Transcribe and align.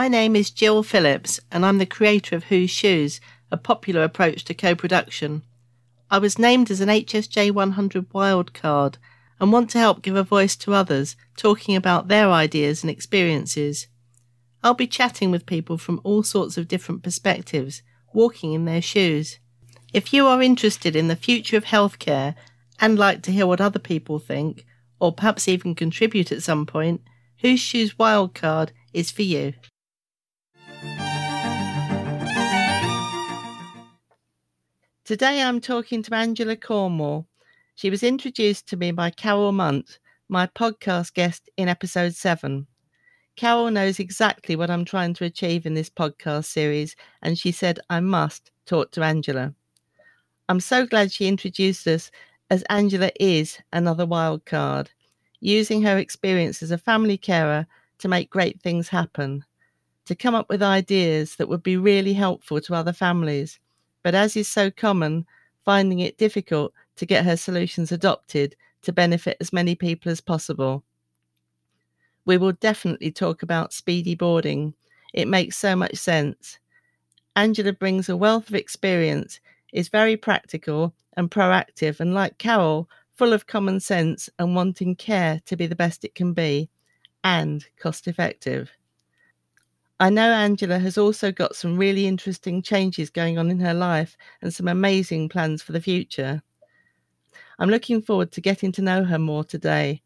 My 0.00 0.08
name 0.08 0.34
is 0.34 0.50
Jill 0.50 0.82
Phillips, 0.82 1.40
and 1.52 1.66
I'm 1.66 1.76
the 1.76 1.84
creator 1.84 2.34
of 2.34 2.44
Who's 2.44 2.70
Shoes, 2.70 3.20
a 3.50 3.58
popular 3.58 4.02
approach 4.02 4.46
to 4.46 4.54
co 4.54 4.74
production. 4.74 5.42
I 6.10 6.16
was 6.16 6.38
named 6.38 6.70
as 6.70 6.80
an 6.80 6.88
HSJ 6.88 7.50
100 7.50 8.08
wildcard 8.08 8.94
and 9.38 9.52
want 9.52 9.68
to 9.72 9.78
help 9.78 10.00
give 10.00 10.16
a 10.16 10.22
voice 10.22 10.56
to 10.56 10.72
others 10.72 11.16
talking 11.36 11.76
about 11.76 12.08
their 12.08 12.30
ideas 12.30 12.82
and 12.82 12.90
experiences. 12.90 13.88
I'll 14.64 14.72
be 14.72 14.86
chatting 14.86 15.30
with 15.30 15.44
people 15.44 15.76
from 15.76 16.00
all 16.02 16.22
sorts 16.22 16.56
of 16.56 16.66
different 16.66 17.02
perspectives, 17.02 17.82
walking 18.14 18.54
in 18.54 18.64
their 18.64 18.80
shoes. 18.80 19.38
If 19.92 20.14
you 20.14 20.26
are 20.26 20.40
interested 20.40 20.96
in 20.96 21.08
the 21.08 21.14
future 21.14 21.58
of 21.58 21.66
healthcare 21.66 22.36
and 22.80 22.98
like 22.98 23.20
to 23.24 23.32
hear 23.32 23.46
what 23.46 23.60
other 23.60 23.78
people 23.78 24.18
think, 24.18 24.64
or 24.98 25.12
perhaps 25.12 25.46
even 25.46 25.74
contribute 25.74 26.32
at 26.32 26.42
some 26.42 26.64
point, 26.64 27.02
Who's 27.40 27.60
Shoes 27.60 27.92
Wildcard 27.96 28.70
is 28.94 29.10
for 29.10 29.20
you. 29.20 29.52
Today 35.10 35.42
I'm 35.42 35.60
talking 35.60 36.04
to 36.04 36.14
Angela 36.14 36.54
Cornwall. 36.54 37.26
She 37.74 37.90
was 37.90 38.04
introduced 38.04 38.68
to 38.68 38.76
me 38.76 38.92
by 38.92 39.10
Carol 39.10 39.50
Munt, 39.50 39.98
my 40.28 40.46
podcast 40.46 41.14
guest 41.14 41.50
in 41.56 41.68
episode 41.68 42.14
7. 42.14 42.64
Carol 43.34 43.72
knows 43.72 43.98
exactly 43.98 44.54
what 44.54 44.70
I'm 44.70 44.84
trying 44.84 45.14
to 45.14 45.24
achieve 45.24 45.66
in 45.66 45.74
this 45.74 45.90
podcast 45.90 46.44
series, 46.44 46.94
and 47.22 47.36
she 47.36 47.50
said 47.50 47.80
I 47.90 47.98
must 47.98 48.52
talk 48.66 48.92
to 48.92 49.02
Angela. 49.02 49.52
I'm 50.48 50.60
so 50.60 50.86
glad 50.86 51.10
she 51.10 51.26
introduced 51.26 51.88
us, 51.88 52.12
as 52.48 52.62
Angela 52.70 53.10
is 53.18 53.58
another 53.72 54.06
wild 54.06 54.44
card, 54.46 54.92
using 55.40 55.82
her 55.82 55.98
experience 55.98 56.62
as 56.62 56.70
a 56.70 56.78
family 56.78 57.18
carer 57.18 57.66
to 57.98 58.06
make 58.06 58.30
great 58.30 58.62
things 58.62 58.88
happen, 58.88 59.44
to 60.04 60.14
come 60.14 60.36
up 60.36 60.48
with 60.48 60.62
ideas 60.62 61.34
that 61.34 61.48
would 61.48 61.64
be 61.64 61.76
really 61.76 62.12
helpful 62.12 62.60
to 62.60 62.76
other 62.76 62.92
families 62.92 63.58
but 64.02 64.14
as 64.14 64.36
is 64.36 64.48
so 64.48 64.70
common, 64.70 65.26
finding 65.64 66.00
it 66.00 66.18
difficult 66.18 66.72
to 66.96 67.06
get 67.06 67.24
her 67.24 67.36
solutions 67.36 67.92
adopted 67.92 68.56
to 68.82 68.92
benefit 68.92 69.36
as 69.40 69.52
many 69.52 69.74
people 69.74 70.10
as 70.10 70.20
possible. 70.20 70.82
We 72.24 72.36
will 72.36 72.52
definitely 72.52 73.10
talk 73.10 73.42
about 73.42 73.72
speedy 73.72 74.14
boarding. 74.14 74.74
It 75.12 75.28
makes 75.28 75.56
so 75.56 75.74
much 75.74 75.96
sense. 75.96 76.58
Angela 77.36 77.72
brings 77.72 78.08
a 78.08 78.16
wealth 78.16 78.48
of 78.48 78.54
experience, 78.54 79.40
is 79.72 79.88
very 79.88 80.16
practical 80.16 80.94
and 81.16 81.30
proactive, 81.30 82.00
and 82.00 82.14
like 82.14 82.38
Carol, 82.38 82.88
full 83.14 83.32
of 83.32 83.46
common 83.46 83.80
sense 83.80 84.28
and 84.38 84.54
wanting 84.54 84.96
care 84.96 85.40
to 85.46 85.56
be 85.56 85.66
the 85.66 85.76
best 85.76 86.04
it 86.04 86.14
can 86.14 86.32
be 86.32 86.70
and 87.22 87.66
cost 87.78 88.08
effective. 88.08 88.70
I 90.00 90.08
know 90.08 90.32
Angela 90.32 90.78
has 90.78 90.96
also 90.96 91.30
got 91.30 91.54
some 91.54 91.76
really 91.76 92.06
interesting 92.06 92.62
changes 92.62 93.10
going 93.10 93.36
on 93.36 93.50
in 93.50 93.60
her 93.60 93.74
life 93.74 94.16
and 94.40 94.52
some 94.52 94.66
amazing 94.66 95.28
plans 95.28 95.60
for 95.60 95.72
the 95.72 95.80
future. 95.80 96.42
I'm 97.58 97.68
looking 97.68 98.00
forward 98.00 98.32
to 98.32 98.40
getting 98.40 98.72
to 98.72 98.82
know 98.82 99.04
her 99.04 99.18
more 99.18 99.44
today. 99.44 100.00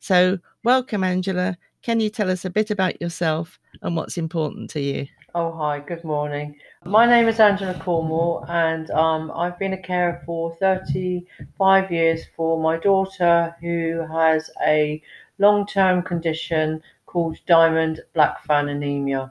So, 0.00 0.38
welcome, 0.64 1.02
Angela. 1.02 1.56
Can 1.80 1.98
you 1.98 2.10
tell 2.10 2.30
us 2.30 2.44
a 2.44 2.50
bit 2.50 2.70
about 2.70 3.00
yourself 3.00 3.58
and 3.80 3.96
what's 3.96 4.18
important 4.18 4.68
to 4.72 4.80
you? 4.80 5.06
Oh, 5.34 5.50
hi, 5.50 5.80
good 5.80 6.04
morning. 6.04 6.54
My 6.84 7.06
name 7.06 7.26
is 7.26 7.40
Angela 7.40 7.72
Cornwall, 7.80 8.44
and 8.50 8.90
um, 8.90 9.32
I've 9.34 9.58
been 9.58 9.72
a 9.72 9.80
carer 9.80 10.20
for 10.26 10.54
35 10.56 11.90
years 11.90 12.26
for 12.36 12.60
my 12.60 12.76
daughter 12.76 13.56
who 13.62 14.06
has 14.12 14.50
a 14.66 15.02
long 15.38 15.66
term 15.66 16.02
condition 16.02 16.82
called 17.12 17.38
diamond 17.46 18.00
blackfan 18.16 18.70
anemia. 18.70 19.30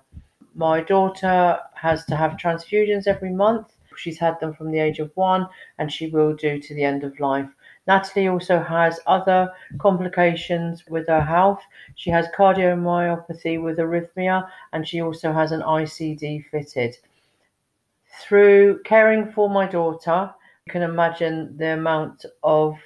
My 0.53 0.81
daughter 0.81 1.59
has 1.73 2.05
to 2.05 2.15
have 2.15 2.37
transfusions 2.37 3.07
every 3.07 3.31
month. 3.31 3.73
She's 3.97 4.19
had 4.19 4.39
them 4.39 4.53
from 4.53 4.69
the 4.69 4.77
age 4.77 4.99
of 4.99 5.11
one 5.15 5.47
and 5.79 5.91
she 5.91 6.07
will 6.07 6.35
do 6.35 6.59
to 6.59 6.75
the 6.75 6.83
end 6.83 7.03
of 7.03 7.19
life. 7.19 7.49
Natalie 7.87 8.27
also 8.27 8.61
has 8.61 8.99
other 9.07 9.51
complications 9.79 10.85
with 10.87 11.07
her 11.07 11.21
health. 11.21 11.61
She 11.95 12.11
has 12.11 12.27
cardiomyopathy 12.37 13.59
with 13.59 13.79
arrhythmia 13.79 14.47
and 14.73 14.87
she 14.87 15.01
also 15.01 15.33
has 15.33 15.51
an 15.51 15.61
ICD 15.61 16.45
fitted. 16.51 16.95
Through 18.21 18.83
caring 18.83 19.31
for 19.31 19.49
my 19.49 19.65
daughter, 19.65 20.31
you 20.67 20.71
can 20.71 20.83
imagine 20.83 21.57
the 21.57 21.73
amount 21.73 22.25
of 22.43 22.77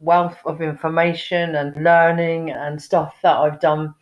wealth 0.00 0.38
of 0.46 0.62
information 0.62 1.56
and 1.56 1.84
learning 1.84 2.50
and 2.50 2.80
stuff 2.80 3.16
that 3.22 3.36
I've 3.36 3.60
done 3.60 3.94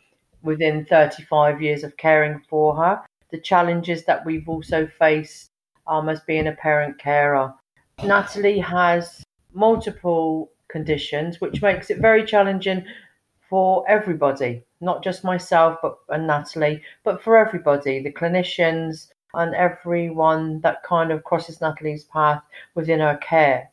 within 0.42 0.84
35 0.84 1.60
years 1.62 1.84
of 1.84 1.96
caring 1.96 2.40
for 2.48 2.76
her. 2.76 3.02
The 3.30 3.40
challenges 3.40 4.04
that 4.04 4.24
we've 4.24 4.48
also 4.48 4.86
faced 4.98 5.50
um, 5.86 6.08
as 6.08 6.20
being 6.20 6.46
a 6.46 6.52
parent 6.52 6.98
carer. 6.98 7.52
Natalie 8.02 8.58
has 8.58 9.24
multiple 9.52 10.50
conditions, 10.68 11.40
which 11.40 11.62
makes 11.62 11.90
it 11.90 11.98
very 11.98 12.24
challenging 12.24 12.84
for 13.48 13.84
everybody, 13.88 14.62
not 14.80 15.02
just 15.02 15.24
myself 15.24 15.78
but 15.80 15.98
and 16.08 16.26
Natalie, 16.26 16.82
but 17.04 17.22
for 17.22 17.36
everybody, 17.36 18.02
the 18.02 18.12
clinicians 18.12 19.08
and 19.34 19.54
everyone 19.54 20.60
that 20.60 20.82
kind 20.82 21.10
of 21.10 21.24
crosses 21.24 21.60
Natalie's 21.60 22.04
path 22.04 22.42
within 22.74 23.00
her 23.00 23.16
care. 23.18 23.70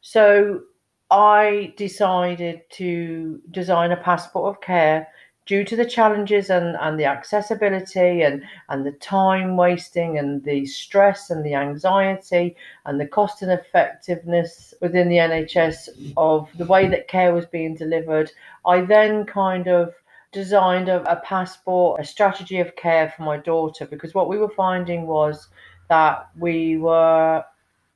So 0.00 0.62
I 1.10 1.74
decided 1.76 2.62
to 2.72 3.40
design 3.50 3.92
a 3.92 3.96
passport 3.96 4.54
of 4.54 4.60
care 4.60 5.08
due 5.46 5.64
to 5.64 5.76
the 5.76 5.84
challenges 5.84 6.50
and, 6.50 6.76
and 6.80 6.98
the 6.98 7.04
accessibility 7.04 8.22
and, 8.22 8.42
and 8.68 8.84
the 8.84 8.92
time 8.92 9.56
wasting 9.56 10.18
and 10.18 10.42
the 10.42 10.66
stress 10.66 11.30
and 11.30 11.44
the 11.46 11.54
anxiety 11.54 12.56
and 12.84 13.00
the 13.00 13.06
cost 13.06 13.42
and 13.42 13.52
effectiveness 13.52 14.74
within 14.82 15.08
the 15.08 15.16
NHS 15.16 16.12
of 16.16 16.48
the 16.58 16.66
way 16.66 16.88
that 16.88 17.08
care 17.08 17.32
was 17.32 17.46
being 17.46 17.76
delivered, 17.76 18.30
I 18.66 18.80
then 18.80 19.24
kind 19.24 19.68
of 19.68 19.94
designed 20.32 20.88
a, 20.88 21.00
a 21.10 21.16
passport, 21.20 22.00
a 22.00 22.04
strategy 22.04 22.58
of 22.58 22.74
care 22.74 23.14
for 23.16 23.22
my 23.22 23.36
daughter 23.36 23.86
because 23.86 24.14
what 24.14 24.28
we 24.28 24.38
were 24.38 24.50
finding 24.50 25.06
was 25.06 25.48
that 25.88 26.28
we 26.36 26.76
were 26.76 27.44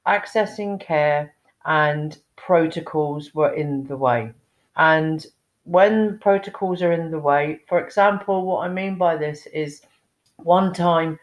accessing 0.07 0.81
care 0.81 1.35
and 1.65 2.17
protocols 2.37 3.35
were 3.35 3.53
in 3.53 3.87
the 3.89 3.97
way. 3.97 4.33
And 4.77 5.27
when 5.71 6.19
protocols 6.19 6.83
are 6.83 6.91
in 6.91 7.13
the 7.13 7.19
way, 7.21 7.61
for 7.69 7.79
example, 7.79 8.45
what 8.45 8.67
I 8.67 8.69
mean 8.69 8.99
by 8.99 9.17
this 9.17 9.47
is 9.47 9.83
one 10.39 10.73
time 10.75 11.17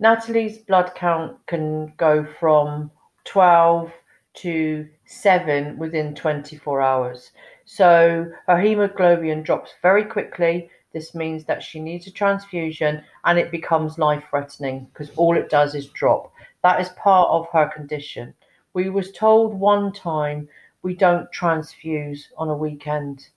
Natalie's 0.00 0.56
blood 0.56 0.92
count 0.94 1.36
can 1.46 1.92
go 1.98 2.24
from 2.40 2.90
12 3.24 3.92
to 4.34 4.88
7 5.04 5.76
within 5.76 6.14
24 6.14 6.80
hours. 6.80 7.32
So 7.66 8.32
her 8.46 8.58
hemoglobin 8.58 9.42
drops 9.42 9.72
very 9.82 10.06
quickly. 10.06 10.70
This 10.94 11.14
means 11.14 11.44
that 11.44 11.62
she 11.62 11.78
needs 11.78 12.06
a 12.06 12.12
transfusion 12.12 13.04
and 13.26 13.38
it 13.38 13.50
becomes 13.50 13.98
life 13.98 14.24
threatening 14.30 14.86
because 14.86 15.10
all 15.16 15.36
it 15.36 15.50
does 15.50 15.74
is 15.74 15.88
drop. 15.88 16.32
That 16.62 16.80
is 16.80 16.88
part 16.90 17.28
of 17.28 17.46
her 17.52 17.68
condition. 17.68 18.32
We 18.72 18.88
was 18.88 19.12
told 19.12 19.52
one 19.52 19.92
time 19.92 20.48
we 20.80 20.94
don't 20.94 21.30
transfuse 21.30 22.28
on 22.38 22.48
a 22.48 22.56
weekend. 22.56 23.28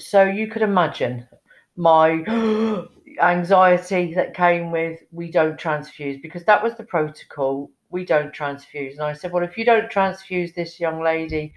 So 0.00 0.24
you 0.24 0.48
could 0.48 0.62
imagine 0.62 1.28
my 1.76 2.24
anxiety 3.20 4.14
that 4.14 4.34
came 4.34 4.70
with 4.70 5.00
we 5.12 5.30
don't 5.30 5.58
transfuse 5.58 6.20
because 6.22 6.44
that 6.44 6.62
was 6.62 6.74
the 6.76 6.84
protocol. 6.84 7.70
We 7.90 8.04
don't 8.04 8.32
transfuse. 8.32 8.94
And 8.94 9.02
I 9.02 9.12
said, 9.12 9.32
Well, 9.32 9.44
if 9.44 9.58
you 9.58 9.64
don't 9.64 9.90
transfuse 9.90 10.52
this 10.52 10.80
young 10.80 11.02
lady 11.02 11.52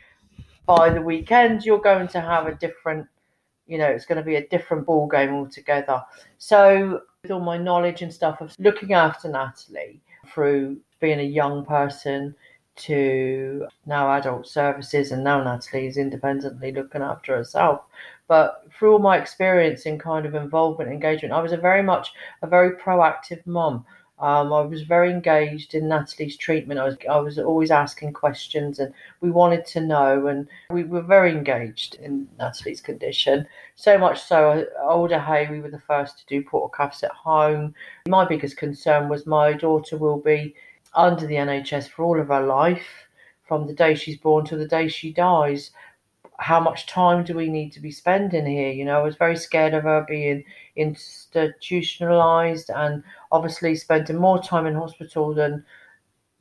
by 0.66 0.90
the 0.90 1.02
weekend, 1.02 1.66
you're 1.66 1.80
going 1.80 2.08
to 2.10 2.22
have 2.22 2.48
a 2.48 2.56
different, 2.56 3.08
you 3.68 3.78
know, 3.78 3.88
it's 3.88 4.06
going 4.06 4.18
to 4.18 4.24
be 4.24 4.36
a 4.36 4.48
different 4.48 4.86
ball 4.86 5.08
game 5.08 5.34
altogether. 5.34 6.02
So, 6.38 7.02
with 7.22 7.32
all 7.32 7.40
my 7.40 7.58
knowledge 7.58 8.02
and 8.02 8.14
stuff 8.14 8.42
of 8.42 8.56
looking 8.60 8.94
after 8.94 9.30
Natalie 9.30 10.02
through 10.34 10.78
being 11.00 11.20
a 11.20 11.24
young 11.24 11.66
person 11.66 12.36
to 12.76 13.68
now 13.86 14.12
adult 14.14 14.48
services 14.48 15.12
and 15.12 15.24
now 15.24 15.44
Natalie 15.44 15.88
is 15.88 15.98
independently 15.98 16.72
looking 16.72 17.02
after 17.02 17.36
herself. 17.36 17.82
But 18.28 18.64
through 18.72 18.94
all 18.94 19.00
my 19.00 19.18
experience 19.18 19.86
in 19.86 20.00
kind 20.00 20.26
of 20.26 20.36
involvement, 20.36 20.92
engagement, 20.92 21.34
I 21.34 21.42
was 21.42 21.52
a 21.52 21.58
very 21.58 21.84
much 21.84 22.12
a 22.42 22.48
very 22.48 22.72
proactive 22.72 23.46
mom. 23.46 23.86
Um, 24.20 24.54
I 24.54 24.62
was 24.62 24.84
very 24.84 25.12
engaged 25.12 25.74
in 25.76 25.90
Natalie's 25.90 26.38
treatment. 26.38 26.80
I 26.80 26.86
was 26.86 26.98
I 27.10 27.18
was 27.18 27.38
always 27.38 27.72
asking 27.72 28.14
questions, 28.14 28.80
and 28.80 28.94
we 29.20 29.32
wanted 29.32 29.66
to 29.66 29.82
know, 29.82 30.28
and 30.28 30.48
we 30.70 30.84
were 30.84 31.02
very 31.02 31.32
engaged 31.32 31.96
in 31.96 32.30
Natalie's 32.40 32.80
condition. 32.80 33.46
So 33.76 33.98
much 33.98 34.22
so, 34.22 34.66
older 34.82 35.20
Hay, 35.20 35.50
we 35.50 35.60
were 35.60 35.72
the 35.72 35.80
first 35.80 36.20
to 36.20 36.26
do 36.28 36.44
portacaths 36.48 37.04
at 37.04 37.12
home. 37.12 37.76
My 38.08 38.24
biggest 38.24 38.56
concern 38.56 39.10
was 39.10 39.26
my 39.26 39.54
daughter 39.54 39.98
will 39.98 40.20
be 40.20 40.56
under 40.94 41.26
the 41.26 41.36
NHS 41.36 41.90
for 41.90 42.06
all 42.06 42.20
of 42.20 42.28
her 42.28 42.46
life, 42.46 43.08
from 43.46 43.68
the 43.68 43.74
day 43.74 43.96
she's 43.96 44.18
born 44.18 44.46
to 44.46 44.56
the 44.56 44.68
day 44.68 44.88
she 44.88 45.12
dies. 45.12 45.72
How 46.40 46.60
much 46.60 46.88
time 46.88 47.24
do 47.24 47.36
we 47.36 47.48
need 47.48 47.72
to 47.74 47.80
be 47.80 47.92
spending 47.92 48.46
here? 48.46 48.72
You 48.72 48.86
know, 48.86 49.00
I 49.00 49.04
was 49.04 49.16
very 49.16 49.36
scared 49.36 49.74
of 49.74 49.84
her 49.84 50.06
being 50.08 50.44
institutionalized 50.76 52.70
and 52.70 53.04
obviously 53.32 53.76
spending 53.76 54.18
more 54.18 54.42
time 54.42 54.66
in 54.66 54.76
hospital 54.76 55.34
than 55.34 55.64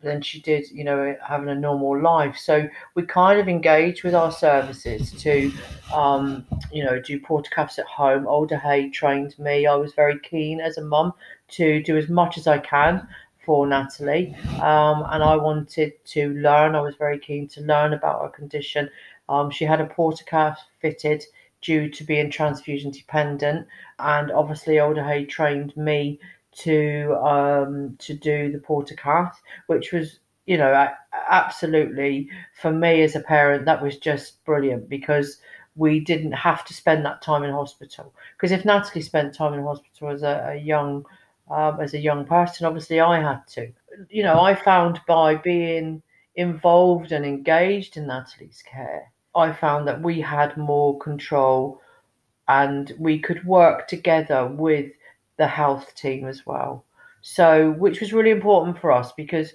than 0.03 0.21
she 0.21 0.41
did, 0.41 0.69
you 0.71 0.85
know, 0.85 1.17
having 1.27 1.49
a 1.49 1.55
normal 1.55 2.01
life. 2.01 2.37
So 2.37 2.69
we 2.95 3.05
kind 3.05 3.39
of 3.39 3.49
engage 3.49 4.03
with 4.03 4.15
our 4.15 4.33
services 4.33 5.13
to, 5.23 5.53
um, 5.95 6.45
you 6.73 6.85
know, 6.85 7.01
do 7.01 7.21
portacaths 7.21 7.79
at 7.79 7.87
home. 7.87 8.27
Alder 8.27 8.59
Hey 8.59 8.91
trained 8.91 9.39
me. 9.39 9.67
I 9.67 9.77
was 9.77 9.95
very 9.95 10.19
keen 10.19 10.61
as 10.61 10.77
a 10.77 10.83
mum 10.83 11.13
to 11.51 11.83
do 11.83 11.97
as 11.97 12.09
much 12.09 12.37
as 12.37 12.47
I 12.47 12.59
can 12.59 13.07
for 13.45 13.67
Natalie, 13.67 14.37
um, 14.61 15.05
and 15.11 15.23
I 15.23 15.37
wanted 15.37 15.93
to 16.05 16.33
learn. 16.35 16.77
I 16.77 16.81
was 16.81 16.95
very 16.95 17.19
keen 17.19 17.49
to 17.49 17.61
learn 17.63 17.93
about 17.93 18.23
her 18.23 18.29
condition. 18.29 18.89
Um, 19.33 19.51
she 19.51 19.65
had 19.65 19.81
a 19.81 19.87
portacath 19.87 20.57
fitted 20.81 21.25
due 21.63 21.89
to 21.89 22.05
being 22.05 22.31
transfusion 22.31 22.91
dependent, 22.91 23.67
and 23.99 24.31
obviously 24.31 24.79
Alder 24.79 25.05
Hey 25.05 25.25
trained 25.25 25.77
me 25.77 26.21
to 26.65 27.15
um, 27.25 27.97
to 27.99 28.15
do 28.15 28.53
the 28.53 28.59
portacath, 28.59 29.35
which 29.67 29.93
was 29.93 30.19
you 30.47 30.59
know 30.59 30.89
absolutely 31.31 32.29
for 32.61 32.73
me 32.73 33.03
as 33.03 33.17
a 33.17 33.21
parent 33.21 33.65
that 33.65 33.83
was 33.83 33.97
just 33.97 34.45
brilliant 34.45 34.89
because 34.89 35.39
we 35.77 36.01
didn't 36.01 36.33
have 36.33 36.65
to 36.67 36.75
spend 36.75 37.05
that 37.07 37.23
time 37.23 37.45
in 37.45 37.53
hospital 37.53 38.13
because 38.37 38.53
if 38.53 38.65
Natalie 38.65 39.01
spent 39.01 39.35
time 39.35 39.55
in 39.55 39.63
hospital 39.63 40.11
as 40.11 40.23
a, 40.23 40.51
a 40.51 40.57
young 40.57 41.07
um, 41.51 41.81
as 41.81 41.95
a 41.95 41.99
young 41.99 42.25
person, 42.25 42.67
obviously 42.67 43.01
I 43.01 43.21
had 43.21 43.47
to. 43.49 43.73
You 44.11 44.23
know, 44.23 44.41
I 44.41 44.55
found 44.55 45.01
by 45.07 45.37
being 45.37 46.03
involved 46.35 47.13
and 47.13 47.25
engaged 47.25 47.97
in 47.97 48.07
Natalie's 48.07 48.63
care, 48.63 49.12
I 49.35 49.53
found 49.53 49.89
that 49.89 50.03
we 50.03 50.21
had 50.21 50.57
more 50.57 50.99
control 50.99 51.81
and 52.49 52.93
we 52.99 53.19
could 53.19 53.45
work 53.45 53.89
together 53.89 54.47
with 54.47 54.93
the 55.39 55.47
health 55.47 55.95
team 55.95 56.27
as 56.27 56.45
well. 56.47 56.85
So, 57.23 57.71
which 57.73 58.01
was 58.01 58.13
really 58.13 58.31
important 58.31 58.79
for 58.79 58.91
us 58.93 59.13
because 59.13 59.53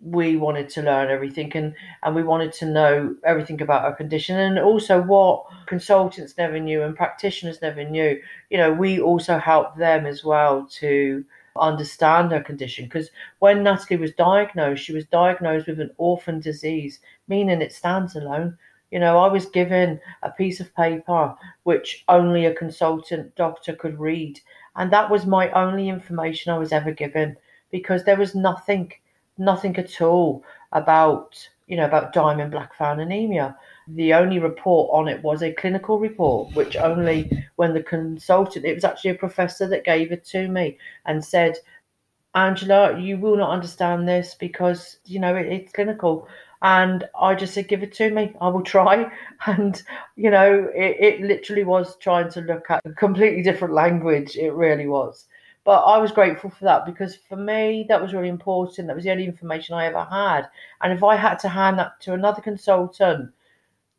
we 0.00 0.36
wanted 0.36 0.70
to 0.70 0.82
learn 0.82 1.10
everything 1.10 1.52
and, 1.54 1.74
and 2.02 2.14
we 2.14 2.22
wanted 2.22 2.52
to 2.54 2.66
know 2.66 3.14
everything 3.24 3.60
about 3.60 3.82
her 3.82 3.92
condition 3.92 4.38
and 4.38 4.58
also 4.58 5.02
what 5.02 5.44
consultants 5.66 6.38
never 6.38 6.58
knew 6.58 6.82
and 6.82 6.96
practitioners 6.96 7.60
never 7.60 7.84
knew. 7.84 8.18
You 8.48 8.58
know, 8.58 8.72
we 8.72 9.00
also 9.00 9.36
helped 9.38 9.76
them 9.76 10.06
as 10.06 10.24
well 10.24 10.66
to 10.78 11.24
understand 11.56 12.32
her 12.32 12.40
condition 12.40 12.86
because 12.86 13.10
when 13.40 13.62
Natalie 13.62 14.00
was 14.00 14.12
diagnosed, 14.12 14.84
she 14.84 14.94
was 14.94 15.04
diagnosed 15.04 15.66
with 15.66 15.80
an 15.80 15.90
orphan 15.98 16.40
disease, 16.40 17.00
meaning 17.28 17.60
it 17.60 17.72
stands 17.72 18.16
alone. 18.16 18.56
You 18.90 18.98
know, 18.98 19.18
I 19.18 19.28
was 19.28 19.46
given 19.46 20.00
a 20.22 20.30
piece 20.30 20.60
of 20.60 20.74
paper 20.74 21.34
which 21.62 22.04
only 22.08 22.46
a 22.46 22.54
consultant 22.54 23.34
doctor 23.36 23.74
could 23.74 23.98
read. 23.98 24.40
And 24.76 24.92
that 24.92 25.10
was 25.10 25.26
my 25.26 25.50
only 25.50 25.88
information 25.88 26.52
I 26.52 26.58
was 26.58 26.72
ever 26.72 26.92
given 26.92 27.36
because 27.70 28.04
there 28.04 28.16
was 28.16 28.34
nothing, 28.34 28.92
nothing 29.38 29.76
at 29.76 30.00
all 30.00 30.44
about, 30.72 31.48
you 31.66 31.76
know, 31.76 31.84
about 31.84 32.12
Diamond-Blackfan 32.12 33.00
anemia. 33.00 33.56
The 33.88 34.14
only 34.14 34.38
report 34.38 34.90
on 34.92 35.08
it 35.08 35.22
was 35.22 35.42
a 35.42 35.52
clinical 35.52 35.98
report, 35.98 36.54
which 36.54 36.76
only 36.76 37.30
when 37.56 37.74
the 37.74 37.82
consultant, 37.82 38.64
it 38.64 38.74
was 38.74 38.84
actually 38.84 39.12
a 39.12 39.16
professor 39.16 39.68
that 39.68 39.84
gave 39.84 40.12
it 40.12 40.24
to 40.26 40.48
me 40.48 40.78
and 41.06 41.24
said, 41.24 41.56
Angela, 42.34 42.98
you 42.98 43.18
will 43.18 43.36
not 43.36 43.50
understand 43.50 44.08
this 44.08 44.34
because, 44.34 44.98
you 45.04 45.18
know, 45.18 45.34
it, 45.34 45.46
it's 45.46 45.72
clinical. 45.72 46.28
And 46.62 47.08
I 47.18 47.34
just 47.34 47.54
said, 47.54 47.68
give 47.68 47.82
it 47.82 47.94
to 47.94 48.10
me. 48.10 48.34
I 48.40 48.48
will 48.48 48.62
try. 48.62 49.10
And, 49.46 49.82
you 50.16 50.30
know, 50.30 50.68
it, 50.74 50.96
it 51.00 51.20
literally 51.22 51.64
was 51.64 51.96
trying 51.96 52.30
to 52.32 52.42
look 52.42 52.70
at 52.70 52.82
a 52.84 52.92
completely 52.92 53.42
different 53.42 53.72
language. 53.72 54.36
It 54.36 54.52
really 54.52 54.86
was. 54.86 55.24
But 55.64 55.80
I 55.80 55.98
was 55.98 56.12
grateful 56.12 56.50
for 56.50 56.64
that 56.64 56.84
because 56.84 57.16
for 57.16 57.36
me, 57.36 57.86
that 57.88 58.00
was 58.00 58.12
really 58.12 58.28
important. 58.28 58.86
That 58.86 58.96
was 58.96 59.04
the 59.04 59.12
only 59.12 59.24
information 59.24 59.74
I 59.74 59.86
ever 59.86 60.04
had. 60.04 60.48
And 60.82 60.92
if 60.92 61.02
I 61.02 61.16
had 61.16 61.38
to 61.40 61.48
hand 61.48 61.78
that 61.78 62.00
to 62.02 62.12
another 62.12 62.42
consultant, 62.42 63.32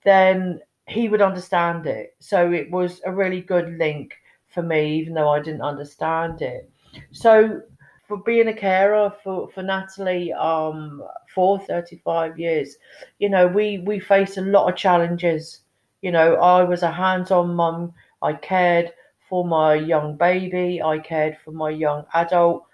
then 0.04 0.62
he 0.88 1.07
would 1.10 1.22
understand 1.22 1.86
it. 1.88 2.16
So 2.19 2.52
it 2.52 2.69
was 2.72 3.02
a 3.06 3.12
really 3.12 3.42
good 3.42 3.78
link 3.78 4.16
for 4.48 4.62
me, 4.62 5.00
even 5.00 5.14
though 5.14 5.30
I 5.30 5.40
didn't 5.40 5.62
understand 5.62 6.42
it. 6.42 6.69
So 7.12 7.62
for 8.12 8.18
being 8.18 8.50
a 8.50 8.54
carer 8.54 9.10
for, 9.24 9.48
for 9.52 9.63
Natalie 9.63 10.34
um, 10.34 11.02
for 11.34 11.58
35 11.60 12.38
years, 12.38 12.75
you 13.19 13.30
know, 13.30 13.48
we, 13.48 13.78
we 13.78 14.02
faced 14.02 14.36
a 14.36 14.42
lot 14.42 14.69
of 14.69 14.75
challenges. 14.75 15.62
You 16.02 16.12
know, 16.12 16.36
I 16.36 16.62
was 16.62 16.84
a 16.84 16.92
hands 16.92 17.31
on 17.31 17.56
mum. 17.56 17.94
I 18.22 18.34
cared 18.34 18.92
for 19.30 19.46
my 19.46 19.75
young 19.75 20.18
baby, 20.18 20.81
I 20.81 21.00
cared 21.00 21.38
for 21.38 21.52
my 21.52 21.69
young 21.69 22.04
adult, 22.13 22.66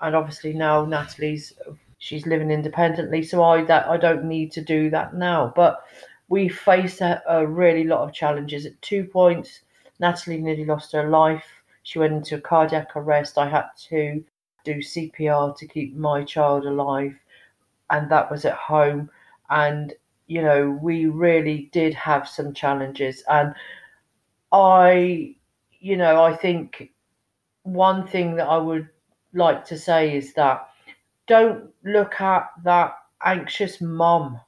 and 0.00 0.14
obviously 0.14 0.52
now 0.52 0.84
Natalie's 0.84 1.52
she's 1.98 2.24
living 2.24 2.52
independently, 2.52 3.24
so 3.24 3.42
I 3.42 3.64
that 3.64 3.88
I 3.88 3.96
don't 3.96 4.26
need 4.26 4.52
to 4.52 4.60
do 4.60 4.90
that 4.90 5.12
now. 5.12 5.52
But 5.56 5.82
we 6.28 6.48
faced 6.48 7.00
a, 7.00 7.20
a 7.28 7.44
really 7.44 7.82
lot 7.82 8.06
of 8.06 8.14
challenges. 8.14 8.64
At 8.64 8.80
two 8.80 9.02
points, 9.02 9.62
Natalie 9.98 10.40
nearly 10.40 10.64
lost 10.64 10.92
her 10.92 11.10
life. 11.10 11.46
She 11.82 11.98
went 11.98 12.12
into 12.12 12.36
a 12.36 12.40
cardiac 12.40 12.94
arrest. 12.94 13.38
I 13.38 13.48
had 13.48 13.66
to 13.88 14.22
do 14.64 14.76
CPR 14.82 15.56
to 15.58 15.66
keep 15.66 15.94
my 15.96 16.24
child 16.24 16.66
alive, 16.66 17.14
and 17.90 18.10
that 18.10 18.30
was 18.30 18.44
at 18.44 18.54
home. 18.54 19.10
And 19.50 19.94
you 20.26 20.42
know, 20.42 20.78
we 20.82 21.06
really 21.06 21.70
did 21.72 21.94
have 21.94 22.28
some 22.28 22.54
challenges, 22.54 23.22
and 23.28 23.54
I, 24.52 25.34
you 25.80 25.96
know, 25.96 26.22
I 26.22 26.34
think 26.34 26.90
one 27.64 28.06
thing 28.06 28.36
that 28.36 28.48
I 28.48 28.58
would 28.58 28.88
like 29.32 29.64
to 29.66 29.78
say 29.78 30.16
is 30.16 30.34
that 30.34 30.68
don't 31.26 31.70
look 31.84 32.20
at 32.20 32.50
that 32.64 32.94
anxious 33.24 33.80
mum 33.80 34.40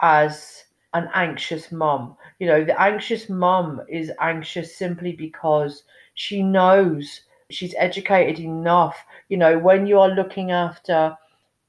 as 0.00 0.64
an 0.94 1.08
anxious 1.14 1.72
mum. 1.72 2.16
You 2.38 2.48
know, 2.48 2.64
the 2.64 2.80
anxious 2.80 3.28
mum 3.28 3.82
is 3.88 4.12
anxious 4.20 4.76
simply 4.76 5.12
because 5.12 5.84
she 6.14 6.42
knows 6.42 7.22
she's 7.50 7.74
educated 7.78 8.38
enough. 8.38 8.96
You 9.28 9.36
know, 9.36 9.58
when 9.58 9.86
you 9.86 9.98
are 10.00 10.08
looking 10.08 10.50
after 10.50 11.16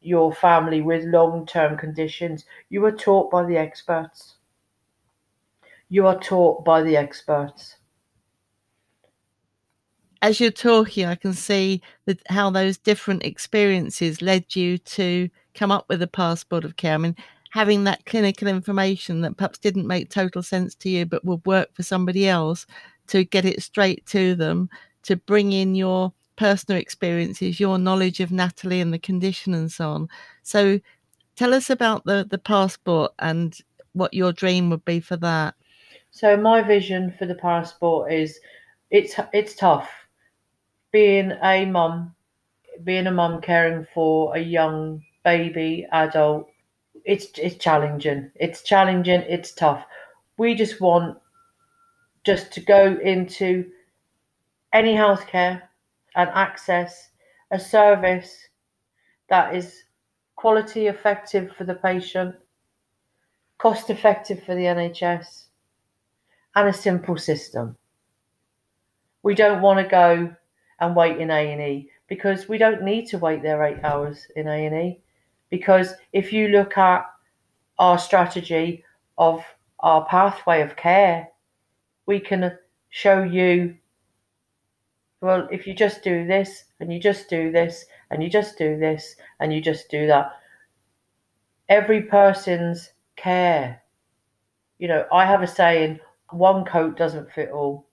your 0.01 0.33
family 0.33 0.81
with 0.81 1.03
long 1.05 1.45
term 1.45 1.77
conditions, 1.77 2.45
you 2.69 2.85
are 2.85 2.91
taught 2.91 3.31
by 3.31 3.45
the 3.45 3.57
experts. 3.57 4.35
You 5.89 6.07
are 6.07 6.19
taught 6.19 6.65
by 6.65 6.81
the 6.81 6.97
experts. 6.97 7.77
As 10.21 10.39
you're 10.39 10.51
talking, 10.51 11.05
I 11.05 11.15
can 11.15 11.33
see 11.33 11.81
that 12.05 12.21
how 12.27 12.49
those 12.49 12.77
different 12.77 13.23
experiences 13.23 14.21
led 14.21 14.55
you 14.55 14.79
to 14.79 15.29
come 15.53 15.71
up 15.71 15.85
with 15.87 16.01
a 16.01 16.07
passport 16.07 16.65
of 16.65 16.75
care. 16.75 16.95
I 16.95 16.97
mean, 16.97 17.15
having 17.51 17.83
that 17.83 18.05
clinical 18.05 18.47
information 18.47 19.21
that 19.21 19.37
perhaps 19.37 19.59
didn't 19.59 19.87
make 19.87 20.09
total 20.09 20.43
sense 20.43 20.75
to 20.75 20.89
you 20.89 21.05
but 21.05 21.23
would 21.23 21.45
work 21.45 21.73
for 21.73 21.83
somebody 21.83 22.27
else 22.27 22.65
to 23.07 23.23
get 23.23 23.45
it 23.45 23.63
straight 23.63 24.05
to 24.07 24.35
them 24.35 24.69
to 25.07 25.15
bring 25.15 25.53
in 25.53 25.73
your 25.73 26.13
personal 26.35 26.79
experiences, 26.79 27.59
your 27.59 27.77
knowledge 27.77 28.19
of 28.19 28.31
Natalie 28.31 28.81
and 28.81 28.93
the 28.93 28.99
condition 28.99 29.53
and 29.53 29.71
so 29.71 29.89
on. 29.89 30.09
So 30.43 30.79
tell 31.35 31.53
us 31.53 31.69
about 31.69 32.03
the, 32.05 32.25
the 32.29 32.37
passport 32.37 33.13
and 33.19 33.57
what 33.93 34.13
your 34.13 34.33
dream 34.33 34.69
would 34.69 34.85
be 34.85 34.99
for 34.99 35.17
that. 35.17 35.55
So 36.11 36.37
my 36.37 36.61
vision 36.61 37.13
for 37.17 37.25
the 37.25 37.35
passport 37.35 38.11
is 38.11 38.39
it's 38.91 39.15
it's 39.33 39.55
tough 39.55 39.89
being 40.91 41.33
a 41.43 41.65
mum, 41.65 42.15
being 42.83 43.07
a 43.07 43.11
mum 43.11 43.41
caring 43.41 43.85
for 43.93 44.35
a 44.35 44.39
young 44.39 45.03
baby, 45.23 45.87
adult. 45.91 46.49
It's 47.05 47.27
it's 47.37 47.55
challenging. 47.55 48.31
It's 48.35 48.61
challenging. 48.61 49.21
It's 49.21 49.53
tough. 49.53 49.85
We 50.37 50.55
just 50.55 50.81
want 50.81 51.17
just 52.23 52.51
to 52.53 52.61
go 52.61 52.97
into 53.01 53.69
any 54.73 54.93
healthcare 54.93 55.61
and 56.15 56.29
access 56.29 57.09
a 57.51 57.59
service 57.59 58.35
that 59.29 59.55
is 59.55 59.83
quality 60.35 60.87
effective 60.87 61.51
for 61.55 61.63
the 61.63 61.75
patient, 61.75 62.35
cost 63.57 63.89
effective 63.89 64.43
for 64.43 64.55
the 64.55 64.63
NHS, 64.63 65.45
and 66.55 66.69
a 66.69 66.73
simple 66.73 67.17
system. 67.17 67.77
We 69.23 69.35
don't 69.35 69.61
want 69.61 69.79
to 69.79 69.89
go 69.89 70.35
and 70.79 70.95
wait 70.95 71.17
in 71.17 71.31
A&E 71.31 71.89
because 72.07 72.47
we 72.47 72.57
don't 72.57 72.83
need 72.83 73.07
to 73.07 73.17
wait 73.17 73.41
there 73.41 73.63
8 73.63 73.83
hours 73.83 74.27
in 74.35 74.47
A&E 74.47 74.99
because 75.49 75.93
if 76.13 76.31
you 76.31 76.49
look 76.49 76.77
at 76.77 77.05
our 77.79 77.97
strategy 77.97 78.83
of 79.17 79.43
our 79.79 80.05
pathway 80.05 80.61
of 80.61 80.75
care, 80.75 81.27
we 82.05 82.19
can 82.19 82.57
show 82.89 83.23
you 83.23 83.75
well, 85.21 85.47
if 85.51 85.67
you 85.67 85.73
just 85.73 86.03
do 86.03 86.25
this 86.27 86.65
and 86.79 86.91
you 86.91 86.99
just 86.99 87.29
do 87.29 87.51
this 87.51 87.85
and 88.09 88.23
you 88.23 88.29
just 88.29 88.57
do 88.57 88.77
this 88.77 89.15
and 89.39 89.53
you 89.53 89.61
just 89.61 89.89
do 89.89 90.07
that, 90.07 90.31
every 91.69 92.01
person's 92.01 92.91
care 93.15 93.81
You 94.79 94.87
know, 94.87 95.05
I 95.11 95.25
have 95.25 95.41
a 95.43 95.47
saying 95.47 95.99
one 96.31 96.65
coat 96.65 96.97
doesn't 96.97 97.31
fit 97.31 97.51
all. 97.51 97.85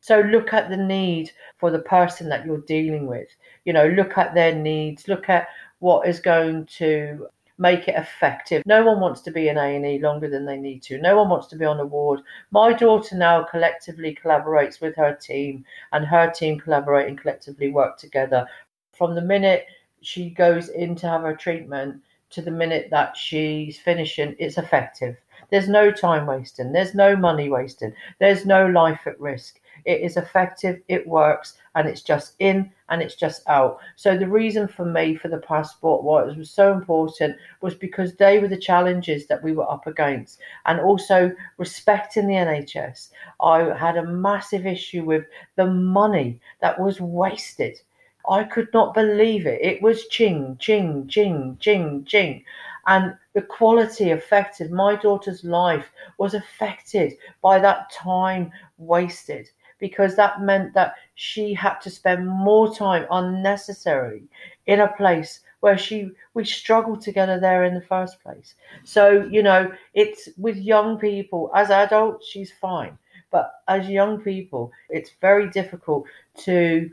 So 0.00 0.20
look 0.20 0.52
at 0.52 0.70
the 0.70 0.76
need 0.76 1.32
for 1.58 1.70
the 1.70 1.80
person 1.80 2.28
that 2.30 2.46
you're 2.46 2.62
dealing 2.62 3.06
with. 3.06 3.28
You 3.64 3.72
know, 3.72 3.88
look 3.88 4.16
at 4.18 4.34
their 4.34 4.54
needs, 4.54 5.08
look 5.08 5.28
at 5.28 5.48
what 5.80 6.08
is 6.08 6.20
going 6.20 6.66
to 6.78 7.28
make 7.60 7.86
it 7.86 7.94
effective. 7.94 8.62
No 8.64 8.82
one 8.82 9.00
wants 9.00 9.20
to 9.20 9.30
be 9.30 9.48
in 9.48 9.58
A&E 9.58 10.00
longer 10.00 10.28
than 10.28 10.46
they 10.46 10.56
need 10.56 10.82
to. 10.84 10.98
No 10.98 11.18
one 11.18 11.28
wants 11.28 11.46
to 11.48 11.56
be 11.56 11.66
on 11.66 11.78
a 11.78 11.84
ward. 11.84 12.20
My 12.50 12.72
daughter 12.72 13.14
now 13.14 13.44
collectively 13.44 14.18
collaborates 14.20 14.80
with 14.80 14.96
her 14.96 15.14
team 15.14 15.64
and 15.92 16.04
her 16.06 16.30
team 16.30 16.58
collaborate 16.58 17.06
and 17.08 17.20
collectively 17.20 17.70
work 17.70 17.98
together. 17.98 18.46
From 18.92 19.14
the 19.14 19.20
minute 19.20 19.66
she 20.00 20.30
goes 20.30 20.70
in 20.70 20.96
to 20.96 21.06
have 21.06 21.20
her 21.22 21.36
treatment 21.36 22.02
to 22.30 22.40
the 22.40 22.50
minute 22.50 22.88
that 22.90 23.14
she's 23.14 23.78
finishing, 23.78 24.34
it's 24.38 24.56
effective. 24.56 25.16
There's 25.50 25.68
no 25.68 25.90
time 25.90 26.26
wasting. 26.26 26.72
There's 26.72 26.94
no 26.94 27.14
money 27.14 27.50
wasting. 27.50 27.92
There's 28.20 28.46
no 28.46 28.66
life 28.68 29.06
at 29.06 29.20
risk. 29.20 29.59
It 29.84 30.00
is 30.00 30.16
effective, 30.16 30.80
it 30.88 31.06
works, 31.06 31.56
and 31.74 31.88
it's 31.88 32.02
just 32.02 32.34
in 32.38 32.70
and 32.88 33.00
it's 33.00 33.14
just 33.14 33.48
out. 33.48 33.78
So 33.96 34.16
the 34.16 34.28
reason 34.28 34.66
for 34.66 34.84
me 34.84 35.14
for 35.14 35.28
the 35.28 35.38
passport 35.38 36.02
why 36.02 36.24
it 36.24 36.36
was 36.36 36.50
so 36.50 36.72
important 36.72 37.36
was 37.60 37.74
because 37.74 38.14
they 38.14 38.38
were 38.38 38.48
the 38.48 38.56
challenges 38.56 39.26
that 39.26 39.42
we 39.42 39.52
were 39.52 39.70
up 39.70 39.86
against, 39.86 40.40
and 40.66 40.80
also 40.80 41.32
respecting 41.58 42.26
the 42.26 42.34
NHS. 42.34 43.10
I 43.40 43.76
had 43.76 43.96
a 43.96 44.06
massive 44.06 44.66
issue 44.66 45.04
with 45.04 45.24
the 45.56 45.66
money 45.66 46.40
that 46.60 46.78
was 46.80 47.00
wasted. 47.00 47.80
I 48.28 48.44
could 48.44 48.68
not 48.74 48.94
believe 48.94 49.46
it. 49.46 49.60
It 49.62 49.80
was 49.82 50.06
ching, 50.08 50.56
ching, 50.60 51.06
ching, 51.08 51.56
ching, 51.60 52.04
ching. 52.04 52.44
And 52.86 53.14
the 53.34 53.42
quality 53.42 54.10
affected. 54.10 54.70
My 54.70 54.96
daughter's 54.96 55.44
life 55.44 55.90
was 56.18 56.34
affected 56.34 57.14
by 57.42 57.58
that 57.60 57.90
time 57.90 58.52
wasted 58.78 59.48
because 59.80 60.16
that 60.16 60.42
meant 60.42 60.74
that 60.74 60.94
she 61.14 61.54
had 61.54 61.78
to 61.80 61.90
spend 61.90 62.28
more 62.28 62.74
time 62.74 63.06
unnecessarily 63.10 64.24
in 64.66 64.80
a 64.80 64.92
place 64.96 65.40
where 65.60 65.76
she 65.78 66.10
we 66.34 66.44
struggled 66.44 67.00
together 67.00 67.38
there 67.38 67.64
in 67.64 67.74
the 67.74 67.80
first 67.80 68.22
place. 68.22 68.54
So, 68.84 69.28
you 69.30 69.42
know, 69.42 69.72
it's 69.94 70.28
with 70.38 70.56
young 70.56 70.98
people, 70.98 71.50
as 71.54 71.70
adults, 71.70 72.26
she's 72.26 72.52
fine. 72.52 72.98
But 73.30 73.52
as 73.68 73.88
young 73.88 74.20
people, 74.20 74.72
it's 74.88 75.12
very 75.20 75.48
difficult 75.50 76.06
to 76.38 76.90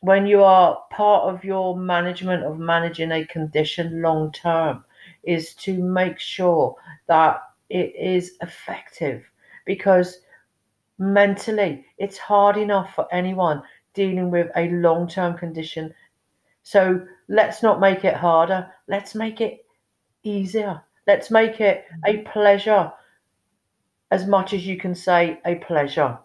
when 0.00 0.26
you 0.26 0.42
are 0.42 0.82
part 0.90 1.24
of 1.24 1.44
your 1.44 1.76
management 1.76 2.44
of 2.44 2.58
managing 2.58 3.12
a 3.12 3.26
condition 3.26 4.00
long 4.00 4.32
term 4.32 4.84
is 5.24 5.54
to 5.54 5.82
make 5.82 6.18
sure 6.18 6.74
that 7.06 7.42
it 7.68 7.94
is 7.96 8.36
effective 8.40 9.24
because 9.66 10.20
mentally 11.00 11.84
it's 11.96 12.18
hard 12.18 12.58
enough 12.58 12.94
for 12.94 13.12
anyone 13.12 13.62
dealing 13.94 14.30
with 14.30 14.48
a 14.56 14.68
long 14.70 15.08
term 15.08 15.36
condition. 15.36 15.92
So 16.62 17.04
let's 17.28 17.62
not 17.62 17.80
make 17.80 18.04
it 18.04 18.14
harder. 18.14 18.70
Let's 18.86 19.14
make 19.14 19.40
it 19.40 19.64
easier. 20.22 20.82
Let's 21.06 21.30
make 21.30 21.60
it 21.60 21.84
a 22.06 22.12
mm-hmm. 22.12 22.30
pleasure 22.30 22.92
as 24.10 24.26
much 24.26 24.52
as 24.52 24.66
you 24.66 24.76
can 24.76 24.94
say 24.94 25.40
a 25.44 25.56
pleasure 25.56 26.18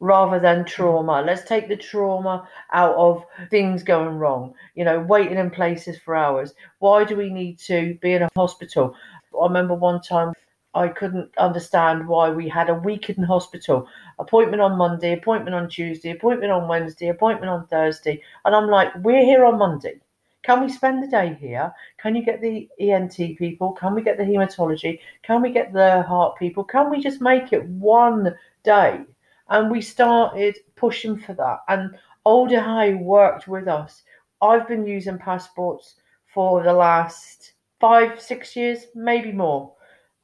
rather 0.00 0.38
than 0.38 0.58
mm-hmm. 0.58 0.68
trauma. 0.68 1.22
Let's 1.22 1.48
take 1.48 1.68
the 1.68 1.76
trauma 1.76 2.46
out 2.72 2.94
of 2.94 3.24
things 3.50 3.82
going 3.82 4.18
wrong, 4.18 4.54
you 4.74 4.84
know, 4.84 5.00
waiting 5.00 5.38
in 5.38 5.50
places 5.50 5.98
for 5.98 6.14
hours. 6.14 6.54
Why 6.78 7.04
do 7.04 7.16
we 7.16 7.30
need 7.30 7.58
to 7.60 7.98
be 8.02 8.12
in 8.12 8.22
a 8.22 8.28
hospital? 8.36 8.94
I 9.40 9.46
remember 9.46 9.74
one 9.74 10.00
time 10.02 10.34
I 10.74 10.88
couldn't 10.88 11.36
understand 11.38 12.08
why 12.08 12.30
we 12.30 12.48
had 12.48 12.68
a 12.68 12.74
week 12.74 13.08
in 13.10 13.22
hospital. 13.22 13.88
Appointment 14.18 14.60
on 14.60 14.76
Monday, 14.76 15.12
appointment 15.12 15.54
on 15.54 15.68
Tuesday, 15.68 16.10
appointment 16.10 16.52
on 16.52 16.68
Wednesday, 16.68 17.08
appointment 17.08 17.50
on 17.50 17.66
Thursday. 17.68 18.22
And 18.44 18.54
I'm 18.54 18.68
like, 18.68 18.94
we're 18.96 19.24
here 19.24 19.44
on 19.44 19.58
Monday. 19.58 20.00
Can 20.42 20.60
we 20.60 20.68
spend 20.70 21.02
the 21.02 21.08
day 21.08 21.36
here? 21.40 21.72
Can 21.98 22.14
you 22.14 22.22
get 22.22 22.42
the 22.42 22.68
ENT 22.78 23.16
people? 23.38 23.72
Can 23.72 23.94
we 23.94 24.02
get 24.02 24.18
the 24.18 24.24
hematology? 24.24 24.98
Can 25.22 25.40
we 25.40 25.50
get 25.50 25.72
the 25.72 26.02
heart 26.02 26.38
people? 26.38 26.64
Can 26.64 26.90
we 26.90 27.00
just 27.00 27.22
make 27.22 27.52
it 27.52 27.64
one 27.66 28.34
day? 28.62 29.00
And 29.48 29.70
we 29.70 29.80
started 29.80 30.58
pushing 30.76 31.16
for 31.16 31.32
that. 31.34 31.60
And 31.68 31.96
Alder 32.24 32.60
Hey 32.60 32.94
worked 32.94 33.48
with 33.48 33.68
us. 33.68 34.02
I've 34.42 34.68
been 34.68 34.86
using 34.86 35.18
passports 35.18 35.94
for 36.34 36.62
the 36.62 36.72
last 36.72 37.52
five, 37.80 38.20
six 38.20 38.56
years, 38.56 38.86
maybe 38.94 39.32
more. 39.32 39.72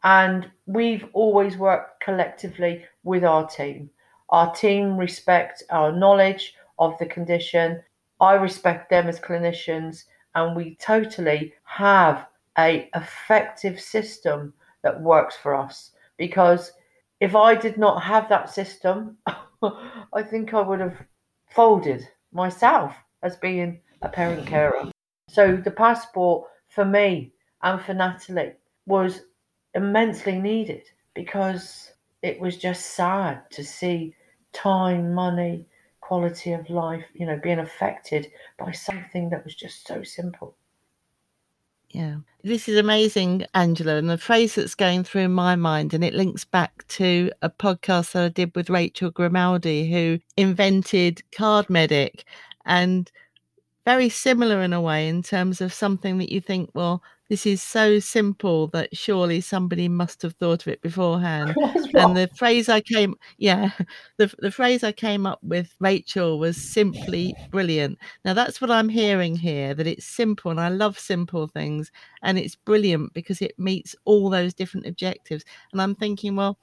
And 0.02 0.50
we've 0.66 1.06
always 1.12 1.56
worked 1.56 2.02
collectively 2.02 2.84
with 3.02 3.24
our 3.24 3.46
team. 3.46 3.90
Our 4.30 4.54
team 4.54 4.96
respect 4.96 5.62
our 5.70 5.92
knowledge 5.92 6.54
of 6.78 6.96
the 6.98 7.06
condition. 7.06 7.82
I 8.20 8.34
respect 8.34 8.90
them 8.90 9.08
as 9.08 9.20
clinicians, 9.20 10.04
and 10.34 10.56
we 10.56 10.76
totally 10.76 11.54
have 11.64 12.26
a 12.58 12.88
effective 12.94 13.80
system 13.80 14.54
that 14.82 15.00
works 15.00 15.36
for 15.36 15.54
us. 15.54 15.92
Because 16.16 16.72
if 17.20 17.34
I 17.34 17.54
did 17.54 17.76
not 17.76 18.02
have 18.02 18.28
that 18.28 18.50
system, 18.50 19.18
I 19.62 20.22
think 20.22 20.54
I 20.54 20.60
would 20.60 20.80
have 20.80 20.96
folded 21.50 22.08
myself 22.32 22.94
as 23.22 23.36
being 23.36 23.80
a 24.02 24.08
parent 24.08 24.46
carer. 24.46 24.90
So 25.28 25.56
the 25.56 25.70
passport 25.70 26.48
for 26.68 26.84
me 26.84 27.32
and 27.62 27.80
for 27.80 27.94
Natalie 27.94 28.54
was 28.86 29.22
immensely 29.74 30.38
needed 30.38 30.82
because 31.14 31.92
it 32.22 32.40
was 32.40 32.56
just 32.56 32.94
sad 32.94 33.50
to 33.50 33.64
see 33.64 34.14
time, 34.52 35.14
money, 35.14 35.66
quality 36.00 36.52
of 36.52 36.68
life, 36.68 37.04
you 37.14 37.26
know, 37.26 37.38
being 37.42 37.60
affected 37.60 38.30
by 38.58 38.72
something 38.72 39.30
that 39.30 39.44
was 39.44 39.54
just 39.54 39.86
so 39.86 40.02
simple. 40.02 40.54
Yeah. 41.90 42.16
This 42.42 42.68
is 42.68 42.78
amazing, 42.78 43.46
Angela. 43.54 43.96
And 43.96 44.08
the 44.08 44.16
phrase 44.16 44.54
that's 44.54 44.74
going 44.74 45.04
through 45.04 45.28
my 45.28 45.56
mind, 45.56 45.92
and 45.92 46.04
it 46.04 46.14
links 46.14 46.44
back 46.44 46.86
to 46.88 47.30
a 47.42 47.50
podcast 47.50 48.12
that 48.12 48.24
I 48.24 48.28
did 48.28 48.54
with 48.54 48.70
Rachel 48.70 49.10
Grimaldi, 49.10 49.90
who 49.90 50.20
invented 50.36 51.22
CardMedic. 51.32 52.24
And 52.64 53.10
very 53.84 54.08
similar 54.08 54.62
in 54.62 54.72
a 54.72 54.80
way 54.80 55.08
in 55.08 55.22
terms 55.22 55.60
of 55.60 55.72
something 55.72 56.18
that 56.18 56.30
you 56.30 56.40
think, 56.40 56.70
well, 56.74 57.02
this 57.30 57.46
is 57.46 57.62
so 57.62 58.00
simple 58.00 58.66
that 58.68 58.94
surely 58.94 59.40
somebody 59.40 59.86
must 59.86 60.20
have 60.22 60.32
thought 60.34 60.62
of 60.62 60.68
it 60.72 60.82
beforehand. 60.82 61.54
and 61.94 62.16
the 62.16 62.28
phrase 62.36 62.68
I 62.68 62.80
came, 62.80 63.14
yeah, 63.38 63.70
the, 64.16 64.34
the 64.40 64.50
phrase 64.50 64.82
I 64.82 64.90
came 64.90 65.26
up 65.26 65.38
with, 65.40 65.72
Rachel, 65.78 66.40
was 66.40 66.56
simply 66.56 67.32
brilliant. 67.52 67.98
Now 68.24 68.34
that's 68.34 68.60
what 68.60 68.72
I'm 68.72 68.88
hearing 68.88 69.36
here, 69.36 69.74
that 69.74 69.86
it's 69.86 70.04
simple 70.04 70.50
and 70.50 70.60
I 70.60 70.70
love 70.70 70.98
simple 70.98 71.46
things 71.46 71.92
and 72.22 72.36
it's 72.36 72.56
brilliant 72.56 73.14
because 73.14 73.40
it 73.40 73.56
meets 73.56 73.94
all 74.04 74.28
those 74.28 74.52
different 74.52 74.86
objectives. 74.86 75.44
And 75.70 75.80
I'm 75.80 75.94
thinking, 75.94 76.34
well, 76.34 76.58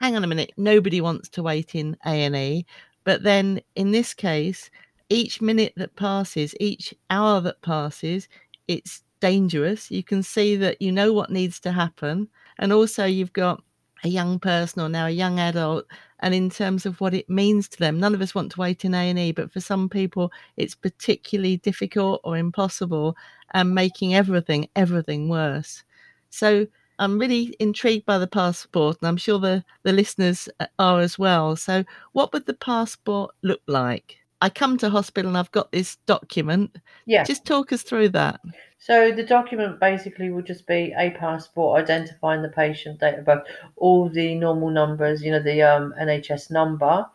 hang 0.00 0.16
on 0.16 0.24
a 0.24 0.26
minute, 0.26 0.52
nobody 0.58 1.00
wants 1.00 1.30
to 1.30 1.42
wait 1.42 1.74
in 1.74 1.96
A&E. 2.04 2.66
But 3.04 3.22
then 3.22 3.62
in 3.74 3.90
this 3.90 4.12
case, 4.12 4.70
each 5.08 5.40
minute 5.40 5.72
that 5.78 5.96
passes, 5.96 6.54
each 6.60 6.92
hour 7.08 7.40
that 7.40 7.62
passes, 7.62 8.28
it's 8.68 9.02
dangerous. 9.20 9.90
You 9.90 10.02
can 10.02 10.22
see 10.22 10.56
that 10.56 10.80
you 10.82 10.92
know 10.92 11.12
what 11.12 11.30
needs 11.30 11.60
to 11.60 11.72
happen. 11.72 12.28
And 12.58 12.72
also, 12.72 13.04
you've 13.04 13.32
got 13.32 13.62
a 14.04 14.08
young 14.08 14.38
person 14.38 14.82
or 14.82 14.88
now 14.88 15.06
a 15.06 15.10
young 15.10 15.38
adult 15.38 15.86
and 16.20 16.34
in 16.34 16.50
terms 16.50 16.86
of 16.86 17.00
what 17.00 17.14
it 17.14 17.28
means 17.28 17.68
to 17.68 17.78
them 17.78 18.00
none 18.00 18.14
of 18.14 18.22
us 18.22 18.34
want 18.34 18.50
to 18.52 18.60
wait 18.60 18.84
in 18.84 18.94
a&e 18.94 19.32
but 19.32 19.52
for 19.52 19.60
some 19.60 19.88
people 19.88 20.32
it's 20.56 20.74
particularly 20.74 21.58
difficult 21.58 22.20
or 22.24 22.36
impossible 22.36 23.16
and 23.52 23.74
making 23.74 24.14
everything 24.14 24.68
everything 24.74 25.28
worse 25.28 25.82
so 26.30 26.66
i'm 26.98 27.18
really 27.18 27.54
intrigued 27.60 28.06
by 28.06 28.18
the 28.18 28.26
passport 28.26 28.96
and 29.00 29.08
i'm 29.08 29.16
sure 29.16 29.38
the, 29.38 29.62
the 29.82 29.92
listeners 29.92 30.48
uh, 30.60 30.66
are 30.78 31.00
as 31.00 31.18
well 31.18 31.56
so 31.56 31.84
what 32.12 32.32
would 32.32 32.46
the 32.46 32.54
passport 32.54 33.34
look 33.42 33.60
like 33.66 34.19
i 34.40 34.48
come 34.48 34.76
to 34.76 34.90
hospital 34.90 35.28
and 35.28 35.38
i've 35.38 35.52
got 35.52 35.70
this 35.72 35.96
document 36.06 36.78
yeah 37.06 37.24
just 37.24 37.44
talk 37.44 37.72
us 37.72 37.82
through 37.82 38.08
that 38.08 38.40
so 38.82 39.12
the 39.12 39.22
document 39.22 39.78
basically 39.78 40.30
will 40.30 40.42
just 40.42 40.66
be 40.66 40.94
a 40.96 41.10
passport 41.10 41.82
identifying 41.82 42.40
the 42.40 42.48
patient, 42.48 42.98
date 42.98 43.18
of 43.18 43.26
birth, 43.26 43.46
all 43.76 44.08
the 44.08 44.34
normal 44.34 44.70
numbers, 44.70 45.22
you 45.22 45.30
know, 45.30 45.42
the 45.42 45.60
um, 45.60 45.92
NHS 46.00 46.50
number, 46.50 47.06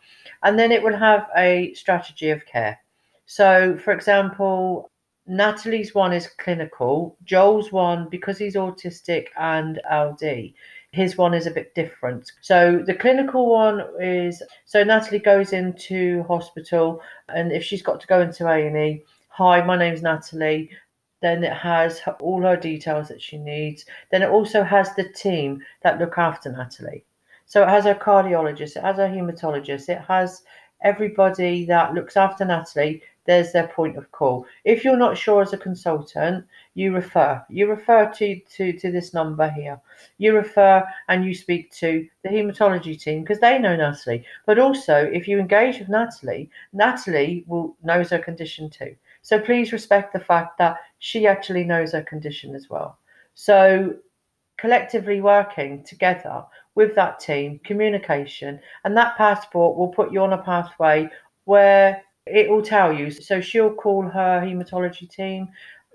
and 0.44 0.60
then 0.60 0.72
it 0.72 0.84
will 0.84 0.96
have 0.96 1.27
a 1.36 1.74
strategy 1.74 2.29
of 2.29 2.46
care. 2.46 2.79
So, 3.25 3.79
for 3.79 3.94
example, 3.94 4.91
Natalie's 5.25 5.96
one 5.96 6.13
is 6.13 6.27
clinical. 6.27 7.17
Joel's 7.24 7.72
one, 7.72 8.10
because 8.10 8.38
he's 8.38 8.55
autistic 8.55 9.29
and 9.36 9.82
LD, 9.91 10.53
his 10.95 11.17
one 11.17 11.33
is 11.33 11.45
a 11.45 11.51
bit 11.51 11.75
different. 11.75 12.31
So 12.39 12.81
the 12.85 12.93
clinical 12.93 13.49
one 13.49 13.83
is 13.99 14.41
so 14.63 14.81
Natalie 14.81 15.19
goes 15.19 15.51
into 15.51 16.23
hospital, 16.23 17.01
and 17.27 17.51
if 17.51 17.63
she's 17.63 17.81
got 17.81 17.99
to 17.99 18.07
go 18.07 18.21
into 18.21 18.47
A 18.47 18.65
and 18.67 18.77
E, 18.77 19.03
hi, 19.27 19.61
my 19.61 19.77
name's 19.77 20.01
Natalie. 20.01 20.69
Then 21.21 21.43
it 21.43 21.53
has 21.53 22.01
all 22.21 22.41
her 22.43 22.55
details 22.55 23.09
that 23.09 23.21
she 23.21 23.37
needs. 23.37 23.85
Then 24.11 24.21
it 24.21 24.29
also 24.29 24.63
has 24.63 24.95
the 24.95 25.09
team 25.09 25.61
that 25.81 25.99
look 25.99 26.17
after 26.17 26.51
Natalie. 26.51 27.03
So 27.45 27.63
it 27.63 27.69
has 27.69 27.85
a 27.85 27.93
cardiologist, 27.95 28.77
it 28.77 28.83
has 28.83 28.97
a 28.97 29.07
hematologist, 29.07 29.89
it 29.89 30.01
has 30.01 30.43
everybody 30.81 31.65
that 31.65 31.93
looks 31.93 32.15
after 32.15 32.45
Natalie 32.45 33.01
there's 33.25 33.51
their 33.51 33.67
point 33.67 33.98
of 33.98 34.12
call. 34.12 34.46
If 34.63 34.84
you're 34.84 34.98
not 34.98 35.17
sure 35.17 35.41
as 35.41 35.53
a 35.53 35.58
consultant, 35.58 36.46
you 36.74 36.94
refer. 36.94 37.44
You 37.50 37.67
refer 37.67 38.12
to, 38.13 38.39
to, 38.39 38.74
to 38.74 38.91
this 38.91 39.13
number 39.13 39.50
here. 39.50 39.79
You 40.17 40.36
refer 40.36 40.84
and 41.08 41.25
you 41.25 41.34
speak 41.34 41.72
to 41.74 42.08
the 42.24 42.29
haematology 42.29 43.01
team 43.01 43.22
because 43.22 43.39
they 43.39 43.60
know 43.60 43.75
Natalie. 43.75 44.25
But 44.46 44.60
also, 44.60 44.96
if 44.96 45.27
you 45.27 45.39
engage 45.39 45.79
with 45.79 45.89
Natalie, 45.89 46.50
Natalie 46.74 47.44
will 47.48 47.75
knows 47.84 48.12
her 48.12 48.20
condition 48.20 48.70
too. 48.70 48.96
So 49.22 49.39
please 49.39 49.74
respect 49.74 50.13
the 50.13 50.20
fact 50.20 50.58
that 50.60 50.77
she 51.00 51.25
actually 51.25 51.63
knows 51.63 51.94
her 51.94 52.03
condition 52.03 52.53
as 52.53 52.70
well. 52.70 53.00
So 53.34 53.96
collectively 54.58 55.20
working 55.20 55.84
together 55.84 56.46
with 56.75 56.94
that 56.96 57.20
team, 57.20 57.60
communication, 57.63 58.60
and 58.84 58.96
that 58.96 59.17
passport 59.17 59.77
will 59.77 59.88
put 59.88 60.12
you 60.12 60.22
on 60.22 60.34
a 60.34 60.44
pathway 60.44 61.10
where 61.46 62.01
it 62.25 62.50
will 62.50 62.62
tell 62.62 62.91
you. 62.91 63.12
So 63.12 63.41
she'll 63.41 63.74
call 63.74 64.03
her 64.03 64.41
hematology 64.41 65.10
team. 65.10 65.50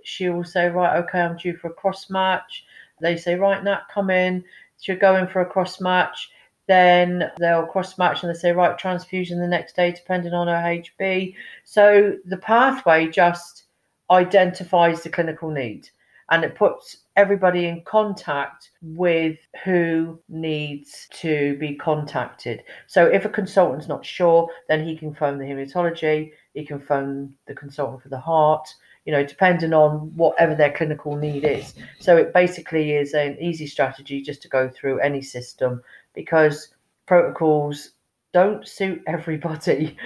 She'll 0.05 0.45
say, 0.45 0.69
right, 0.69 0.97
okay, 0.99 1.21
I'm 1.21 1.37
due 1.37 1.57
for 1.57 1.69
a 1.69 1.75
cross 1.75 2.11
match. 2.11 2.65
They 3.01 3.17
say, 3.17 3.35
right, 3.35 3.63
Nat, 3.63 3.83
come 3.93 4.11
in. 4.11 4.45
She'll 4.81 4.99
go 4.99 5.17
in 5.17 5.27
for 5.27 5.41
a 5.41 5.47
cross 5.47 5.81
match. 5.81 6.31
Then 6.67 7.31
they'll 7.39 7.67
cross 7.67 7.99
match 7.99 8.23
and 8.23 8.33
they 8.33 8.39
say, 8.39 8.53
right, 8.53 8.79
transfusion 8.79 9.41
the 9.41 9.47
next 9.47 9.75
day, 9.75 9.91
depending 9.91 10.33
on 10.33 10.47
her 10.47 10.55
HB. 10.55 11.35
So 11.65 12.17
the 12.25 12.37
pathway 12.37 13.09
just 13.09 13.65
identifies 14.11 15.03
the 15.03 15.09
clinical 15.09 15.51
need 15.51 15.89
and 16.31 16.45
it 16.45 16.55
puts 16.55 16.99
everybody 17.17 17.67
in 17.67 17.83
contact 17.85 18.71
with 18.83 19.39
who 19.65 20.19
needs 20.29 21.09
to 21.13 21.57
be 21.59 21.75
contacted. 21.75 22.63
So 22.87 23.07
if 23.07 23.25
a 23.25 23.29
consultant's 23.29 23.89
not 23.89 24.05
sure, 24.05 24.49
then 24.69 24.87
he 24.87 24.97
can 24.97 25.15
phone 25.15 25.39
the 25.39 25.45
hematology, 25.45 26.33
he 26.55 26.65
can 26.65 26.81
phone 26.81 27.35
the 27.47 27.55
consultant 27.55 28.03
for 28.03 28.09
the 28.09 28.19
heart, 28.19 28.69
you 29.05 29.13
know, 29.13 29.25
depending 29.25 29.73
on 29.73 30.15
whatever 30.17 30.55
their 30.55 30.73
clinical 30.73 31.17
need 31.17 31.45
is. 31.45 31.75
So 31.99 32.17
it 32.17 32.33
basically 32.33 32.93
is 32.93 33.15
an 33.15 33.37
easy 33.41 33.67
strategy 33.67 34.23
just 34.23 34.43
to 34.43 34.49
go 34.49 34.69
through 34.69 35.01
any 35.01 35.23
system 35.23 35.83
because 36.15 36.69
protocols 37.07 37.91
don't 38.33 38.67
suit 38.67 39.03
everybody. 39.07 39.97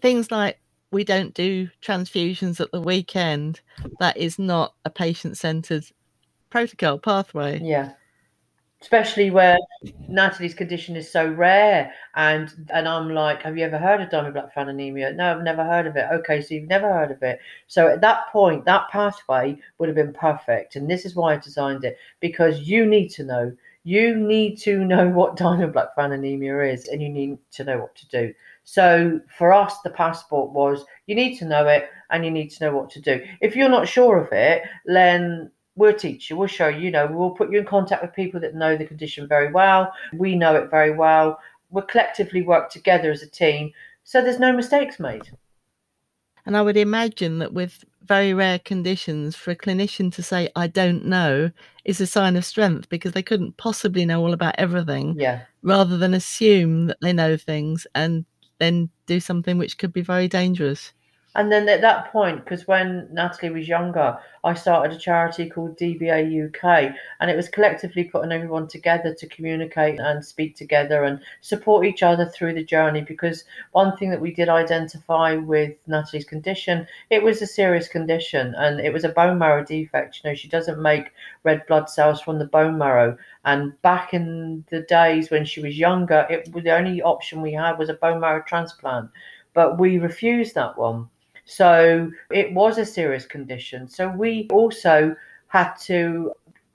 Things 0.00 0.30
like 0.30 0.58
we 0.90 1.04
don't 1.04 1.34
do 1.34 1.68
transfusions 1.82 2.60
at 2.60 2.70
the 2.72 2.80
weekend, 2.80 3.60
that 4.00 4.16
is 4.16 4.38
not 4.38 4.74
a 4.84 4.90
patient 4.90 5.36
centered 5.36 5.84
protocol 6.50 6.98
pathway. 6.98 7.60
Yeah. 7.62 7.92
Especially 8.82 9.30
where 9.30 9.58
Natalie's 10.08 10.54
condition 10.54 10.96
is 10.96 11.12
so 11.12 11.30
rare, 11.30 11.92
and 12.16 12.50
and 12.72 12.88
I'm 12.88 13.10
like, 13.10 13.42
have 13.42 13.58
you 13.58 13.64
ever 13.66 13.76
heard 13.76 14.00
of 14.00 14.08
Diamond-Blackfan 14.08 14.70
anemia? 14.70 15.12
No, 15.12 15.32
I've 15.32 15.42
never 15.42 15.62
heard 15.62 15.86
of 15.86 15.96
it. 15.96 16.06
Okay, 16.10 16.40
so 16.40 16.54
you've 16.54 16.68
never 16.68 16.90
heard 16.90 17.10
of 17.10 17.22
it. 17.22 17.40
So 17.66 17.88
at 17.88 18.00
that 18.00 18.28
point, 18.32 18.64
that 18.64 18.88
pathway 18.88 19.58
would 19.76 19.90
have 19.90 19.96
been 19.96 20.14
perfect, 20.14 20.76
and 20.76 20.90
this 20.90 21.04
is 21.04 21.14
why 21.14 21.34
I 21.34 21.36
designed 21.36 21.84
it 21.84 21.98
because 22.20 22.60
you 22.60 22.86
need 22.86 23.08
to 23.10 23.24
know. 23.24 23.54
You 23.84 24.16
need 24.16 24.56
to 24.60 24.82
know 24.82 25.08
what 25.10 25.36
Diamond-Blackfan 25.36 26.14
anemia 26.14 26.62
is, 26.72 26.88
and 26.88 27.02
you 27.02 27.10
need 27.10 27.36
to 27.52 27.64
know 27.64 27.76
what 27.76 27.94
to 27.96 28.08
do. 28.08 28.34
So 28.64 29.20
for 29.36 29.52
us, 29.52 29.80
the 29.80 29.90
passport 29.90 30.52
was 30.52 30.84
you 31.06 31.14
need 31.14 31.38
to 31.38 31.44
know 31.44 31.66
it 31.66 31.88
and 32.10 32.24
you 32.24 32.30
need 32.30 32.50
to 32.50 32.64
know 32.64 32.76
what 32.76 32.90
to 32.90 33.00
do. 33.00 33.24
If 33.40 33.56
you're 33.56 33.68
not 33.68 33.88
sure 33.88 34.18
of 34.18 34.32
it, 34.32 34.62
then 34.86 35.50
we'll 35.76 35.94
teach 35.94 36.30
you, 36.30 36.36
we'll 36.36 36.48
show 36.48 36.68
you, 36.68 36.80
you 36.80 36.90
know, 36.90 37.06
we'll 37.10 37.30
put 37.30 37.50
you 37.50 37.58
in 37.58 37.64
contact 37.64 38.02
with 38.02 38.14
people 38.14 38.40
that 38.40 38.54
know 38.54 38.76
the 38.76 38.84
condition 38.84 39.26
very 39.26 39.50
well. 39.50 39.92
We 40.12 40.36
know 40.36 40.54
it 40.56 40.70
very 40.70 40.90
well. 40.90 41.38
We'll 41.70 41.84
collectively 41.84 42.42
work 42.42 42.70
together 42.70 43.10
as 43.10 43.22
a 43.22 43.30
team 43.30 43.72
so 44.04 44.22
there's 44.22 44.40
no 44.40 44.52
mistakes 44.52 44.98
made. 44.98 45.30
And 46.46 46.56
I 46.56 46.62
would 46.62 46.76
imagine 46.76 47.38
that 47.38 47.52
with 47.52 47.84
very 48.02 48.34
rare 48.34 48.58
conditions, 48.58 49.36
for 49.36 49.52
a 49.52 49.56
clinician 49.56 50.12
to 50.14 50.22
say, 50.22 50.48
I 50.56 50.66
don't 50.66 51.04
know, 51.04 51.52
is 51.84 52.00
a 52.00 52.06
sign 52.06 52.34
of 52.34 52.44
strength 52.44 52.88
because 52.88 53.12
they 53.12 53.22
couldn't 53.22 53.56
possibly 53.56 54.04
know 54.04 54.20
all 54.20 54.32
about 54.32 54.56
everything. 54.58 55.14
Yeah. 55.16 55.42
Rather 55.62 55.96
than 55.96 56.12
assume 56.12 56.86
that 56.86 57.00
they 57.00 57.12
know 57.12 57.36
things 57.36 57.86
and 57.94 58.24
then 58.60 58.90
do 59.06 59.20
something 59.20 59.58
which 59.58 59.78
could 59.78 59.92
be 59.92 60.02
very 60.02 60.28
dangerous. 60.28 60.92
And 61.36 61.52
then 61.52 61.68
at 61.68 61.80
that 61.82 62.10
point, 62.10 62.44
because 62.44 62.66
when 62.66 63.06
Natalie 63.12 63.52
was 63.52 63.68
younger, 63.68 64.18
I 64.42 64.52
started 64.54 64.96
a 64.96 64.98
charity 64.98 65.48
called 65.48 65.78
DBA 65.78 66.46
UK, 66.46 66.92
and 67.20 67.30
it 67.30 67.36
was 67.36 67.48
collectively 67.48 68.02
putting 68.02 68.32
everyone 68.32 68.66
together 68.66 69.14
to 69.14 69.28
communicate 69.28 70.00
and 70.00 70.24
speak 70.24 70.56
together 70.56 71.04
and 71.04 71.20
support 71.40 71.86
each 71.86 72.02
other 72.02 72.26
through 72.26 72.54
the 72.54 72.64
journey. 72.64 73.02
Because 73.02 73.44
one 73.70 73.96
thing 73.96 74.10
that 74.10 74.20
we 74.20 74.34
did 74.34 74.48
identify 74.48 75.36
with 75.36 75.76
Natalie's 75.86 76.24
condition, 76.24 76.84
it 77.10 77.22
was 77.22 77.40
a 77.40 77.46
serious 77.46 77.86
condition, 77.86 78.52
and 78.56 78.80
it 78.80 78.92
was 78.92 79.04
a 79.04 79.10
bone 79.10 79.38
marrow 79.38 79.64
defect. 79.64 80.20
You 80.24 80.30
know, 80.30 80.34
she 80.34 80.48
doesn't 80.48 80.82
make 80.82 81.12
red 81.44 81.64
blood 81.68 81.88
cells 81.88 82.20
from 82.20 82.40
the 82.40 82.44
bone 82.44 82.76
marrow, 82.76 83.16
and 83.44 83.80
back 83.82 84.14
in 84.14 84.64
the 84.70 84.80
days 84.80 85.30
when 85.30 85.44
she 85.44 85.60
was 85.60 85.78
younger, 85.78 86.26
it 86.28 86.52
the 86.52 86.74
only 86.74 87.02
option 87.02 87.40
we 87.40 87.52
had 87.52 87.78
was 87.78 87.88
a 87.88 87.94
bone 87.94 88.18
marrow 88.18 88.42
transplant, 88.44 89.10
but 89.54 89.78
we 89.78 89.98
refused 89.98 90.56
that 90.56 90.76
one 90.76 91.08
so 91.50 92.12
it 92.30 92.54
was 92.54 92.78
a 92.78 92.86
serious 92.86 93.26
condition. 93.26 93.88
So 93.88 94.08
we 94.08 94.46
also 94.52 95.16
had 95.48 95.74
to 95.86 96.32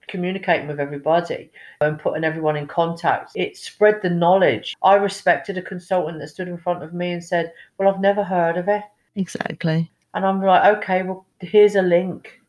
communicate 0.09 0.67
with 0.67 0.81
everybody 0.81 1.49
and 1.79 1.97
putting 1.97 2.25
everyone 2.25 2.57
in 2.57 2.67
contact. 2.67 3.31
It 3.35 3.55
spread 3.55 4.01
the 4.01 4.09
knowledge. 4.09 4.75
I 4.83 4.95
respected 4.95 5.57
a 5.57 5.61
consultant 5.61 6.19
that 6.19 6.27
stood 6.27 6.49
in 6.49 6.57
front 6.57 6.83
of 6.83 6.93
me 6.93 7.13
and 7.13 7.23
said, 7.23 7.53
Well, 7.77 7.87
I've 7.87 8.01
never 8.01 8.21
heard 8.21 8.57
of 8.57 8.67
it. 8.67 8.83
Exactly. 9.15 9.89
And 10.13 10.25
I'm 10.25 10.41
like, 10.41 10.77
Okay, 10.77 11.03
well, 11.03 11.25
here's 11.39 11.75
a 11.75 11.81
link. 11.81 12.41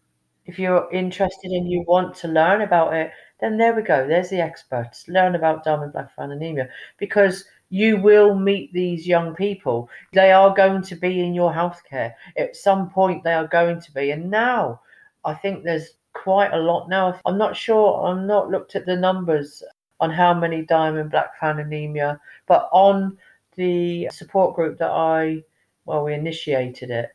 If 0.46 0.58
you're 0.58 0.92
interested 0.92 1.52
and 1.52 1.70
you 1.70 1.84
want 1.86 2.16
to 2.16 2.28
learn 2.28 2.62
about 2.62 2.92
it, 2.92 3.12
then 3.40 3.56
there 3.56 3.74
we 3.74 3.82
go. 3.82 4.06
There's 4.06 4.30
the 4.30 4.40
experts. 4.40 5.06
Learn 5.06 5.36
about 5.36 5.62
Diamond-Blackfan 5.62 6.32
anemia 6.32 6.68
because 6.98 7.44
you 7.68 7.96
will 7.96 8.34
meet 8.34 8.72
these 8.72 9.06
young 9.06 9.34
people. 9.34 9.88
They 10.12 10.30
are 10.32 10.54
going 10.54 10.82
to 10.82 10.96
be 10.96 11.20
in 11.20 11.34
your 11.34 11.52
healthcare. 11.52 12.12
At 12.36 12.56
some 12.56 12.90
point, 12.90 13.24
they 13.24 13.34
are 13.34 13.48
going 13.48 13.80
to 13.80 13.92
be. 13.92 14.12
And 14.12 14.30
now, 14.30 14.80
I 15.24 15.34
think 15.34 15.64
there's 15.64 15.94
quite 16.12 16.52
a 16.52 16.58
lot 16.58 16.88
now. 16.88 17.18
I'm 17.26 17.38
not 17.38 17.56
sure, 17.56 18.06
I'm 18.06 18.26
not 18.26 18.50
looked 18.50 18.76
at 18.76 18.86
the 18.86 18.96
numbers 18.96 19.62
on 19.98 20.10
how 20.10 20.32
many 20.32 20.62
Diamond-Blackfan 20.62 21.60
anemia, 21.60 22.20
but 22.46 22.68
on 22.72 23.18
the 23.56 24.08
support 24.12 24.54
group 24.54 24.78
that 24.78 24.90
I, 24.90 25.42
well, 25.86 26.04
we 26.04 26.14
initiated 26.14 26.90
it, 26.90 27.10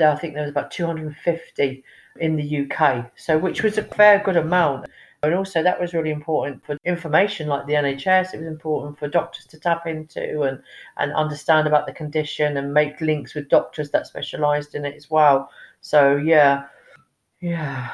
I 0.00 0.16
think 0.16 0.34
there 0.34 0.42
was 0.42 0.50
about 0.50 0.70
250 0.70 1.84
in 2.20 2.36
the 2.36 2.66
UK, 2.66 3.10
so 3.16 3.38
which 3.38 3.62
was 3.62 3.78
a 3.78 3.82
fair 3.82 4.20
good 4.24 4.36
amount. 4.36 4.86
And 5.22 5.34
also, 5.34 5.62
that 5.62 5.78
was 5.78 5.92
really 5.92 6.10
important 6.10 6.64
for 6.64 6.78
information 6.84 7.46
like 7.46 7.66
the 7.66 7.74
NHS. 7.74 8.32
It 8.32 8.38
was 8.38 8.46
important 8.46 8.98
for 8.98 9.06
doctors 9.06 9.44
to 9.46 9.60
tap 9.60 9.86
into 9.86 10.42
and, 10.42 10.62
and 10.96 11.12
understand 11.12 11.66
about 11.66 11.86
the 11.86 11.92
condition 11.92 12.56
and 12.56 12.72
make 12.72 13.00
links 13.02 13.34
with 13.34 13.50
doctors 13.50 13.90
that 13.90 14.06
specialised 14.06 14.74
in 14.74 14.86
it 14.86 14.96
as 14.96 15.10
well. 15.10 15.50
So, 15.82 16.16
yeah, 16.16 16.64
yeah. 17.40 17.90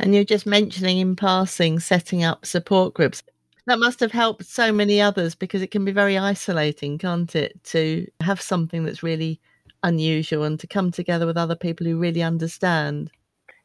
And 0.00 0.14
you're 0.14 0.24
just 0.24 0.46
mentioning 0.46 0.98
in 0.98 1.14
passing 1.14 1.78
setting 1.78 2.24
up 2.24 2.44
support 2.44 2.92
groups. 2.94 3.22
That 3.66 3.78
must 3.78 4.00
have 4.00 4.12
helped 4.12 4.46
so 4.46 4.72
many 4.72 5.00
others 5.00 5.36
because 5.36 5.62
it 5.62 5.70
can 5.70 5.84
be 5.84 5.92
very 5.92 6.18
isolating, 6.18 6.98
can't 6.98 7.34
it, 7.36 7.62
to 7.64 8.06
have 8.20 8.40
something 8.40 8.84
that's 8.84 9.02
really 9.02 9.40
unusual 9.84 10.42
and 10.42 10.58
to 10.58 10.66
come 10.66 10.90
together 10.90 11.26
with 11.26 11.36
other 11.36 11.56
people 11.56 11.86
who 11.86 11.98
really 11.98 12.22
understand. 12.22 13.12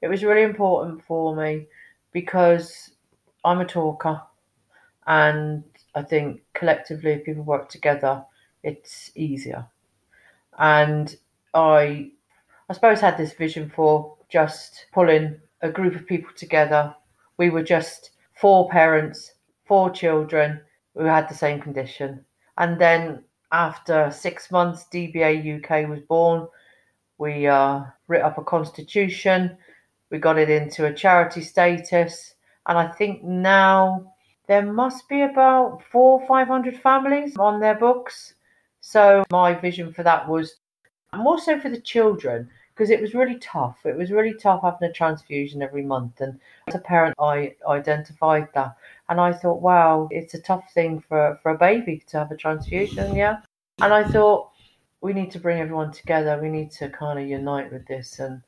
It 0.02 0.10
was 0.10 0.24
really 0.24 0.44
important 0.44 1.04
for 1.06 1.36
me 1.36 1.68
because 2.12 2.92
I'm 3.44 3.62
a 3.62 3.66
talker, 3.66 4.22
and 5.08 5.64
I 5.96 6.02
think 6.04 6.42
collectively, 6.54 7.12
if 7.12 7.26
people 7.26 7.44
work 7.44 7.70
together, 7.70 8.24
it's 8.64 9.12
easier. 9.16 9.68
And 10.58 11.16
I, 11.54 12.12
I 12.70 12.74
suppose, 12.74 13.02
had 13.02 13.18
this 13.18 13.34
vision 13.34 13.72
for 13.76 14.16
just 14.30 14.86
pulling 14.94 15.40
a 15.62 15.70
group 15.70 15.96
of 15.96 16.08
people 16.08 16.32
together. 16.36 16.96
We 17.38 17.50
were 17.50 17.64
just 17.64 18.12
four 18.34 18.70
parents, 18.70 19.34
four 19.66 19.90
children 19.90 20.62
who 20.96 21.04
had 21.04 21.30
the 21.30 21.36
same 21.36 21.60
condition. 21.62 22.24
And 22.58 22.80
then 22.80 23.24
after 23.52 24.12
six 24.12 24.52
months, 24.52 24.86
DBA 24.94 25.64
UK 25.64 25.90
was 25.90 26.02
born. 26.02 26.48
We 27.18 27.48
uh, 27.48 27.84
writ 28.08 28.22
up 28.22 28.38
a 28.38 28.44
constitution 28.44 29.58
we 30.12 30.20
got 30.20 30.38
it 30.38 30.50
into 30.50 30.86
a 30.86 30.94
charity 30.94 31.42
status, 31.42 32.36
and 32.68 32.78
I 32.78 32.88
think 32.88 33.24
now 33.24 34.14
there 34.48 34.62
must 34.62 35.08
be 35.10 35.22
about 35.22 35.82
four, 35.92 36.26
five 36.28 36.48
hundred 36.48 36.78
families 36.80 37.36
on 37.38 37.60
their 37.60 37.76
books. 37.76 38.36
So 38.82 39.24
my 39.32 39.54
vision 39.54 39.94
for 39.94 40.04
that 40.04 40.28
was 40.28 40.56
more 41.16 41.40
so 41.40 41.60
for 41.60 41.70
the 41.70 41.80
children 41.80 42.50
because 42.74 42.90
it 42.90 43.02
was 43.02 43.14
really 43.14 43.38
tough. 43.40 43.78
It 43.86 43.96
was 43.96 44.12
really 44.12 44.34
tough 44.34 44.62
having 44.64 44.90
a 44.90 44.92
transfusion 44.92 45.62
every 45.62 45.84
month. 45.84 46.20
And 46.22 46.40
as 46.68 46.76
a 46.76 46.80
parent, 46.80 47.16
I 47.20 47.56
identified 47.68 48.48
that. 48.54 48.76
And 49.10 49.20
I 49.20 49.34
thought, 49.34 49.62
wow, 49.62 50.08
it's 50.10 50.34
a 50.34 50.42
tough 50.42 50.64
thing 50.74 51.04
for, 51.08 51.40
for 51.44 51.52
a 51.52 51.58
baby 51.58 52.04
to 52.08 52.18
have 52.20 52.32
a 52.32 52.38
transfusion, 52.38 53.16
yeah. 53.16 53.38
And 53.82 53.94
I 53.94 54.04
thought, 54.04 54.50
we 55.02 55.14
need 55.14 55.32
to 55.32 55.40
bring 55.40 55.60
everyone 55.60 55.92
together. 55.92 56.40
We 56.42 56.50
need 56.50 56.72
to 56.72 56.90
kind 56.90 57.20
of 57.20 57.28
unite 57.28 57.72
with 57.72 57.86
this 57.88 58.20
and 58.20 58.42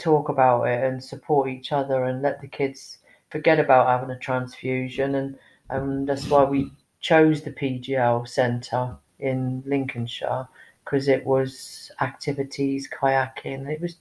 talk 0.00 0.28
about 0.28 0.64
it 0.64 0.82
and 0.82 1.02
support 1.02 1.48
each 1.48 1.72
other 1.72 2.04
and 2.04 2.22
let 2.22 2.40
the 2.40 2.48
kids 2.48 2.98
forget 3.30 3.60
about 3.60 3.86
having 3.86 4.10
a 4.10 4.18
transfusion. 4.18 5.14
And, 5.14 5.38
and 5.68 6.08
that's 6.08 6.28
why 6.28 6.44
we 6.44 6.72
chose 7.00 7.42
the 7.42 7.52
PGL 7.52 8.26
Centre 8.26 8.96
in 9.18 9.62
Lincolnshire 9.66 10.48
because 10.84 11.08
it 11.08 11.24
was 11.24 11.90
activities, 12.00 12.88
kayaking. 12.88 13.68
It 13.68 13.80
was 13.80 13.96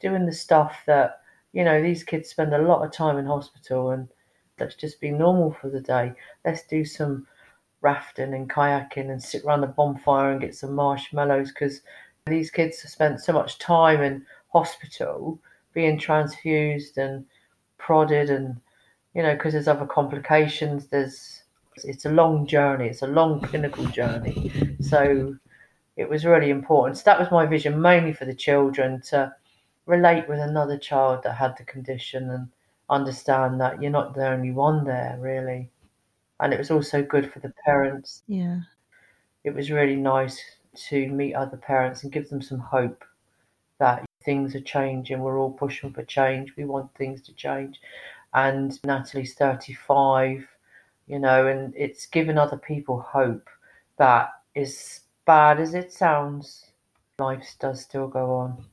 doing 0.00 0.26
the 0.26 0.32
stuff 0.32 0.82
that, 0.86 1.20
you 1.52 1.64
know, 1.64 1.82
these 1.82 2.04
kids 2.04 2.28
spend 2.28 2.54
a 2.54 2.58
lot 2.62 2.84
of 2.84 2.92
time 2.92 3.16
in 3.16 3.26
hospital 3.26 3.90
and 3.90 4.08
let's 4.58 4.74
just 4.74 5.00
be 5.00 5.10
normal 5.10 5.56
for 5.60 5.70
the 5.70 5.80
day. 5.80 6.12
Let's 6.44 6.66
do 6.66 6.84
some 6.84 7.26
rafting 7.80 8.34
and 8.34 8.50
kayaking 8.50 9.10
and 9.10 9.22
sit 9.22 9.44
around 9.44 9.60
the 9.60 9.68
bonfire 9.68 10.32
and 10.32 10.40
get 10.40 10.54
some 10.54 10.74
marshmallows 10.74 11.50
because 11.52 11.82
these 12.26 12.50
kids 12.50 12.82
have 12.82 12.90
spent 12.90 13.20
so 13.20 13.32
much 13.32 13.58
time 13.58 14.02
in 14.02 14.26
hospital 14.56 15.38
being 15.74 15.98
transfused 15.98 16.96
and 16.98 17.24
prodded 17.78 18.30
and 18.30 18.48
you 19.14 19.22
know 19.22 19.34
because 19.34 19.52
there's 19.52 19.68
other 19.68 19.86
complications 19.86 20.86
there's 20.86 21.42
it's 21.84 22.06
a 22.06 22.10
long 22.10 22.46
journey 22.46 22.86
it's 22.88 23.02
a 23.02 23.06
long 23.06 23.40
clinical 23.40 23.84
journey. 23.86 24.50
So 24.80 25.36
it 25.96 26.08
was 26.08 26.24
really 26.24 26.50
important. 26.50 26.96
So 26.98 27.02
that 27.06 27.18
was 27.18 27.30
my 27.30 27.44
vision 27.46 27.80
mainly 27.80 28.12
for 28.12 28.26
the 28.26 28.34
children 28.34 29.00
to 29.10 29.34
relate 29.86 30.28
with 30.28 30.40
another 30.40 30.78
child 30.78 31.22
that 31.22 31.34
had 31.34 31.54
the 31.56 31.64
condition 31.64 32.30
and 32.30 32.48
understand 32.88 33.60
that 33.60 33.80
you're 33.80 33.90
not 34.00 34.14
the 34.14 34.26
only 34.28 34.52
one 34.52 34.84
there 34.84 35.16
really. 35.20 35.70
And 36.40 36.52
it 36.52 36.58
was 36.58 36.70
also 36.70 37.02
good 37.02 37.32
for 37.32 37.40
the 37.40 37.52
parents. 37.64 38.22
Yeah. 38.28 38.60
it 39.44 39.54
was 39.54 39.70
really 39.70 39.96
nice 39.96 40.38
to 40.88 41.08
meet 41.08 41.34
other 41.34 41.56
parents 41.56 42.02
and 42.02 42.12
give 42.12 42.28
them 42.28 42.42
some 42.42 42.58
hope 42.58 43.04
that 43.78 44.04
things 44.26 44.54
are 44.54 44.60
changing. 44.60 45.20
We're 45.20 45.38
all 45.38 45.52
pushing 45.52 45.92
for 45.92 46.04
change. 46.04 46.52
We 46.56 46.66
want 46.66 46.94
things 46.94 47.22
to 47.22 47.32
change. 47.32 47.80
And 48.34 48.78
Natalie's 48.84 49.32
35, 49.32 50.46
you 51.06 51.18
know, 51.18 51.46
and 51.46 51.72
it's 51.74 52.04
given 52.04 52.36
other 52.36 52.58
people 52.58 53.00
hope 53.00 53.48
that 53.98 54.32
as 54.54 55.00
bad 55.24 55.60
as 55.60 55.72
it 55.72 55.92
sounds, 55.92 56.66
life 57.18 57.46
does 57.58 57.80
still 57.80 58.08
go 58.08 58.34
on. 58.34 58.64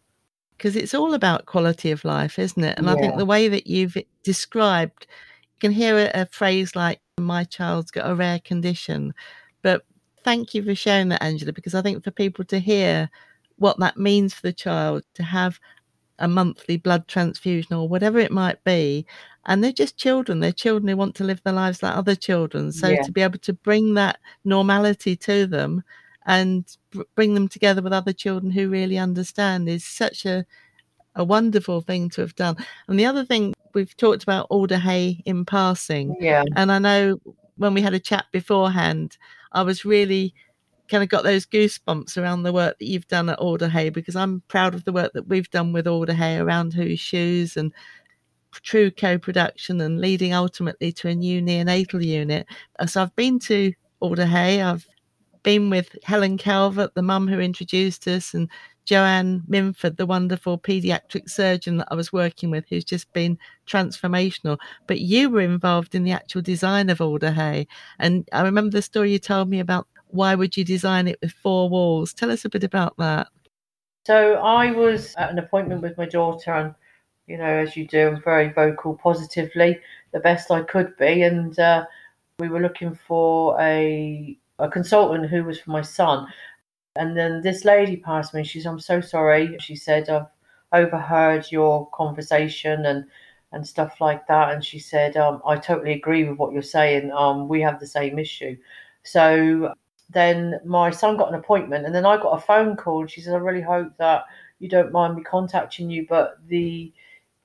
Because 0.58 0.76
it's 0.76 0.94
all 0.94 1.14
about 1.14 1.46
quality 1.46 1.92
of 1.92 2.04
life, 2.04 2.38
isn't 2.40 2.64
it? 2.64 2.78
And 2.78 2.90
I 2.90 2.96
think 2.96 3.18
the 3.18 3.26
way 3.26 3.48
that 3.48 3.68
you've 3.68 3.98
described, 4.24 5.08
you 5.56 5.60
can 5.60 5.72
hear 5.72 5.98
a, 5.98 6.22
a 6.22 6.26
phrase 6.26 6.76
like, 6.76 7.00
my 7.20 7.44
child's 7.44 7.92
got 7.92 8.10
a 8.10 8.16
rare 8.16 8.40
condition. 8.40 9.14
But 9.62 9.86
thank 10.24 10.56
you 10.56 10.64
for 10.64 10.74
sharing 10.74 11.10
that, 11.10 11.22
Angela, 11.22 11.54
because 11.54 11.76
I 11.76 11.82
think 11.82 12.04
for 12.04 12.12
people 12.12 12.44
to 12.46 12.60
hear 12.60 13.10
what 13.58 13.80
that 13.80 13.98
means 13.98 14.34
for 14.34 14.42
the 14.42 14.54
child 14.54 15.04
to 15.16 15.24
have 15.24 15.60
a 16.20 16.28
monthly 16.28 16.78
blood 16.78 17.08
transfusion 17.08 17.74
or 17.76 17.88
whatever 17.90 18.20
it 18.20 18.32
might 18.32 18.64
be. 18.64 19.06
And 19.46 19.64
they're 19.64 19.72
just 19.72 19.98
children. 19.98 20.40
They're 20.40 20.52
children 20.52 20.88
who 20.88 20.96
want 20.96 21.16
to 21.16 21.24
live 21.24 21.42
their 21.44 21.54
lives 21.54 21.84
like 21.84 21.96
other 21.96 22.16
children. 22.16 22.72
So 22.72 22.90
Yeah. 22.90 23.02
to 23.02 23.12
be 23.12 23.22
able 23.22 23.40
to 23.40 23.54
bring 23.54 23.96
that 23.96 24.20
normality 24.46 25.16
to 25.18 25.48
them 25.48 25.84
and 26.26 26.66
br- 26.92 27.02
bring 27.16 27.34
them 27.34 27.48
together 27.50 27.82
with 27.82 27.94
other 27.94 28.14
children 28.14 28.52
who 28.52 28.70
really 28.70 28.98
understand 28.98 29.68
is 29.70 29.84
such 29.84 30.26
a 30.26 30.46
a 31.16 31.24
wonderful 31.24 31.80
thing 31.82 32.10
to 32.10 32.22
have 32.22 32.34
done. 32.36 32.58
And 32.88 33.00
the 33.00 33.06
other 33.06 33.24
thing 33.24 33.54
we've 33.76 33.96
talked 33.98 34.24
about 34.24 34.48
Alder 34.50 34.80
Hey 34.80 35.22
in 35.26 35.46
passing, 35.46 36.16
Yeah. 36.20 36.44
and 36.56 36.72
I 36.72 36.80
know 36.80 37.20
when 37.58 37.76
we 37.76 37.82
had 37.82 37.94
a 37.94 38.00
chat 38.00 38.26
beforehand, 38.32 39.18
I 39.52 39.62
was 39.62 39.86
really 39.86 40.34
kind 40.90 41.04
of 41.04 41.10
got 41.10 41.24
those 41.24 41.46
goosebumps 41.46 42.18
around 42.18 42.44
the 42.44 42.54
work 42.54 42.78
that 42.80 42.86
you've 42.86 43.08
done 43.08 43.30
at 43.30 43.40
Alder 43.40 43.70
Hey 43.70 43.90
because 43.90 44.16
I'm 44.16 44.42
proud 44.48 44.76
of 44.76 44.86
the 44.86 44.92
work 44.92 45.14
that 45.14 45.28
we've 45.28 45.50
done 45.50 45.74
with 45.74 45.88
Alder 45.88 46.14
Hey 46.14 46.38
around 46.38 46.74
Who's 46.74 47.00
Shoes 47.00 47.58
and 47.58 47.74
true 48.52 48.92
co-production 48.92 49.82
and 49.82 50.00
leading 50.00 50.34
ultimately 50.34 50.92
to 50.94 51.10
a 51.10 51.16
new 51.16 51.42
neonatal 51.42 52.04
unit. 52.04 52.46
Uh, 52.80 52.86
So 52.86 53.02
I've 53.02 53.16
been 53.16 53.40
to 53.40 53.74
Alder 54.00 54.26
Hey. 54.26 54.62
I've 54.62 54.88
been 55.44 55.70
with 55.70 55.98
Helen 56.04 56.38
Calvert, 56.38 56.94
the 56.96 57.02
mum 57.02 57.28
who 57.28 57.40
introduced 57.40 58.08
us, 58.08 58.34
and 58.34 58.50
Joanne 58.86 59.44
Minford, 59.48 59.98
the 59.98 60.06
wonderful 60.06 60.58
paediatric 60.58 61.30
surgeon 61.30 61.78
that 61.78 61.88
I 61.90 61.96
was 61.96 62.12
working 62.12 62.52
with, 62.52 62.66
who's 62.70 62.84
just 62.84 63.12
been 63.14 63.38
transformational. 63.66 64.58
But 64.88 65.00
you 65.00 65.30
were 65.30 65.42
involved 65.42 65.96
in 65.96 66.04
the 66.04 66.12
actual 66.12 66.42
design 66.42 66.90
of 66.90 67.02
Alder 67.02 67.32
Hey. 67.32 67.68
And 68.00 68.28
I 68.34 68.42
remember 68.42 68.72
the 68.72 68.82
story 68.82 69.14
you 69.14 69.20
told 69.20 69.50
me 69.50 69.60
about 69.60 69.88
why 70.14 70.36
would 70.36 70.56
you 70.56 70.64
design 70.64 71.08
it 71.08 71.20
with 71.22 71.32
four 71.32 71.70
walls? 71.70 72.14
Tell 72.14 72.32
us 72.32 72.46
a 72.46 72.50
bit 72.50 72.64
about 72.64 72.96
that. 72.98 73.28
So 74.06 74.36
I 74.36 74.72
was 74.72 75.16
at 75.18 75.32
an 75.32 75.40
appointment 75.40 75.82
with 75.82 75.98
my 75.98 76.06
daughter, 76.06 76.54
and 76.54 76.76
you 77.28 77.38
know, 77.38 77.46
as 77.46 77.76
you 77.76 77.88
do, 77.88 78.10
I'm 78.10 78.22
very 78.22 78.52
vocal 78.52 78.96
positively, 78.96 79.80
the 80.12 80.20
best 80.20 80.52
I 80.52 80.62
could 80.62 80.96
be. 80.98 81.24
And 81.24 81.58
uh, 81.58 81.86
we 82.40 82.50
were 82.50 82.62
looking 82.62 82.94
for 82.94 83.60
a 83.60 84.38
a 84.60 84.70
consultant 84.70 85.30
who 85.30 85.44
was 85.44 85.60
for 85.60 85.72
my 85.72 85.82
son. 85.82 86.28
And 86.96 87.18
then 87.18 87.42
this 87.42 87.66
lady 87.66 87.98
passed 87.98 88.34
me. 88.34 88.44
She's, 88.44 88.68
I'm 88.68 88.80
so 88.80 89.02
sorry. 89.02 89.58
She 89.60 89.76
said, 89.76 90.10
I've 90.10 90.28
overheard 90.72 91.52
your 91.52 91.90
conversation 91.92 92.86
and 92.86 93.06
and 93.52 93.68
stuff 93.68 94.02
like 94.02 94.28
that. 94.28 94.52
And 94.54 94.66
she 94.66 94.80
said, 94.80 95.16
um, 95.16 95.42
I 95.46 95.58
totally 95.58 95.94
agree 95.94 96.24
with 96.28 96.38
what 96.40 96.54
you're 96.54 96.62
saying. 96.64 97.12
Um, 97.12 97.48
we 97.48 97.62
have 97.62 97.80
the 97.80 97.88
same 97.88 98.18
issue. 98.20 98.58
So 99.04 99.74
then 100.10 100.60
my 100.66 100.92
son 100.92 101.18
got 101.18 101.30
an 101.30 101.36
appointment, 101.36 101.86
and 101.86 101.94
then 101.96 102.06
I 102.06 102.18
got 102.18 102.38
a 102.38 102.42
phone 102.42 102.76
call. 102.76 103.02
And 103.02 103.12
she 103.12 103.22
said, 103.22 103.34
I 103.34 103.38
really 103.38 103.62
hope 103.62 103.92
that 103.98 104.26
you 104.60 104.70
don't 104.70 104.92
mind 104.92 105.16
me 105.16 105.24
contacting 105.24 105.90
you, 105.90 106.06
but 106.08 106.38
the 106.48 106.92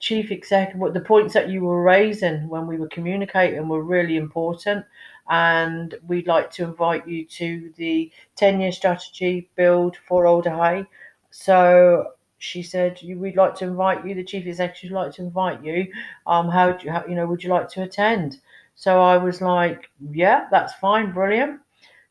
chief 0.01 0.31
executive, 0.31 0.94
the 0.94 1.01
points 1.01 1.35
that 1.35 1.49
you 1.49 1.62
were 1.62 1.83
raising 1.83 2.49
when 2.49 2.66
we 2.66 2.77
were 2.79 2.88
communicating 2.88 3.68
were 3.68 3.83
really 3.83 4.16
important. 4.16 4.85
And 5.29 5.94
we'd 6.07 6.27
like 6.27 6.51
to 6.53 6.64
invite 6.64 7.07
you 7.07 7.25
to 7.27 7.73
the 7.77 8.11
10 8.37 8.61
year 8.61 8.73
strategy 8.73 9.51
build 9.57 9.97
for 9.97 10.27
Alder 10.27 10.51
Hey. 10.57 10.85
So 11.31 12.12
she 12.38 12.62
said, 12.62 13.01
We'd 13.03 13.37
like 13.37 13.55
to 13.57 13.64
invite 13.64 14.07
you, 14.07 14.14
the 14.14 14.25
chief 14.25 14.47
executive 14.47 14.90
would 14.92 15.01
like 15.05 15.12
to 15.14 15.23
invite 15.23 15.64
you. 15.64 15.92
Um, 16.27 16.49
how 16.49 16.73
do 16.73 16.87
you, 16.87 16.92
how, 16.92 17.05
you 17.07 17.14
know, 17.14 17.27
would 17.27 17.42
you 17.42 17.51
like 17.51 17.68
to 17.71 17.83
attend? 17.83 18.38
So 18.75 19.01
I 19.03 19.18
was 19.18 19.40
like, 19.42 19.90
Yeah, 20.12 20.47
that's 20.51 20.75
fine, 20.75 21.12
brilliant. 21.12 21.61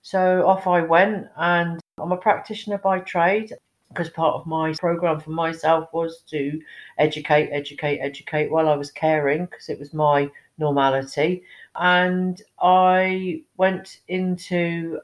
So 0.01 0.45
off 0.47 0.67
I 0.67 0.81
went, 0.81 1.27
and 1.35 1.79
I'm 1.99 2.11
a 2.11 2.17
practitioner 2.17 2.77
by 2.77 2.99
trade 2.99 3.53
because 3.89 4.09
part 4.09 4.35
of 4.35 4.45
my 4.45 4.73
program 4.73 5.19
for 5.19 5.31
myself 5.31 5.89
was 5.93 6.21
to 6.29 6.61
educate, 6.97 7.49
educate, 7.51 7.99
educate 7.99 8.51
while 8.51 8.69
I 8.69 8.75
was 8.75 8.91
caring 8.91 9.45
because 9.45 9.69
it 9.69 9.79
was 9.79 9.93
my 9.93 10.29
normality. 10.57 11.43
And 11.75 12.41
I 12.61 13.41
went 13.57 14.01
into 14.07 14.99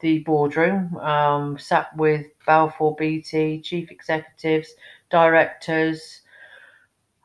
the 0.00 0.20
boardroom, 0.20 0.96
um, 0.96 1.58
sat 1.58 1.96
with 1.96 2.26
Balfour 2.46 2.94
Beatty, 2.96 3.60
chief 3.60 3.90
executives, 3.90 4.74
directors. 5.10 6.21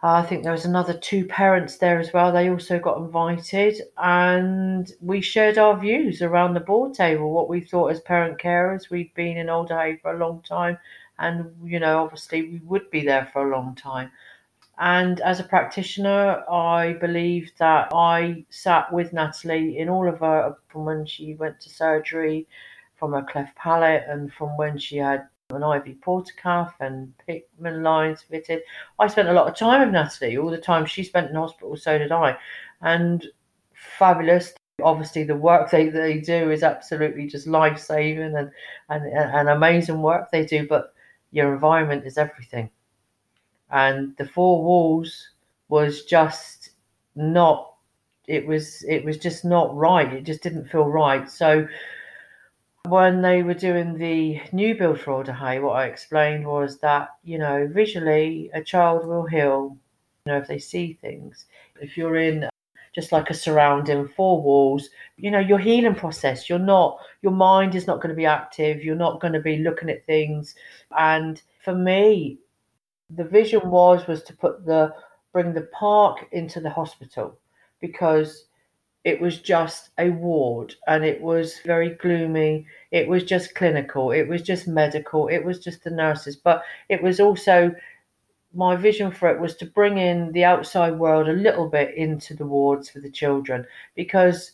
Uh, 0.03 0.13
I 0.13 0.23
think 0.23 0.43
there 0.43 0.51
was 0.51 0.65
another 0.65 0.93
two 0.93 1.25
parents 1.25 1.77
there 1.77 1.99
as 1.99 2.13
well. 2.13 2.31
They 2.31 2.49
also 2.49 2.77
got 2.77 2.97
invited, 2.97 3.81
and 3.97 4.91
we 5.01 5.21
shared 5.21 5.57
our 5.57 5.75
views 5.79 6.21
around 6.21 6.53
the 6.53 6.60
board 6.60 6.93
table. 6.93 7.31
What 7.31 7.49
we 7.49 7.62
thought 7.62 7.91
as 7.91 7.99
parent 8.01 8.39
carers, 8.39 8.91
we'd 8.91 9.13
been 9.15 9.38
in 9.38 9.49
Alder 9.49 9.79
Hey 9.79 9.97
for 9.97 10.13
a 10.13 10.17
long 10.19 10.43
time, 10.43 10.77
and 11.17 11.51
you 11.63 11.79
know, 11.79 12.03
obviously, 12.03 12.43
we 12.43 12.60
would 12.65 12.91
be 12.91 13.03
there 13.03 13.27
for 13.33 13.47
a 13.47 13.55
long 13.55 13.73
time. 13.73 14.12
And 14.77 15.19
as 15.21 15.39
a 15.39 15.43
practitioner, 15.43 16.43
I 16.47 16.93
believe 16.93 17.51
that 17.57 17.91
I 17.91 18.45
sat 18.49 18.93
with 18.93 19.13
Natalie 19.13 19.79
in 19.79 19.89
all 19.89 20.07
of 20.07 20.19
her 20.19 20.57
from 20.67 20.86
when 20.86 21.07
she 21.07 21.33
went 21.33 21.60
to 21.62 21.69
surgery, 21.69 22.47
from 22.97 23.13
her 23.13 23.23
cleft 23.23 23.55
palate, 23.55 24.03
and 24.07 24.31
from 24.31 24.57
when 24.57 24.77
she 24.77 24.97
had 24.97 25.27
an 25.49 25.63
IV 25.63 25.95
portacath 26.01 26.73
and 26.81 27.13
Hickman 27.25 27.81
lines 27.81 28.21
fitted. 28.21 28.63
I 28.99 29.07
spent 29.07 29.29
a 29.29 29.33
lot 29.33 29.47
of 29.47 29.55
time 29.55 29.79
with 29.79 29.93
Natalie. 29.93 30.38
All 30.38 30.49
the 30.49 30.57
time 30.57 30.86
she 30.86 31.03
spent 31.03 31.29
in 31.29 31.38
hospital, 31.38 31.77
so 31.77 31.97
did 31.97 32.12
I. 32.12 32.38
And 32.81 33.25
fabulous. 33.73 34.53
Obviously, 34.83 35.23
the 35.23 35.38
work 35.38 35.71
they, 35.71 35.88
they 35.88 36.19
do 36.19 36.51
is 36.51 36.63
absolutely 36.63 37.27
just 37.27 37.47
life 37.47 37.79
saving 37.79 38.36
and, 38.36 38.51
and, 38.89 39.05
and 39.05 39.47
amazing 39.49 40.01
work 40.01 40.29
they 40.31 40.45
do. 40.45 40.67
But 40.67 40.93
your 41.31 41.53
environment 41.53 42.05
is 42.05 42.17
everything. 42.17 42.69
And 43.71 44.17
the 44.17 44.27
four 44.27 44.62
walls 44.62 45.29
was 45.69 46.03
just 46.03 46.71
not. 47.15 47.73
It 48.27 48.45
was 48.45 48.83
it 48.83 49.05
was 49.05 49.17
just 49.17 49.45
not 49.45 49.73
right. 49.73 50.12
It 50.12 50.25
just 50.25 50.43
didn't 50.43 50.69
feel 50.69 50.83
right. 50.83 51.31
So 51.31 51.65
when 52.89 53.21
they 53.21 53.43
were 53.43 53.54
doing 53.54 53.97
the 53.97 54.41
new 54.52 54.76
build 54.76 55.00
for 55.00 55.12
Alder 55.13 55.34
Hey, 55.34 55.60
what 55.60 55.78
I 55.78 55.86
explained 55.86 56.45
was 56.45 56.80
that, 56.80 57.10
you 57.23 57.38
know, 57.38 57.67
visually 57.71 58.50
a 58.54 58.63
child 58.63 59.06
will 59.06 59.26
heal, 59.26 59.78
you 60.26 60.32
know, 60.32 60.38
if 60.39 60.47
they 60.47 60.60
see 60.60 60.93
things. 61.02 61.45
If 61.80 61.97
you're 61.97 62.17
in 62.17 62.50
just 62.93 63.12
like 63.12 63.30
a 63.30 63.34
surrounding 63.34 64.08
four 64.08 64.41
walls, 64.41 64.89
you 65.17 65.30
know, 65.30 65.39
your 65.39 65.60
healing 65.60 65.95
process, 65.95 66.50
you're 66.50 66.60
not, 66.60 67.00
your 67.21 67.32
mind 67.32 67.76
is 67.76 67.88
not 67.88 68.02
going 68.02 68.10
to 68.10 68.15
be 68.15 68.26
active, 68.26 68.84
you're 68.84 68.95
not 68.95 69.21
going 69.21 69.34
to 69.34 69.39
be 69.39 69.58
looking 69.58 69.89
at 69.89 70.06
things. 70.06 70.56
And 70.97 71.41
for 71.63 71.76
me, 71.76 72.39
the 73.10 73.23
vision 73.23 73.69
was 73.69 74.08
was 74.08 74.23
to 74.23 74.34
put 74.34 74.65
the 74.65 74.93
bring 75.32 75.54
the 75.54 75.69
park 75.71 76.28
into 76.32 76.60
the 76.60 76.69
hospital 76.69 77.38
because 77.80 78.46
it 79.08 79.22
was 79.22 79.39
just 79.39 79.91
a 79.98 80.10
ward 80.10 80.76
and 80.86 81.06
it 81.06 81.22
was 81.22 81.60
very 81.65 81.91
gloomy. 81.91 82.67
It 82.91 83.08
was 83.08 83.24
just 83.24 83.56
clinical. 83.56 84.12
It 84.12 84.28
was 84.28 84.41
just 84.41 84.67
medical. 84.67 85.30
It 85.30 85.46
was 85.46 85.60
just 85.60 85.86
the 85.86 85.91
nurses. 85.91 86.36
But 86.36 86.62
it 86.89 87.02
was 87.02 87.22
also 87.22 87.74
my 88.54 88.76
vision 88.76 89.10
for 89.10 89.30
it 89.30 89.39
was 89.39 89.56
to 89.56 89.65
bring 89.65 89.98
in 89.98 90.34
the 90.34 90.43
outside 90.43 91.00
world 91.00 91.30
a 91.30 91.41
little 91.46 91.70
bit 91.70 91.96
into 91.96 92.34
the 92.34 92.46
wards 92.46 92.89
for 92.89 93.00
the 93.00 93.10
children 93.10 93.65
because 93.96 94.52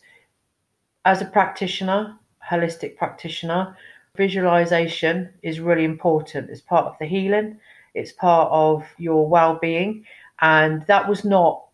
as 1.03 1.19
a 1.19 1.25
practitioner, 1.25 2.15
holistic 2.47 2.95
practitioner, 2.95 3.75
visualization 4.15 5.33
is 5.41 5.59
really 5.61 5.83
important. 5.83 6.51
It's 6.51 6.61
part 6.61 6.85
of 6.85 6.95
the 6.99 7.07
healing, 7.07 7.57
it's 7.95 8.11
part 8.11 8.51
of 8.51 8.85
your 8.99 9.27
well 9.27 9.57
being, 9.59 10.05
and 10.41 10.85
that 10.85 11.09
was 11.09 11.25
not 11.25 11.65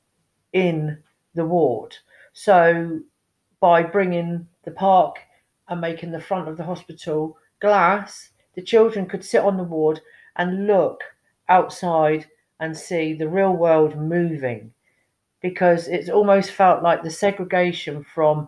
in 0.53 0.97
the 1.35 1.43
ward. 1.43 1.97
So, 2.41 3.01
by 3.59 3.83
bringing 3.83 4.47
the 4.63 4.71
park 4.71 5.17
and 5.67 5.81
making 5.81 6.11
the 6.11 6.21
front 6.21 6.47
of 6.47 6.55
the 6.55 6.63
hospital 6.63 7.37
glass, 7.59 8.29
the 8.55 8.61
children 8.61 9.07
could 9.07 9.25
sit 9.25 9.43
on 9.43 9.57
the 9.57 9.63
ward 9.65 9.99
and 10.37 10.65
look 10.65 11.01
outside 11.49 12.27
and 12.57 12.77
see 12.77 13.13
the 13.13 13.27
real 13.27 13.51
world 13.51 13.97
moving 13.97 14.71
because 15.41 15.89
it's 15.89 16.07
almost 16.07 16.51
felt 16.51 16.81
like 16.81 17.03
the 17.03 17.09
segregation 17.09 18.05
from 18.05 18.47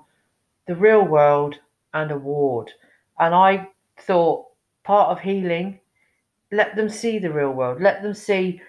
the 0.67 0.75
real 0.75 1.03
world 1.03 1.59
and 1.93 2.11
a 2.11 2.17
ward. 2.17 2.71
And 3.19 3.35
I 3.35 3.67
thought 3.99 4.45
part 4.85 5.09
of 5.09 5.19
healing, 5.19 5.81
let 6.49 6.77
them 6.77 6.87
see 6.87 7.19
the 7.19 7.33
real 7.33 7.51
world, 7.51 7.81
let 7.81 8.01
them 8.03 8.13
see 8.13 8.61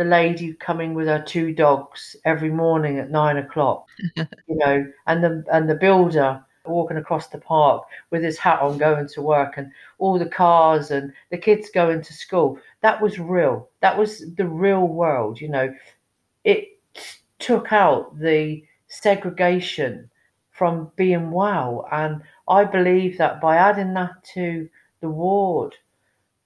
the 0.00 0.04
lady 0.06 0.54
coming 0.54 0.94
with 0.94 1.06
her 1.06 1.20
two 1.20 1.52
dogs 1.52 2.16
every 2.24 2.48
morning 2.48 2.98
at 2.98 3.10
nine 3.10 3.36
o'clock, 3.36 3.86
you 4.16 4.56
know, 4.56 4.90
and 5.06 5.22
the 5.22 5.44
and 5.52 5.68
the 5.68 5.74
builder 5.74 6.42
walking 6.64 6.96
across 6.96 7.28
the 7.28 7.36
park 7.36 7.84
with 8.10 8.22
his 8.22 8.38
hat 8.38 8.62
on 8.62 8.78
going 8.78 9.06
to 9.06 9.20
work 9.20 9.58
and 9.58 9.70
all 9.98 10.18
the 10.18 10.24
cars 10.24 10.90
and 10.90 11.12
the 11.30 11.36
kids 11.36 11.68
going 11.74 12.00
to 12.00 12.14
school. 12.14 12.58
That 12.80 13.02
was 13.02 13.18
real. 13.18 13.68
That 13.80 13.98
was 13.98 14.24
the 14.36 14.46
real 14.46 14.88
world 14.88 15.38
you 15.38 15.50
know. 15.50 15.74
It 16.44 16.68
took 17.38 17.70
out 17.74 18.18
the 18.18 18.64
segregation 18.88 20.10
from 20.50 20.90
being 20.96 21.30
wow. 21.30 21.84
And 21.92 22.22
i 22.48 22.64
believe 22.64 23.18
that 23.18 23.38
by 23.42 23.56
adding 23.56 23.92
that 23.94 24.24
to 24.34 24.66
the 25.02 25.10
ward 25.10 25.74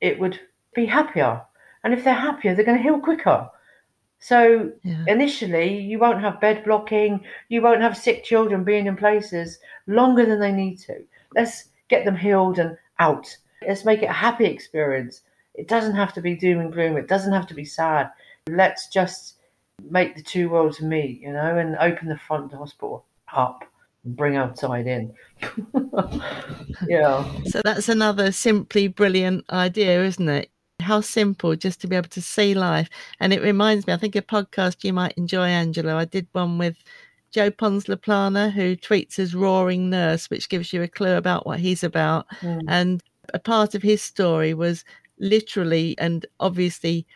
it 0.01 0.19
would 0.19 0.41
be 0.75 0.87
happier 0.87 1.43
and 1.85 1.95
if 1.95 2.03
they're 2.03 2.15
happier 2.15 2.55
they're 2.55 2.65
going 2.65 2.77
to 2.77 2.83
heal 2.83 2.99
quicker 2.99 3.49
so 4.25 4.73
yeah. 4.83 5.05
initially, 5.07 5.77
you 5.77 5.99
won't 5.99 6.23
have 6.23 6.41
bed 6.41 6.65
blocking, 6.65 7.23
you 7.51 7.61
won't 7.61 7.83
have 7.83 7.95
sick 7.95 8.25
children 8.25 8.65
being 8.65 8.87
in 8.87 8.97
places 8.97 9.59
longer 9.87 10.25
than 10.25 10.41
they 10.41 10.51
need 10.51 10.77
to. 10.77 11.05
Let's 11.35 11.65
get 11.89 12.07
them 12.07 12.17
healed 12.17 12.59
and 12.59 12.79
out. 12.99 13.37
Let's 13.69 13.85
make 13.85 14.03
it 14.03 14.07
a 14.09 14.15
happy 14.15 14.47
experience. 14.47 15.21
It 15.53 15.69
doesn't 15.69 15.95
have 15.95 16.15
to 16.15 16.23
be 16.23 16.37
doom 16.37 16.61
and 16.61 16.73
gloom, 16.73 16.97
it 16.97 17.07
doesn't 17.07 17.35
have 17.35 17.47
to 17.49 17.55
be 17.55 17.67
sad. 17.67 18.11
Let's 18.49 18.89
just 18.89 19.37
make 19.91 20.17
the 20.17 20.23
two 20.23 20.49
worlds 20.49 20.81
meet, 20.81 21.21
you 21.21 21.31
know, 21.31 21.59
and 21.59 21.77
open 21.77 22.09
the 22.09 22.17
front 22.17 22.51
hospital 22.51 23.05
up 23.31 23.63
and 24.05 24.17
bring 24.17 24.37
outside 24.37 24.87
in. 24.87 25.13
yeah. 26.89 27.31
So 27.45 27.61
that's 27.63 27.91
another 27.91 28.33
simply 28.33 28.89
brilliant 28.89 29.45
idea, 29.51 30.03
isn't 30.03 30.31
it? 30.31 30.51
How 30.85 31.01
simple 31.01 31.57
just 31.57 31.81
to 31.81 31.87
be 31.87 31.97
able 31.97 32.09
to 32.11 32.23
see 32.23 32.55
life. 32.55 32.89
And 33.21 33.33
it 33.33 33.43
reminds 33.43 33.87
me, 33.87 33.93
I 33.93 33.97
think 33.97 34.17
a 34.17 34.23
podcast 34.23 34.85
you 34.85 34.93
might 34.93 35.15
enjoy, 35.17 35.47
Angela. 35.47 35.97
I 35.97 36.05
did 36.05 36.27
one 36.33 36.59
with 36.59 36.77
Joan 37.33 37.53
Pons 37.53 37.85
Laplana, 37.87 38.53
who 38.53 38.77
tweets 38.77 39.19
as 39.19 39.35
roaring 39.35 39.91
nurse, 39.91 40.31
which 40.31 40.49
gives 40.49 40.73
you 40.73 40.83
a 40.83 40.89
clue 40.89 41.17
about 41.17 41.47
what 41.47 41.59
he's 41.59 41.83
about. 41.83 42.27
Mm. 42.41 42.63
And 42.69 43.03
a 43.33 43.39
part 43.39 43.75
of 43.75 43.83
his 43.83 44.03
story 44.03 44.55
was 44.55 44.85
literally 45.19 45.97
and 45.99 46.27
obviously 46.41 47.07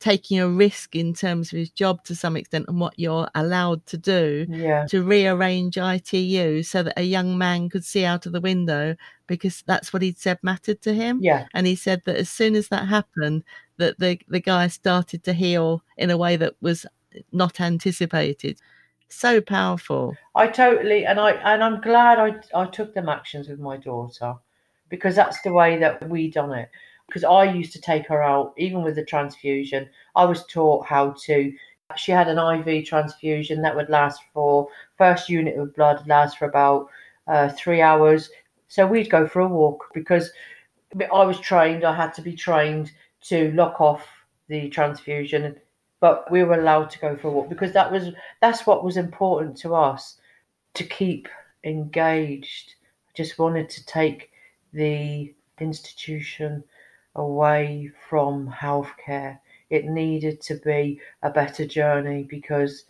taking 0.00 0.38
a 0.38 0.48
risk 0.48 0.94
in 0.94 1.12
terms 1.12 1.52
of 1.52 1.58
his 1.58 1.70
job 1.70 2.04
to 2.04 2.14
some 2.14 2.36
extent 2.36 2.66
and 2.68 2.80
what 2.80 2.94
you're 2.96 3.28
allowed 3.34 3.84
to 3.86 3.96
do 3.96 4.46
yeah. 4.48 4.86
to 4.86 5.02
rearrange 5.02 5.76
ITU 5.76 6.62
so 6.62 6.82
that 6.82 6.98
a 6.98 7.02
young 7.02 7.36
man 7.36 7.68
could 7.68 7.84
see 7.84 8.04
out 8.04 8.24
of 8.24 8.32
the 8.32 8.40
window 8.40 8.94
because 9.26 9.62
that's 9.66 9.92
what 9.92 10.02
he'd 10.02 10.18
said 10.18 10.38
mattered 10.42 10.80
to 10.82 10.94
him. 10.94 11.18
Yeah. 11.20 11.46
And 11.52 11.66
he 11.66 11.74
said 11.74 12.02
that 12.06 12.16
as 12.16 12.28
soon 12.28 12.54
as 12.54 12.68
that 12.68 12.86
happened, 12.86 13.42
that 13.78 13.98
the, 13.98 14.20
the 14.28 14.40
guy 14.40 14.68
started 14.68 15.24
to 15.24 15.32
heal 15.32 15.82
in 15.96 16.10
a 16.10 16.16
way 16.16 16.36
that 16.36 16.54
was 16.60 16.86
not 17.32 17.60
anticipated. 17.60 18.60
So 19.08 19.40
powerful. 19.40 20.16
I 20.34 20.48
totally 20.48 21.06
and 21.06 21.18
I 21.18 21.32
and 21.32 21.64
I'm 21.64 21.80
glad 21.80 22.18
I 22.18 22.40
I 22.54 22.66
took 22.66 22.92
them 22.92 23.08
actions 23.08 23.48
with 23.48 23.58
my 23.58 23.78
daughter 23.78 24.34
because 24.90 25.16
that's 25.16 25.40
the 25.40 25.52
way 25.52 25.78
that 25.78 26.06
we 26.08 26.30
done 26.30 26.52
it 26.52 26.68
because 27.08 27.24
I 27.24 27.44
used 27.44 27.72
to 27.72 27.80
take 27.80 28.06
her 28.08 28.22
out, 28.22 28.52
even 28.56 28.82
with 28.82 28.94
the 28.94 29.04
transfusion. 29.04 29.88
I 30.14 30.24
was 30.26 30.46
taught 30.46 30.86
how 30.86 31.14
to. 31.24 31.52
She 31.96 32.12
had 32.12 32.28
an 32.28 32.38
IV 32.38 32.84
transfusion 32.84 33.62
that 33.62 33.74
would 33.74 33.88
last 33.88 34.20
for 34.34 34.68
first 34.98 35.30
unit 35.30 35.58
of 35.58 35.74
blood 35.74 36.06
last 36.06 36.36
for 36.36 36.44
about 36.44 36.88
uh, 37.26 37.48
three 37.48 37.80
hours. 37.80 38.30
So 38.68 38.86
we'd 38.86 39.10
go 39.10 39.26
for 39.26 39.40
a 39.40 39.48
walk 39.48 39.86
because 39.94 40.30
I 41.00 41.24
was 41.24 41.40
trained. 41.40 41.84
I 41.84 41.94
had 41.94 42.12
to 42.14 42.22
be 42.22 42.36
trained 42.36 42.92
to 43.22 43.50
lock 43.52 43.80
off 43.80 44.06
the 44.48 44.68
transfusion, 44.68 45.56
but 46.00 46.30
we 46.30 46.44
were 46.44 46.60
allowed 46.60 46.90
to 46.90 46.98
go 46.98 47.16
for 47.16 47.28
a 47.28 47.30
walk 47.30 47.48
because 47.48 47.72
that 47.72 47.90
was 47.90 48.10
that's 48.42 48.66
what 48.66 48.84
was 48.84 48.98
important 48.98 49.56
to 49.58 49.74
us 49.74 50.18
to 50.74 50.84
keep 50.84 51.26
engaged. 51.64 52.74
I 53.08 53.12
just 53.14 53.38
wanted 53.38 53.70
to 53.70 53.86
take 53.86 54.30
the 54.74 55.34
institution 55.58 56.62
away 57.14 57.90
from 58.08 58.48
healthcare. 58.48 59.38
It 59.70 59.86
needed 59.86 60.40
to 60.42 60.54
be 60.56 61.00
a 61.22 61.30
better 61.30 61.66
journey 61.66 62.26
because 62.28 62.84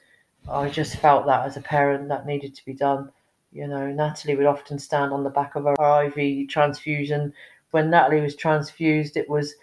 I 0.50 0.68
just 0.68 0.96
felt 0.96 1.26
that 1.26 1.44
as 1.44 1.56
a 1.56 1.62
parent 1.62 2.08
that 2.08 2.26
needed 2.26 2.54
to 2.54 2.64
be 2.64 2.74
done. 2.74 3.10
You 3.52 3.66
know, 3.66 3.86
Natalie 3.90 4.36
would 4.36 4.46
often 4.46 4.78
stand 4.78 5.12
on 5.12 5.24
the 5.24 5.30
back 5.30 5.54
of 5.54 5.64
her 5.64 6.04
IV 6.04 6.48
transfusion. 6.48 7.32
When 7.70 7.90
Natalie 7.90 8.20
was 8.20 8.36
transfused, 8.36 9.16
it 9.16 9.28
was 9.28 9.54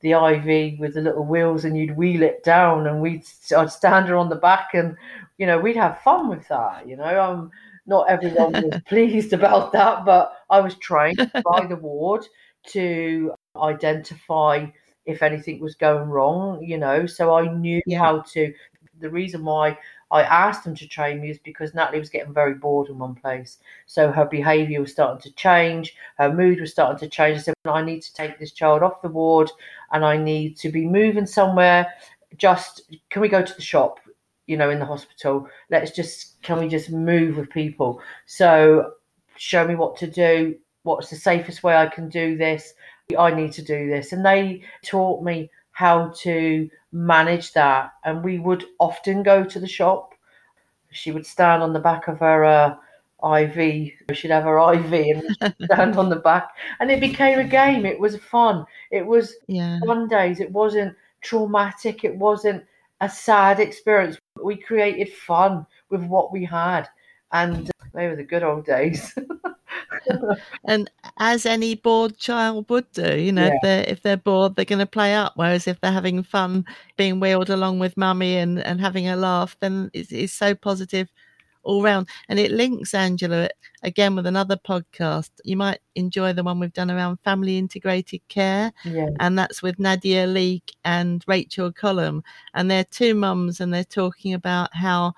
the 0.00 0.12
IV 0.12 0.78
with 0.78 0.94
the 0.94 1.00
little 1.00 1.24
wheels, 1.24 1.64
and 1.64 1.76
you'd 1.76 1.96
wheel 1.96 2.22
it 2.22 2.42
down, 2.44 2.86
and 2.86 3.00
we'd 3.00 3.24
I'd 3.56 3.70
stand 3.70 4.08
her 4.08 4.16
on 4.16 4.28
the 4.28 4.36
back, 4.36 4.70
and 4.74 4.96
you 5.38 5.46
know 5.46 5.58
we'd 5.58 5.76
have 5.76 6.00
fun 6.00 6.28
with 6.28 6.46
that. 6.48 6.88
You 6.88 6.96
know, 6.96 7.22
um, 7.22 7.50
not 7.86 8.08
everyone 8.08 8.52
was 8.52 8.80
pleased 8.86 9.32
about 9.32 9.72
that, 9.72 10.04
but 10.04 10.32
I 10.50 10.60
was 10.60 10.74
trained 10.76 11.30
by 11.44 11.66
the 11.66 11.76
ward 11.76 12.26
to 12.68 13.32
identify 13.56 14.66
if 15.04 15.22
anything 15.22 15.60
was 15.60 15.74
going 15.74 16.08
wrong, 16.08 16.62
you 16.62 16.78
know. 16.78 17.06
So 17.06 17.34
I 17.34 17.52
knew 17.52 17.80
yeah. 17.86 17.98
how 17.98 18.20
to. 18.32 18.52
The 19.00 19.10
reason 19.10 19.44
why 19.44 19.76
I 20.12 20.22
asked 20.22 20.64
them 20.64 20.76
to 20.76 20.86
train 20.86 21.20
me 21.20 21.30
is 21.30 21.38
because 21.38 21.74
Natalie 21.74 21.98
was 21.98 22.10
getting 22.10 22.34
very 22.34 22.54
bored 22.54 22.88
in 22.88 22.98
one 22.98 23.14
place. 23.14 23.58
So 23.86 24.12
her 24.12 24.26
behaviour 24.26 24.80
was 24.80 24.92
starting 24.92 25.22
to 25.22 25.34
change, 25.34 25.96
her 26.18 26.32
mood 26.32 26.60
was 26.60 26.70
starting 26.70 26.98
to 26.98 27.08
change. 27.08 27.38
I 27.38 27.40
said, 27.40 27.54
I 27.64 27.82
need 27.82 28.02
to 28.02 28.14
take 28.14 28.38
this 28.38 28.52
child 28.52 28.82
off 28.82 29.02
the 29.02 29.08
ward 29.08 29.50
and 29.90 30.04
I 30.04 30.16
need 30.16 30.56
to 30.58 30.70
be 30.70 30.86
moving 30.86 31.26
somewhere. 31.26 31.92
Just 32.36 32.82
can 33.10 33.22
we 33.22 33.28
go 33.28 33.42
to 33.42 33.54
the 33.54 33.62
shop? 33.62 34.00
You 34.46 34.56
know, 34.56 34.70
in 34.70 34.78
the 34.78 34.84
hospital. 34.84 35.48
Let's 35.70 35.92
just 35.92 36.42
can 36.42 36.58
we 36.58 36.68
just 36.68 36.90
move 36.90 37.38
with 37.38 37.48
people? 37.50 38.00
So 38.26 38.92
show 39.36 39.66
me 39.66 39.74
what 39.74 39.96
to 39.96 40.06
do. 40.06 40.56
What's 40.82 41.08
the 41.08 41.16
safest 41.16 41.62
way 41.62 41.74
I 41.74 41.86
can 41.86 42.08
do 42.08 42.36
this? 42.36 42.74
I 43.16 43.34
need 43.34 43.52
to 43.52 43.62
do 43.62 43.88
this. 43.88 44.12
And 44.12 44.24
they 44.24 44.62
taught 44.84 45.22
me 45.22 45.50
how 45.72 46.12
to 46.18 46.70
manage 46.92 47.52
that. 47.52 47.92
And 48.04 48.22
we 48.22 48.38
would 48.38 48.64
often 48.78 49.22
go 49.22 49.44
to 49.44 49.60
the 49.60 49.68
shop. 49.68 50.14
She 50.90 51.10
would 51.10 51.26
stand 51.26 51.62
on 51.62 51.72
the 51.72 51.80
back 51.80 52.08
of 52.08 52.18
her 52.18 52.44
uh, 52.44 52.76
IV. 53.24 53.92
She'd 54.14 54.30
have 54.30 54.44
her 54.44 54.74
IV 54.74 54.92
and 55.40 55.54
stand 55.64 55.96
on 55.96 56.10
the 56.10 56.16
back. 56.16 56.50
And 56.80 56.90
it 56.90 57.00
became 57.00 57.38
a 57.38 57.44
game. 57.44 57.86
It 57.86 57.98
was 57.98 58.16
fun. 58.16 58.66
It 58.90 59.06
was 59.06 59.34
yeah. 59.46 59.80
fun 59.86 60.08
days. 60.08 60.40
It 60.40 60.50
wasn't 60.50 60.94
traumatic. 61.22 62.04
It 62.04 62.16
wasn't 62.16 62.64
a 63.00 63.08
sad 63.08 63.58
experience. 63.58 64.18
We 64.42 64.56
created 64.56 65.12
fun 65.12 65.66
with 65.90 66.04
what 66.04 66.32
we 66.32 66.44
had. 66.44 66.88
And 67.32 67.70
they 67.94 68.08
were 68.08 68.16
the 68.16 68.24
good 68.24 68.42
old 68.42 68.66
days. 68.66 69.14
and 70.68 70.90
as 71.18 71.46
any 71.46 71.74
bored 71.74 72.16
child 72.18 72.68
would 72.70 72.90
do, 72.92 73.16
you 73.18 73.32
know, 73.32 73.46
Yeah. 73.46 73.52
if 73.54 73.60
they're 73.62 73.84
if 73.88 74.02
they're 74.02 74.16
bored, 74.16 74.56
they're 74.56 74.64
going 74.64 74.78
to 74.78 74.86
play 74.86 75.14
up. 75.14 75.32
Whereas 75.36 75.66
if 75.66 75.80
they're 75.80 75.92
having 75.92 76.22
fun, 76.22 76.64
being 76.96 77.20
wheeled 77.20 77.50
along 77.50 77.78
with 77.78 77.96
mummy 77.96 78.36
and 78.36 78.58
and 78.60 78.80
having 78.80 79.08
a 79.08 79.16
laugh, 79.16 79.56
then 79.60 79.90
it's, 79.92 80.12
it's 80.12 80.32
so 80.32 80.54
positive 80.54 81.08
all 81.64 81.82
round. 81.82 82.08
And 82.28 82.38
it 82.40 82.50
links 82.50 82.92
Angela 82.94 83.48
again 83.82 84.16
with 84.16 84.26
another 84.26 84.56
podcast. 84.56 85.30
You 85.44 85.56
might 85.56 85.78
enjoy 85.94 86.32
the 86.32 86.42
one 86.42 86.58
we've 86.58 86.72
done 86.72 86.90
around 86.90 87.18
family 87.24 87.56
integrated 87.58 88.20
care, 88.28 88.72
yeah, 88.84 89.06
and 89.20 89.38
that's 89.38 89.62
with 89.62 89.78
Nadia 89.78 90.26
Leek 90.26 90.74
and 90.84 91.22
Rachel 91.28 91.72
Collum. 91.72 92.24
And 92.54 92.70
they're 92.70 92.84
two 92.84 93.14
mums, 93.14 93.60
and 93.60 93.72
they're 93.72 93.84
talking 93.84 94.34
about 94.34 94.74
how 94.74 95.14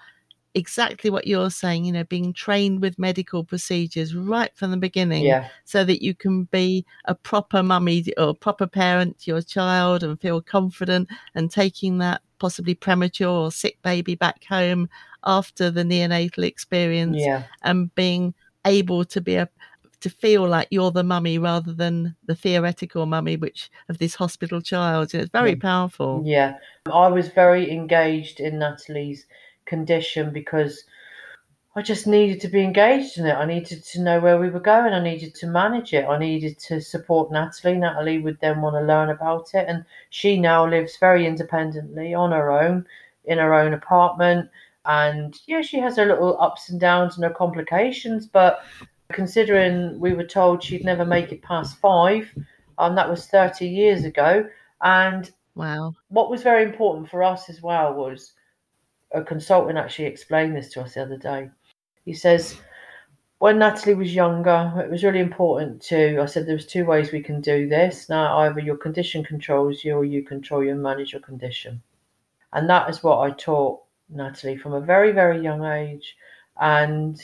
exactly 0.54 1.10
what 1.10 1.26
you're 1.26 1.50
saying, 1.50 1.84
you 1.84 1.92
know, 1.92 2.04
being 2.04 2.32
trained 2.32 2.80
with 2.80 2.98
medical 2.98 3.44
procedures 3.44 4.14
right 4.14 4.54
from 4.56 4.70
the 4.70 4.76
beginning 4.76 5.24
yeah, 5.24 5.48
so 5.64 5.84
that 5.84 6.02
you 6.02 6.14
can 6.14 6.44
be 6.44 6.84
a 7.06 7.14
proper 7.14 7.62
mummy 7.62 8.04
or 8.16 8.34
proper 8.34 8.66
parent 8.66 9.18
to 9.18 9.32
your 9.32 9.42
child 9.42 10.02
and 10.02 10.20
feel 10.20 10.40
confident 10.40 11.08
and 11.34 11.50
taking 11.50 11.98
that 11.98 12.22
possibly 12.38 12.74
premature 12.74 13.28
or 13.28 13.50
sick 13.50 13.80
baby 13.82 14.14
back 14.14 14.44
home 14.44 14.88
after 15.24 15.70
the 15.70 15.82
neonatal 15.82 16.44
experience 16.44 17.16
yeah, 17.18 17.44
and 17.62 17.94
being 17.94 18.34
able 18.66 19.04
to 19.04 19.20
be 19.20 19.36
a 19.36 19.48
to 20.00 20.10
feel 20.10 20.46
like 20.46 20.68
you're 20.70 20.90
the 20.90 21.02
mummy 21.02 21.38
rather 21.38 21.72
than 21.72 22.14
the 22.26 22.34
theoretical 22.34 23.06
mummy 23.06 23.36
which 23.38 23.70
of 23.88 23.96
this 23.96 24.14
hospital 24.14 24.60
child 24.60 25.14
it's 25.14 25.30
very 25.30 25.56
powerful. 25.56 26.22
Yeah. 26.26 26.58
I 26.92 27.08
was 27.08 27.28
very 27.28 27.70
engaged 27.70 28.38
in 28.38 28.58
Natalie's 28.58 29.24
condition 29.66 30.32
because 30.32 30.84
I 31.76 31.82
just 31.82 32.06
needed 32.06 32.40
to 32.42 32.48
be 32.48 32.62
engaged 32.62 33.18
in 33.18 33.26
it. 33.26 33.34
I 33.34 33.44
needed 33.44 33.82
to 33.84 34.00
know 34.00 34.20
where 34.20 34.38
we 34.38 34.48
were 34.48 34.60
going. 34.60 34.92
I 34.92 35.02
needed 35.02 35.34
to 35.36 35.46
manage 35.46 35.92
it. 35.92 36.06
I 36.06 36.18
needed 36.18 36.58
to 36.60 36.80
support 36.80 37.32
Natalie. 37.32 37.78
Natalie 37.78 38.20
would 38.20 38.38
then 38.40 38.60
want 38.60 38.76
to 38.76 38.86
learn 38.86 39.10
about 39.10 39.54
it. 39.54 39.66
And 39.68 39.84
she 40.10 40.38
now 40.38 40.68
lives 40.68 40.96
very 40.98 41.26
independently 41.26 42.14
on 42.14 42.30
her 42.30 42.52
own 42.52 42.86
in 43.24 43.38
her 43.38 43.54
own 43.54 43.72
apartment. 43.72 44.50
And 44.84 45.38
yeah, 45.46 45.62
she 45.62 45.78
has 45.78 45.96
her 45.96 46.06
little 46.06 46.40
ups 46.40 46.68
and 46.68 46.78
downs 46.78 47.16
and 47.16 47.24
her 47.24 47.30
complications. 47.30 48.26
But 48.26 48.62
considering 49.10 49.98
we 49.98 50.14
were 50.14 50.24
told 50.24 50.62
she'd 50.62 50.84
never 50.84 51.04
make 51.04 51.32
it 51.32 51.42
past 51.42 51.78
five, 51.78 52.32
um, 52.78 52.94
that 52.94 53.10
was 53.10 53.26
30 53.26 53.66
years 53.66 54.04
ago. 54.04 54.48
And 54.80 55.30
wow 55.56 55.94
what 56.08 56.30
was 56.30 56.42
very 56.42 56.62
important 56.62 57.08
for 57.08 57.22
us 57.22 57.50
as 57.50 57.60
well 57.60 57.92
was 57.92 58.32
a 59.14 59.22
consultant 59.22 59.78
actually 59.78 60.06
explained 60.06 60.56
this 60.56 60.70
to 60.72 60.82
us 60.82 60.94
the 60.94 61.02
other 61.02 61.16
day. 61.16 61.50
He 62.04 62.12
says, 62.12 62.56
when 63.38 63.58
Natalie 63.58 63.94
was 63.94 64.14
younger, 64.14 64.72
it 64.84 64.90
was 64.90 65.04
really 65.04 65.20
important 65.20 65.82
to. 65.82 66.20
I 66.20 66.26
said 66.26 66.46
there 66.46 66.54
was 66.54 66.66
two 66.66 66.84
ways 66.84 67.12
we 67.12 67.22
can 67.22 67.40
do 67.40 67.68
this. 67.68 68.08
Now, 68.08 68.38
either 68.38 68.60
your 68.60 68.76
condition 68.76 69.24
controls 69.24 69.84
you, 69.84 69.94
or 69.94 70.04
you 70.04 70.22
control 70.22 70.66
and 70.68 70.82
manage 70.82 71.12
your 71.12 71.22
condition. 71.22 71.82
And 72.52 72.68
that 72.70 72.88
is 72.88 73.02
what 73.02 73.18
I 73.18 73.30
taught 73.30 73.82
Natalie 74.08 74.56
from 74.56 74.74
a 74.74 74.80
very, 74.80 75.12
very 75.12 75.40
young 75.42 75.64
age. 75.64 76.16
And 76.60 77.20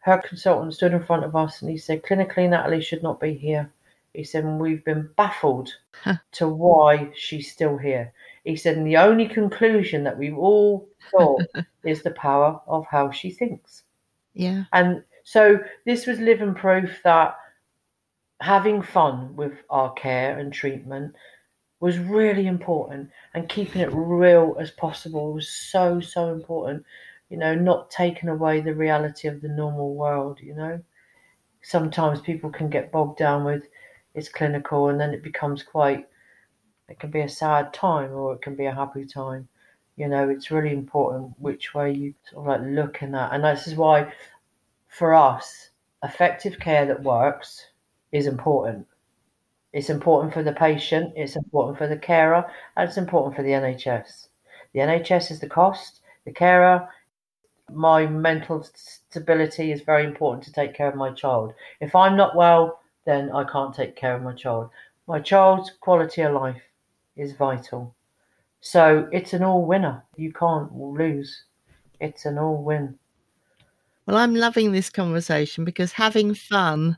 her 0.00 0.18
consultant 0.18 0.74
stood 0.74 0.92
in 0.92 1.04
front 1.04 1.24
of 1.24 1.34
us 1.34 1.62
and 1.62 1.70
he 1.70 1.78
said, 1.78 2.02
clinically, 2.02 2.48
Natalie 2.48 2.82
should 2.82 3.02
not 3.02 3.20
be 3.20 3.34
here. 3.34 3.72
He 4.14 4.24
said, 4.24 4.44
and 4.44 4.60
we've 4.60 4.84
been 4.84 5.08
baffled 5.16 5.74
to 6.32 6.48
why 6.48 7.10
she's 7.14 7.50
still 7.50 7.78
here. 7.78 8.12
He 8.44 8.56
said, 8.56 8.76
and 8.76 8.86
the 8.86 8.96
only 8.96 9.26
conclusion 9.26 10.04
that 10.04 10.18
we've 10.18 10.36
all 10.36 10.88
thought 11.10 11.42
is 11.84 12.02
the 12.02 12.10
power 12.12 12.60
of 12.66 12.86
how 12.90 13.10
she 13.10 13.30
thinks. 13.30 13.84
yeah 14.34 14.64
And 14.72 15.02
so 15.24 15.60
this 15.86 16.06
was 16.06 16.18
living 16.18 16.54
proof 16.54 17.00
that 17.04 17.36
having 18.40 18.82
fun 18.82 19.36
with 19.36 19.52
our 19.70 19.92
care 19.92 20.38
and 20.38 20.52
treatment 20.52 21.14
was 21.78 21.98
really 21.98 22.46
important 22.46 23.10
and 23.34 23.48
keeping 23.48 23.82
it 23.82 23.90
real 23.92 24.56
as 24.60 24.70
possible 24.72 25.32
was 25.32 25.48
so, 25.48 26.00
so 26.00 26.32
important. 26.32 26.84
You 27.28 27.38
know, 27.38 27.54
not 27.54 27.90
taking 27.90 28.28
away 28.28 28.60
the 28.60 28.74
reality 28.74 29.26
of 29.26 29.40
the 29.40 29.48
normal 29.48 29.94
world, 29.94 30.38
you 30.40 30.54
know. 30.54 30.80
Sometimes 31.62 32.20
people 32.20 32.50
can 32.50 32.68
get 32.68 32.92
bogged 32.92 33.18
down 33.18 33.44
with 33.44 33.68
it's 34.14 34.28
clinical 34.28 34.88
and 34.88 35.00
then 35.00 35.14
it 35.14 35.22
becomes 35.22 35.62
quite 35.62 36.06
it 36.92 36.98
can 36.98 37.10
be 37.10 37.22
a 37.22 37.28
sad 37.28 37.72
time 37.72 38.12
or 38.12 38.34
it 38.34 38.42
can 38.42 38.54
be 38.54 38.66
a 38.66 38.74
happy 38.74 39.06
time. 39.06 39.48
You 39.96 40.08
know, 40.08 40.28
it's 40.28 40.50
really 40.50 40.72
important 40.72 41.32
which 41.38 41.72
way 41.72 41.90
you 41.90 42.14
sort 42.30 42.46
of 42.46 42.60
like 42.60 42.70
looking 42.70 43.14
at 43.14 43.32
and 43.32 43.42
this 43.42 43.66
is 43.66 43.76
why 43.76 44.12
for 44.88 45.14
us, 45.14 45.70
effective 46.04 46.58
care 46.60 46.84
that 46.84 47.02
works 47.02 47.68
is 48.12 48.26
important. 48.26 48.86
It's 49.72 49.88
important 49.88 50.34
for 50.34 50.42
the 50.42 50.52
patient, 50.52 51.14
it's 51.16 51.34
important 51.36 51.78
for 51.78 51.86
the 51.86 51.96
carer, 51.96 52.44
and 52.76 52.86
it's 52.86 52.98
important 52.98 53.34
for 53.36 53.42
the 53.42 53.52
NHS. 53.52 54.28
The 54.74 54.80
NHS 54.80 55.30
is 55.30 55.40
the 55.40 55.48
cost, 55.48 56.00
the 56.26 56.32
carer, 56.32 56.86
my 57.72 58.06
mental 58.06 58.68
stability 58.74 59.72
is 59.72 59.80
very 59.80 60.04
important 60.04 60.44
to 60.44 60.52
take 60.52 60.74
care 60.74 60.88
of 60.88 60.94
my 60.94 61.10
child. 61.12 61.54
If 61.80 61.94
I'm 61.94 62.18
not 62.18 62.36
well, 62.36 62.80
then 63.06 63.30
I 63.32 63.44
can't 63.44 63.74
take 63.74 63.96
care 63.96 64.14
of 64.14 64.22
my 64.22 64.34
child. 64.34 64.68
My 65.06 65.20
child's 65.20 65.70
quality 65.80 66.20
of 66.20 66.34
life 66.34 66.60
is 67.16 67.32
vital. 67.32 67.94
So 68.60 69.08
it's 69.12 69.32
an 69.32 69.42
all 69.42 69.64
winner. 69.64 70.04
You 70.16 70.32
can't 70.32 70.72
lose. 70.74 71.44
It's 72.00 72.24
an 72.24 72.38
all 72.38 72.62
win. 72.62 72.98
Well, 74.06 74.16
I'm 74.16 74.34
loving 74.34 74.72
this 74.72 74.90
conversation 74.90 75.64
because 75.64 75.92
having 75.92 76.34
fun, 76.34 76.96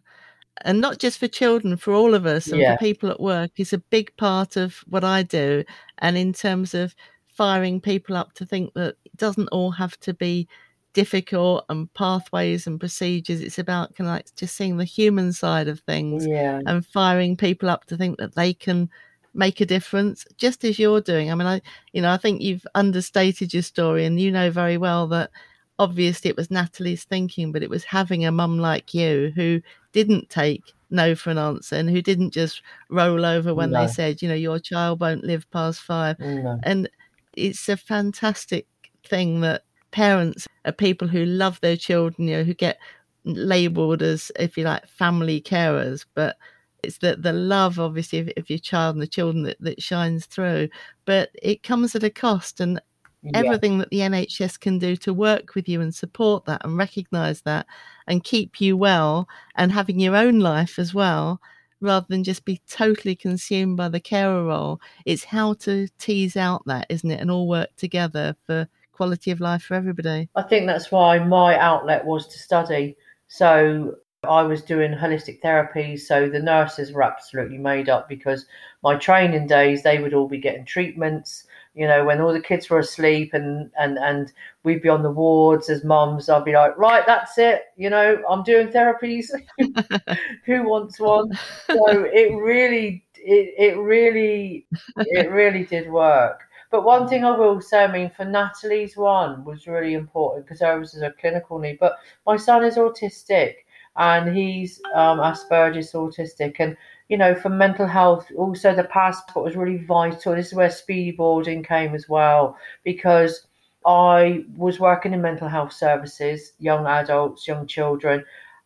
and 0.62 0.80
not 0.80 0.98
just 0.98 1.18
for 1.18 1.28
children, 1.28 1.76
for 1.76 1.92
all 1.92 2.14
of 2.14 2.26
us 2.26 2.48
and 2.48 2.60
Yeah. 2.60 2.76
for 2.76 2.78
people 2.80 3.10
at 3.10 3.20
work, 3.20 3.52
is 3.58 3.72
a 3.72 3.78
big 3.78 4.16
part 4.16 4.56
of 4.56 4.76
what 4.88 5.04
I 5.04 5.22
do. 5.22 5.64
And 5.98 6.16
in 6.16 6.32
terms 6.32 6.74
of 6.74 6.94
firing 7.26 7.80
people 7.80 8.16
up 8.16 8.32
to 8.34 8.46
think 8.46 8.72
that 8.74 8.96
it 9.04 9.16
doesn't 9.16 9.48
all 9.48 9.72
have 9.72 9.98
to 10.00 10.14
be 10.14 10.48
difficult 10.92 11.64
and 11.68 11.92
pathways 11.94 12.66
and 12.66 12.78
procedures, 12.78 13.40
it's 13.40 13.58
about 13.58 13.94
kind 13.96 14.08
of 14.08 14.14
like 14.14 14.34
just 14.36 14.54
seeing 14.54 14.76
the 14.76 14.84
human 14.84 15.32
side 15.32 15.66
of 15.66 15.80
things 15.80 16.26
Yeah. 16.26 16.60
and 16.66 16.86
firing 16.86 17.36
people 17.36 17.68
up 17.68 17.84
to 17.86 17.96
think 17.96 18.18
that 18.18 18.34
they 18.36 18.54
can 18.54 18.88
make 19.34 19.60
a 19.60 19.66
difference 19.66 20.24
just 20.36 20.64
as 20.64 20.78
you're 20.78 21.00
doing 21.00 21.30
i 21.30 21.34
mean 21.34 21.46
i 21.46 21.60
you 21.92 22.00
know 22.00 22.10
i 22.10 22.16
think 22.16 22.40
you've 22.40 22.66
understated 22.74 23.52
your 23.52 23.62
story 23.62 24.04
and 24.04 24.20
you 24.20 24.30
know 24.30 24.50
very 24.50 24.76
well 24.76 25.06
that 25.06 25.30
obviously 25.78 26.28
it 26.28 26.36
was 26.36 26.50
natalie's 26.50 27.04
thinking 27.04 27.50
but 27.52 27.62
it 27.62 27.70
was 27.70 27.84
having 27.84 28.24
a 28.24 28.30
mum 28.32 28.58
like 28.58 28.94
you 28.94 29.32
who 29.34 29.60
didn't 29.92 30.28
take 30.30 30.62
no 30.90 31.14
for 31.14 31.30
an 31.30 31.38
answer 31.38 31.74
and 31.76 31.90
who 31.90 32.00
didn't 32.00 32.30
just 32.32 32.62
roll 32.90 33.24
over 33.24 33.54
when 33.54 33.70
No. 33.70 33.80
they 33.80 33.92
said 33.92 34.22
you 34.22 34.28
know 34.28 34.34
your 34.34 34.58
child 34.60 35.00
won't 35.00 35.24
live 35.24 35.50
past 35.50 35.80
five 35.80 36.16
No. 36.20 36.60
and 36.62 36.88
it's 37.36 37.68
a 37.68 37.76
fantastic 37.76 38.66
thing 39.04 39.40
that 39.40 39.62
parents 39.90 40.46
are 40.64 40.72
people 40.72 41.06
who 41.08 41.24
love 41.24 41.60
their 41.60 41.76
children, 41.76 42.28
you 42.28 42.36
know, 42.36 42.42
who 42.44 42.54
get 42.54 42.78
labeled 43.24 44.02
as, 44.02 44.32
if 44.38 44.56
you 44.56 44.64
like, 44.64 44.86
family 44.88 45.40
carers, 45.40 46.04
but 46.14 46.36
it's 46.84 46.98
the, 46.98 47.16
the 47.16 47.32
love, 47.32 47.78
obviously, 47.78 48.20
of, 48.20 48.30
of 48.36 48.48
your 48.48 48.58
child 48.58 48.94
and 48.96 49.02
the 49.02 49.06
children 49.06 49.42
that, 49.44 49.56
that 49.60 49.82
shines 49.82 50.26
through. 50.26 50.68
But 51.04 51.30
it 51.42 51.62
comes 51.62 51.94
at 51.94 52.04
a 52.04 52.10
cost, 52.10 52.60
and 52.60 52.80
Yeah. 53.22 53.40
everything 53.40 53.78
that 53.78 53.90
the 53.90 54.00
NHS 54.00 54.60
can 54.60 54.78
do 54.78 54.96
to 54.96 55.14
work 55.14 55.54
with 55.54 55.68
you 55.68 55.80
and 55.80 55.94
support 55.94 56.44
that 56.44 56.62
and 56.64 56.76
recognize 56.76 57.40
that 57.42 57.66
and 58.06 58.22
keep 58.22 58.60
you 58.60 58.76
well 58.76 59.26
and 59.56 59.72
having 59.72 59.98
your 59.98 60.14
own 60.14 60.40
life 60.40 60.78
as 60.78 60.92
well, 60.92 61.40
rather 61.80 62.06
than 62.08 62.22
just 62.22 62.44
be 62.44 62.60
totally 62.68 63.16
consumed 63.16 63.76
by 63.76 63.88
the 63.88 64.00
carer 64.00 64.44
role. 64.44 64.78
It's 65.06 65.24
how 65.24 65.54
to 65.64 65.88
tease 65.98 66.36
out 66.36 66.62
that, 66.66 66.86
isn't 66.90 67.10
it? 67.10 67.20
And 67.20 67.30
all 67.30 67.48
work 67.48 67.70
together 67.76 68.36
for 68.46 68.68
quality 68.92 69.30
of 69.30 69.40
life 69.40 69.62
for 69.62 69.74
everybody. 69.74 70.28
I 70.34 70.42
think 70.42 70.66
that's 70.66 70.92
why 70.92 71.18
my 71.18 71.58
outlet 71.58 72.04
was 72.04 72.28
to 72.28 72.38
study. 72.38 72.96
So 73.28 73.96
I 74.24 74.42
was 74.42 74.62
doing 74.62 74.92
holistic 74.92 75.40
therapy. 75.40 75.96
So 75.96 76.28
the 76.28 76.40
nurses 76.40 76.92
were 76.92 77.02
absolutely 77.02 77.58
made 77.58 77.88
up 77.88 78.08
because 78.08 78.46
my 78.82 78.96
training 78.96 79.46
days, 79.46 79.82
they 79.82 79.98
would 80.00 80.14
all 80.14 80.28
be 80.28 80.38
getting 80.38 80.64
treatments. 80.64 81.44
You 81.74 81.88
know, 81.88 82.04
when 82.04 82.20
all 82.20 82.32
the 82.32 82.40
kids 82.40 82.70
were 82.70 82.78
asleep 82.78 83.34
and, 83.34 83.70
and, 83.78 83.98
and 83.98 84.32
we'd 84.62 84.82
be 84.82 84.88
on 84.88 85.02
the 85.02 85.10
wards 85.10 85.68
as 85.68 85.84
mums, 85.84 86.28
I'd 86.28 86.44
be 86.44 86.52
like, 86.52 86.76
right, 86.78 87.04
that's 87.06 87.36
it. 87.38 87.62
You 87.76 87.90
know, 87.90 88.22
I'm 88.28 88.42
doing 88.44 88.68
therapies. 88.68 89.30
Who 90.46 90.68
wants 90.68 91.00
one? 91.00 91.32
So 91.66 92.04
it 92.04 92.34
really, 92.36 93.04
it, 93.16 93.54
it 93.58 93.78
really, 93.78 94.66
it 94.96 95.30
really 95.30 95.64
did 95.64 95.90
work. 95.90 96.42
But 96.74 96.82
one 96.82 97.06
thing 97.06 97.24
I 97.24 97.30
will 97.30 97.60
say, 97.60 97.84
I 97.84 97.92
mean, 97.92 98.10
for 98.10 98.24
Natalie's 98.24 98.96
one 98.96 99.44
was 99.44 99.68
really 99.68 99.94
important 99.94 100.44
because 100.44 100.60
hers 100.60 100.92
is 100.92 101.02
a 101.02 101.12
clinical 101.12 101.60
need. 101.60 101.78
But 101.78 101.98
my 102.26 102.36
son 102.36 102.64
is 102.64 102.74
autistic 102.76 103.58
and 103.96 104.36
he's 104.36 104.80
um, 104.94 105.18
Asperger's 105.18 105.92
autistic. 105.92 106.56
And, 106.58 106.76
you 107.08 107.16
know, 107.16 107.34
for 107.34 107.48
mental 107.50 107.86
health, 107.86 108.30
also 108.36 108.74
the 108.74 108.84
passport 108.84 109.44
was 109.44 109.56
really 109.56 109.78
vital. 109.84 110.34
This 110.34 110.48
is 110.48 110.54
where 110.54 110.70
speedy 110.70 111.12
boarding 111.12 111.62
came 111.62 111.94
as 111.94 112.08
well 112.08 112.56
because 112.84 113.46
I 113.86 114.44
was 114.56 114.80
working 114.80 115.12
in 115.12 115.22
mental 115.22 115.48
health 115.48 115.72
services, 115.72 116.52
young 116.58 116.86
adults, 116.86 117.46
young 117.46 117.66
children. 117.66 118.24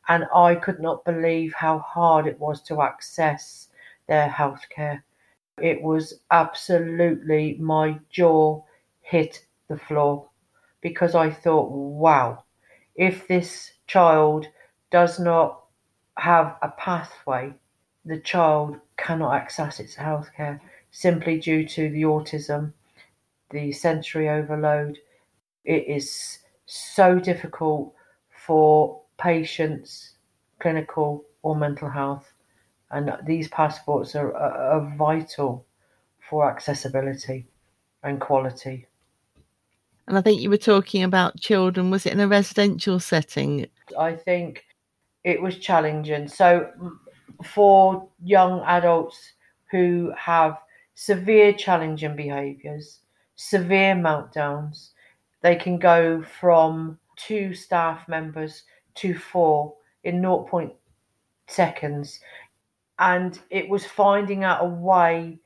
and 0.09 0.27
I 0.35 0.55
could 0.57 0.81
not 0.81 1.05
believe 1.05 1.53
how 1.55 1.79
hard 1.81 2.27
it 2.27 2.39
was 2.41 2.63
to 2.63 2.83
access 2.83 3.69
their 4.07 4.29
healthcare. 4.29 5.03
It 5.61 5.83
was 5.83 6.21
absolutely 6.31 7.57
my 7.59 7.99
jaw 8.11 8.63
hit 9.03 9.45
the 9.69 9.79
floor 9.79 10.29
because 10.81 11.15
I 11.15 11.31
thought, 11.31 11.71
wow, 11.71 12.45
if 12.97 13.27
this 13.29 13.73
child 13.87 14.49
does 14.91 15.19
not 15.19 15.65
have 16.17 16.57
a 16.63 16.69
pathway, 16.71 17.53
the 18.05 18.19
child 18.19 18.77
cannot 18.97 19.35
access 19.35 19.81
its 19.81 19.95
healthcare 19.95 20.61
simply 20.91 21.39
due 21.39 21.67
to 21.69 21.91
the 21.91 22.03
autism, 22.03 22.73
the 23.51 23.73
sensory 23.73 24.29
overload. 24.29 24.99
It 25.65 25.87
is 25.87 26.39
so 26.67 27.19
difficult 27.19 27.93
for 28.47 29.01
patients, 29.19 30.15
clinical 30.59 31.25
or 31.43 31.55
mental 31.55 31.89
health, 31.89 32.33
and 32.91 33.13
these 33.27 33.49
passports 33.49 34.15
are, 34.15 34.35
are, 34.35 34.81
are 34.81 34.97
vital 34.97 35.67
for 36.29 36.51
accessibility 36.51 37.47
and 38.03 38.21
quality. 38.21 38.87
And 40.07 40.17
I 40.17 40.23
think 40.23 40.41
you 40.41 40.49
were 40.49 40.57
talking 40.57 41.03
about 41.03 41.39
children. 41.39 41.91
Was 41.91 42.07
it 42.07 42.15
in 42.15 42.21
a 42.21 42.29
residential 42.29 42.99
setting? 42.99 43.67
I 43.99 44.15
think 44.15 44.65
it 45.25 45.41
was 45.41 45.59
challenging. 45.59 46.29
So, 46.29 46.71
for 47.45 48.09
young 48.23 48.63
adults 48.63 49.33
who 49.71 50.13
have 50.17 50.59
severe 50.95 51.53
challenging 51.53 52.17
behaviours, 52.17 53.01
severe 53.37 53.95
meltdowns, 53.95 54.91
they 55.43 55.55
can 55.57 55.79
go 55.79 56.23
from 56.41 56.99
two 57.17 57.55
staff 57.55 58.09
members 58.09 58.65
to 58.97 59.17
four 59.17 59.75
in 60.05 60.21
0. 60.21 60.75
seconds. 61.47 62.21
And 62.99 63.39
it 63.51 63.69
was 63.69 63.85
finding 63.87 64.43
out 64.45 64.65
a 64.65 64.69
way 64.69 65.39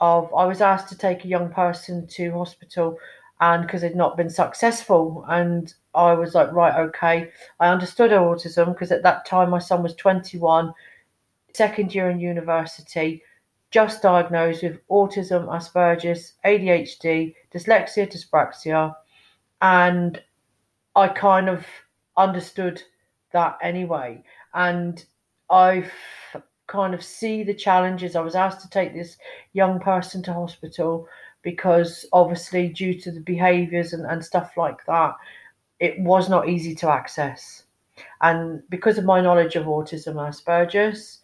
of, 0.00 0.32
I 0.34 0.44
was 0.44 0.60
asked 0.60 0.88
to 0.88 0.98
take 0.98 1.24
a 1.24 1.28
young 1.28 1.50
person 1.50 2.06
to 2.08 2.32
hospital 2.32 2.98
and 3.40 3.62
because 3.62 3.82
they'd 3.82 3.96
not 3.96 4.16
been 4.16 4.30
successful. 4.30 5.24
And 5.28 5.72
I 5.94 6.14
was 6.14 6.34
like, 6.34 6.52
right, 6.52 6.78
okay. 6.88 7.30
I 7.60 7.68
understood 7.68 8.10
autism 8.10 8.72
because 8.72 8.92
at 8.92 9.02
that 9.02 9.26
time 9.26 9.50
my 9.50 9.58
son 9.58 9.82
was 9.82 9.94
21, 9.94 10.72
second 11.52 11.94
year 11.94 12.10
in 12.10 12.20
university, 12.20 13.22
just 13.70 14.02
diagnosed 14.02 14.62
with 14.62 14.86
autism, 14.88 15.46
Asperger's, 15.48 16.34
ADHD, 16.44 17.34
dyslexia, 17.52 18.10
dyspraxia. 18.10 18.94
And 19.60 20.22
I 20.94 21.08
kind 21.08 21.48
of 21.48 21.66
understood 22.16 22.82
that 23.32 23.58
anyway. 23.62 24.22
And 24.54 25.04
I 25.50 25.90
kind 26.66 26.94
of 26.94 27.02
see 27.04 27.42
the 27.42 27.54
challenges. 27.54 28.16
I 28.16 28.20
was 28.20 28.34
asked 28.34 28.60
to 28.62 28.70
take 28.70 28.94
this 28.94 29.18
young 29.52 29.78
person 29.78 30.22
to 30.24 30.32
hospital 30.32 31.06
because 31.46 32.04
obviously 32.12 32.66
due 32.66 32.92
to 32.92 33.12
the 33.12 33.20
behaviors 33.20 33.92
and, 33.92 34.04
and 34.04 34.24
stuff 34.24 34.56
like 34.56 34.84
that, 34.84 35.14
it 35.78 35.96
was 36.00 36.28
not 36.28 36.48
easy 36.48 36.74
to 36.74 36.90
access. 36.90 37.62
And 38.20 38.64
because 38.68 38.98
of 38.98 39.04
my 39.04 39.20
knowledge 39.20 39.54
of 39.54 39.66
autism 39.66 40.18
and 40.18 40.34
Asperger's 40.34 41.20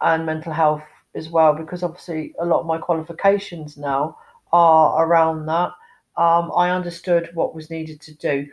and 0.00 0.26
mental 0.26 0.52
health 0.52 0.82
as 1.14 1.28
well, 1.28 1.54
because 1.54 1.84
obviously 1.84 2.34
a 2.40 2.44
lot 2.44 2.58
of 2.58 2.66
my 2.66 2.78
qualifications 2.78 3.76
now 3.76 4.18
are 4.52 5.06
around 5.06 5.46
that, 5.46 5.70
um, 6.16 6.50
I 6.56 6.70
understood 6.70 7.30
what 7.34 7.54
was 7.54 7.70
needed 7.70 8.00
to 8.00 8.14
do. 8.16 8.48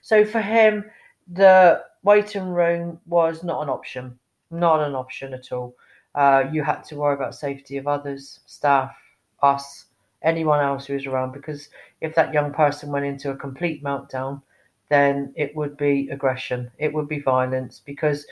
So 0.00 0.24
for 0.24 0.40
him, 0.40 0.84
the 1.26 1.82
waiting 2.04 2.50
room 2.50 3.00
was 3.06 3.42
not 3.42 3.64
an 3.64 3.68
option, 3.68 4.16
not 4.52 4.78
an 4.78 4.94
option 4.94 5.34
at 5.34 5.50
all. 5.50 5.74
Uh, 6.14 6.44
you 6.52 6.62
had 6.62 6.84
to 6.84 6.94
worry 6.94 7.16
about 7.16 7.34
safety 7.34 7.78
of 7.78 7.88
others, 7.88 8.38
staff, 8.46 8.94
us, 9.42 9.86
anyone 10.22 10.60
else 10.60 10.86
who 10.86 10.94
was 10.94 11.06
around 11.06 11.32
because 11.32 11.68
if 12.00 12.14
that 12.14 12.34
young 12.34 12.52
person 12.52 12.90
went 12.90 13.06
into 13.06 13.30
a 13.30 13.36
complete 13.36 13.82
meltdown, 13.82 14.42
then 14.88 15.32
it 15.36 15.54
would 15.54 15.76
be 15.76 16.08
aggression, 16.10 16.70
it 16.78 16.92
would 16.92 17.08
be 17.08 17.20
violence 17.20 17.80
because 17.84 18.26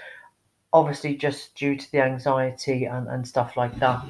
obviously 0.73 1.17
just 1.17 1.55
due 1.55 1.77
to 1.77 1.93
the 1.93 2.01
anxiety 2.01 2.85
and, 2.85 3.09
and 3.09 3.27
stuff 3.27 3.57
like 3.57 3.79
that. 3.79 4.05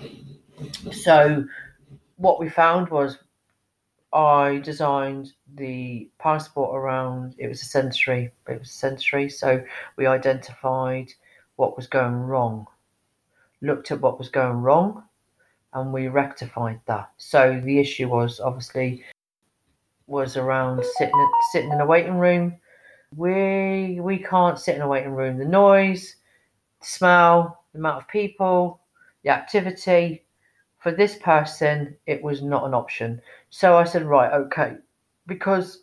So, 0.91 1.45
what 2.16 2.41
we 2.41 2.49
found 2.49 2.89
was 2.89 3.18
I 4.12 4.59
designed 4.64 5.33
the 5.55 6.11
passport 6.18 6.74
around 6.74 7.35
it 7.39 7.49
was 7.49 7.62
a 7.62 7.66
sensory, 7.66 8.33
it 8.49 8.59
was 8.59 8.70
sensory, 8.70 9.29
so 9.29 9.62
we 9.97 10.07
identified 10.07 11.12
what 11.57 11.76
was 11.76 11.87
going 11.87 12.14
wrong, 12.14 12.66
looked 13.61 13.91
at 13.91 14.01
what 14.01 14.18
was 14.18 14.31
going 14.31 14.62
wrong, 14.62 15.05
and 15.73 15.93
we 15.93 16.09
rectified 16.09 16.81
that. 16.87 17.11
So 17.16 17.61
the 17.64 17.79
issue 17.79 18.09
was 18.09 18.41
obviously 18.41 19.05
was 20.07 20.37
around 20.37 20.85
sitting 20.97 21.31
sitting 21.53 21.71
in 21.71 21.81
a 21.81 21.87
waiting 21.87 22.19
room. 22.19 22.57
We 23.16 24.01
we 24.01 24.19
can't 24.19 24.59
sit 24.59 24.77
in 24.77 24.83
a 24.83 24.89
waiting 24.89 25.12
room. 25.12 25.39
The 25.39 25.45
noise, 25.45 26.16
the 26.81 26.87
smell, 26.87 27.64
the 27.73 27.79
amount 27.79 28.03
of 28.03 28.09
people, 28.09 28.81
the 29.23 29.31
activity. 29.31 30.25
For 30.79 30.93
this 30.93 31.16
person, 31.16 31.97
it 32.07 32.23
was 32.23 32.41
not 32.41 32.64
an 32.64 32.73
option. 32.73 33.21
So 33.51 33.77
I 33.77 33.83
said, 33.83 34.05
right, 34.05 34.33
okay, 34.33 34.77
because 35.27 35.83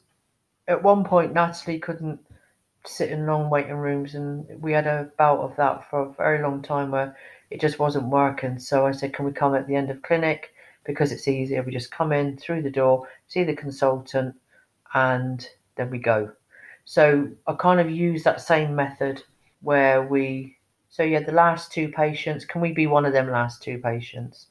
at 0.70 0.82
one 0.82 1.04
point 1.04 1.34
Natalie 1.34 1.80
couldn't 1.80 2.20
sit 2.86 3.12
in 3.12 3.26
long 3.26 3.50
waiting 3.50 3.76
rooms, 3.76 4.16
and 4.16 4.46
we 4.62 4.72
had 4.72 4.88
a 4.88 5.12
bout 5.18 5.40
of 5.40 5.56
that 5.58 5.90
for 5.90 6.04
a 6.04 6.14
very 6.14 6.42
long 6.42 6.62
time 6.62 6.92
where 6.92 7.16
it 7.52 7.62
just 7.62 7.80
wasn't 7.80 8.10
working. 8.10 8.60
So 8.60 8.86
I 8.86 8.92
said, 8.92 9.14
Can 9.14 9.26
we 9.26 9.32
come 9.32 9.56
at 9.56 9.68
the 9.68 9.76
end 9.76 9.90
of 9.90 10.02
clinic? 10.02 10.54
Because 10.84 11.12
it's 11.12 11.28
easier. 11.28 11.64
We 11.64 11.72
just 11.72 11.92
come 11.92 12.12
in 12.12 12.38
through 12.38 12.62
the 12.62 12.70
door, 12.70 13.08
see 13.28 13.44
the 13.44 13.56
consultant, 13.56 14.36
and 14.94 15.48
then 15.76 15.90
we 15.90 15.98
go. 15.98 16.32
So 16.86 17.30
I 17.48 17.54
kind 17.54 17.80
of 17.80 17.90
use 17.90 18.24
that 18.24 18.42
same 18.42 18.76
method 18.76 19.24
where 19.62 20.04
we, 20.04 20.58
so 20.90 21.02
yeah, 21.02 21.22
the 21.22 21.32
last 21.32 21.72
two 21.72 21.90
patients, 21.90 22.46
can 22.46 22.62
we 22.62 22.72
be 22.72 22.86
one 22.86 23.06
of 23.06 23.14
them 23.14 23.32
last 23.32 23.64
two 23.64 23.80
patients? 23.80 24.48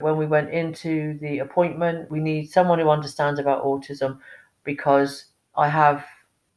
When 0.00 0.16
we 0.16 0.26
went 0.26 0.50
into 0.50 1.18
the 1.20 1.38
appointment, 1.38 2.10
we 2.10 2.20
need 2.20 2.50
someone 2.50 2.78
who 2.78 2.90
understands 2.90 3.40
about 3.40 3.64
autism 3.64 4.18
because 4.64 5.24
I 5.56 5.68
have 5.68 6.04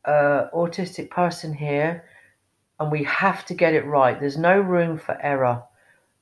an 0.06 0.50
autistic 0.54 1.10
person 1.10 1.54
here 1.54 2.06
and 2.80 2.92
we 2.92 3.04
have 3.06 3.46
to 3.46 3.54
get 3.54 3.74
it 3.74 3.86
right. 3.86 4.20
There's 4.20 4.38
no 4.38 4.60
room 4.60 4.98
for 4.98 5.20
error. 5.22 5.64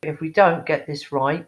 If 0.01 0.21
we 0.21 0.31
don't 0.31 0.65
get 0.65 0.87
this 0.87 1.11
right, 1.11 1.45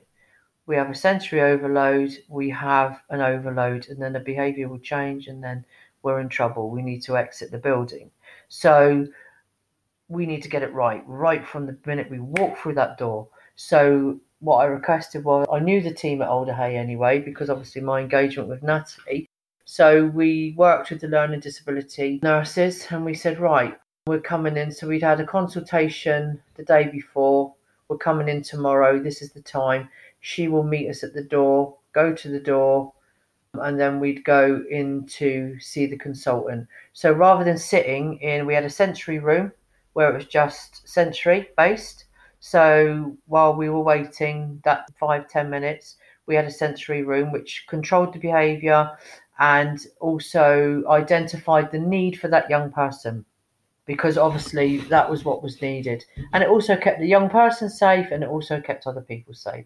we 0.65 0.75
have 0.75 0.89
a 0.89 0.95
sensory 0.95 1.41
overload, 1.41 2.11
we 2.27 2.49
have 2.49 3.01
an 3.09 3.21
overload, 3.21 3.87
and 3.87 4.01
then 4.01 4.13
the 4.13 4.19
behavior 4.19 4.67
will 4.67 4.79
change, 4.79 5.27
and 5.27 5.43
then 5.43 5.65
we're 6.03 6.19
in 6.19 6.29
trouble. 6.29 6.69
We 6.69 6.81
need 6.81 7.01
to 7.03 7.17
exit 7.17 7.51
the 7.51 7.57
building. 7.57 8.11
So 8.49 9.07
we 10.09 10.25
need 10.25 10.43
to 10.43 10.49
get 10.49 10.63
it 10.63 10.73
right, 10.73 11.03
right 11.07 11.47
from 11.47 11.65
the 11.65 11.77
minute 11.85 12.11
we 12.11 12.19
walk 12.19 12.57
through 12.57 12.75
that 12.75 12.97
door. 12.97 13.29
So 13.55 14.19
what 14.39 14.57
I 14.57 14.65
requested 14.65 15.23
was 15.23 15.47
I 15.51 15.59
knew 15.59 15.81
the 15.81 15.93
team 15.93 16.21
at 16.21 16.27
Alder 16.27 16.53
Hey 16.53 16.75
anyway, 16.75 17.19
because 17.19 17.49
obviously 17.49 17.81
my 17.81 18.01
engagement 18.01 18.49
with 18.49 18.63
Natalie. 18.63 19.29
So 19.63 20.07
we 20.07 20.53
worked 20.57 20.89
with 20.89 20.99
the 20.99 21.07
learning 21.07 21.39
disability 21.39 22.19
nurses 22.23 22.87
and 22.89 23.05
we 23.05 23.13
said, 23.13 23.39
right, 23.39 23.77
we're 24.07 24.19
coming 24.19 24.57
in. 24.57 24.71
So 24.71 24.87
we'd 24.87 25.03
had 25.03 25.21
a 25.21 25.25
consultation 25.25 26.41
the 26.55 26.65
day 26.65 26.89
before 26.91 27.53
we're 27.91 27.97
coming 27.97 28.29
in 28.29 28.41
tomorrow. 28.41 28.97
This 28.97 29.21
is 29.21 29.33
the 29.33 29.41
time. 29.41 29.89
She 30.21 30.47
will 30.47 30.63
meet 30.63 30.89
us 30.89 31.03
at 31.03 31.13
the 31.13 31.25
door, 31.25 31.75
go 31.91 32.13
to 32.13 32.29
the 32.29 32.39
door, 32.39 32.93
and 33.55 33.77
then 33.77 33.99
we'd 33.99 34.23
go 34.23 34.63
in 34.71 35.05
to 35.07 35.59
see 35.59 35.87
the 35.87 35.97
consultant. 35.97 36.69
So 36.93 37.11
rather 37.11 37.43
than 37.43 37.57
sitting 37.57 38.17
in, 38.19 38.45
we 38.45 38.53
had 38.53 38.63
a 38.63 38.69
sensory 38.69 39.19
room 39.19 39.51
where 39.91 40.09
it 40.09 40.15
was 40.15 40.25
just 40.25 40.87
sensory 40.87 41.49
based. 41.57 42.05
So 42.39 43.17
while 43.25 43.53
we 43.57 43.69
were 43.69 43.83
waiting 43.83 44.61
that 44.63 44.89
five, 44.97 45.27
ten 45.27 45.49
minutes, 45.49 45.97
we 46.27 46.35
had 46.35 46.45
a 46.45 46.51
sensory 46.51 47.03
room 47.03 47.33
which 47.33 47.65
controlled 47.67 48.13
the 48.13 48.19
behaviour 48.19 48.89
and 49.39 49.85
also 49.99 50.81
identified 50.87 51.71
the 51.71 51.79
need 51.79 52.17
for 52.17 52.29
that 52.29 52.49
young 52.49 52.71
person 52.71 53.25
because 53.86 54.17
obviously 54.17 54.77
that 54.77 55.09
was 55.09 55.25
what 55.25 55.43
was 55.43 55.61
needed. 55.61 56.03
And 56.34 56.43
it 56.43 56.49
also 56.49 56.75
kept 56.75 56.99
the 56.99 57.07
young 57.07 57.29
person 57.29 57.69
safe 57.69 58.07
and 58.11 58.23
it 58.23 58.29
also 58.29 58.61
kept 58.61 58.88
other 58.88 59.01
people 59.01 59.34
safe. 59.34 59.65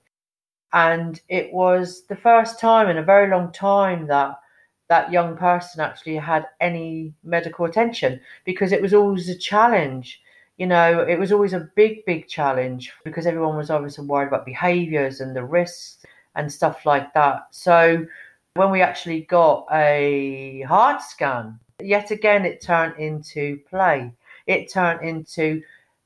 And 0.74 1.22
it 1.30 1.54
was 1.54 2.06
the 2.08 2.16
first 2.16 2.60
time 2.60 2.90
in 2.90 2.98
a 2.98 3.04
very 3.04 3.30
long 3.30 3.52
time 3.52 4.08
that 4.08 4.40
that 4.88 5.12
young 5.12 5.36
person 5.36 5.82
actually 5.82 6.16
had 6.16 6.46
any 6.62 7.14
medical 7.24 7.66
attention 7.66 8.20
because 8.46 8.72
it 8.72 8.82
was 8.82 8.94
always 8.94 9.30
a 9.30 9.38
challenge. 9.38 10.22
You 10.58 10.68
know, 10.68 11.02
it 11.02 11.20
was 11.20 11.32
always 11.32 11.54
a 11.54 11.70
big, 11.76 12.06
big 12.06 12.28
challenge 12.28 12.92
because 13.04 13.26
everyone 13.26 13.58
was 13.58 13.70
obviously 13.70 14.06
worried 14.06 14.28
about 14.28 14.46
behaviors 14.46 15.22
and 15.22 15.36
the 15.36 15.44
risks 15.44 15.98
and 16.36 16.52
stuff 16.52 16.86
like 16.86 17.14
that. 17.14 17.48
So 17.52 18.06
when 18.56 18.72
we 18.72 18.82
actually 18.82 19.22
got 19.22 19.66
a 19.72 20.62
heart 20.68 21.02
scan, 21.02 21.60
yet 21.82 22.12
again 22.12 22.46
it 22.46 22.62
turned 22.62 22.98
into 22.98 23.60
play. 23.70 24.12
It 24.48 24.72
turned 24.72 25.02
into 25.08 25.62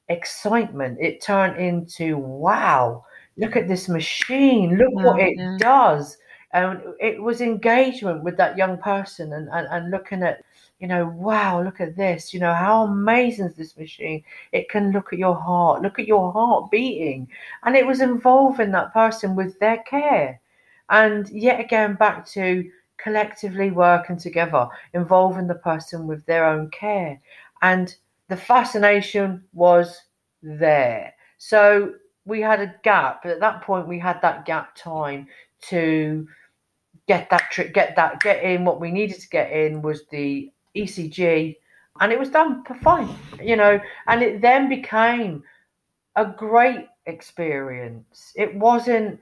excitement. 0.09 0.97
It 0.99 1.21
turned 1.21 1.57
into, 1.57 2.17
wow, 2.17 3.05
look 3.37 3.55
at 3.55 3.67
this 3.67 3.87
machine, 3.87 4.77
look 4.77 4.93
what 4.93 5.17
mm, 5.17 5.27
it 5.27 5.37
yeah. 5.37 5.57
does. 5.59 6.17
And 6.51 6.81
it 6.99 7.21
was 7.21 7.41
engagement 7.41 8.23
with 8.23 8.35
that 8.37 8.57
young 8.57 8.77
person 8.77 9.33
and, 9.33 9.49
and, 9.49 9.67
and 9.69 9.91
looking 9.91 10.23
at, 10.23 10.41
you 10.79 10.87
know, 10.87 11.07
wow, 11.07 11.61
look 11.61 11.79
at 11.79 11.95
this, 11.95 12.33
you 12.33 12.39
know, 12.39 12.53
how 12.53 12.85
amazing 12.85 13.45
is 13.45 13.55
this 13.55 13.77
machine? 13.77 14.23
It 14.51 14.69
can 14.69 14.91
look 14.91 15.13
at 15.13 15.19
your 15.19 15.35
heart, 15.35 15.83
look 15.83 15.99
at 15.99 16.07
your 16.07 16.31
heart 16.31 16.71
beating. 16.71 17.27
And 17.63 17.75
it 17.75 17.85
was 17.85 18.01
involving 18.01 18.71
that 18.71 18.93
person 18.93 19.35
with 19.35 19.59
their 19.59 19.83
care. 19.87 20.41
And 20.89 21.29
yet 21.29 21.59
again, 21.59 21.93
back 21.93 22.25
to 22.29 22.67
collectively 23.01 23.71
working 23.71 24.17
together, 24.17 24.67
involving 24.93 25.47
the 25.47 25.55
person 25.55 26.07
with 26.07 26.25
their 26.25 26.45
own 26.45 26.69
care. 26.71 27.19
And 27.61 27.93
the 28.27 28.37
fascination 28.37 29.43
was 29.53 30.01
there. 30.41 31.13
So 31.37 31.93
we 32.25 32.41
had 32.41 32.61
a 32.61 32.75
gap. 32.83 33.21
but 33.23 33.31
At 33.31 33.39
that 33.39 33.61
point, 33.61 33.87
we 33.87 33.99
had 33.99 34.21
that 34.21 34.45
gap 34.45 34.75
time 34.75 35.27
to 35.61 36.27
get 37.07 37.29
that 37.31 37.49
trick, 37.51 37.73
get 37.73 37.95
that, 37.95 38.21
get 38.21 38.43
in. 38.43 38.65
What 38.65 38.79
we 38.79 38.91
needed 38.91 39.19
to 39.19 39.29
get 39.29 39.51
in 39.51 39.81
was 39.81 40.05
the 40.11 40.51
ECG, 40.75 41.55
and 41.99 42.11
it 42.11 42.19
was 42.19 42.29
done 42.29 42.63
fine, 42.81 43.13
you 43.41 43.55
know. 43.55 43.79
And 44.07 44.21
it 44.21 44.41
then 44.41 44.69
became 44.69 45.43
a 46.15 46.25
great 46.25 46.87
experience. 47.07 48.31
It 48.35 48.55
wasn't 48.55 49.19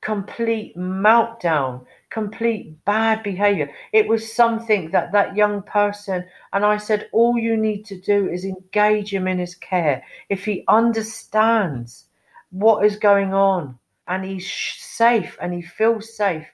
complete 0.00 0.76
meltdown, 0.76 1.84
complete 2.10 2.84
bad 2.84 3.22
behavior. 3.22 3.70
It 3.92 4.08
was 4.08 4.32
something 4.32 4.90
that 4.90 5.12
that 5.12 5.36
young 5.36 5.62
person, 5.62 6.24
and 6.52 6.64
I 6.64 6.76
said, 6.76 7.08
all 7.12 7.38
you 7.38 7.56
need 7.56 7.84
to 7.86 8.00
do 8.00 8.28
is 8.28 8.44
engage 8.44 9.14
him 9.14 9.28
in 9.28 9.38
his 9.38 9.54
care. 9.54 10.02
If 10.28 10.44
he 10.44 10.64
understands 10.68 12.06
what 12.50 12.84
is 12.84 12.96
going 12.96 13.32
on 13.32 13.78
and 14.08 14.24
he's 14.24 14.52
safe 14.52 15.38
and 15.40 15.54
he 15.54 15.62
feels 15.62 16.16
safe 16.16 16.46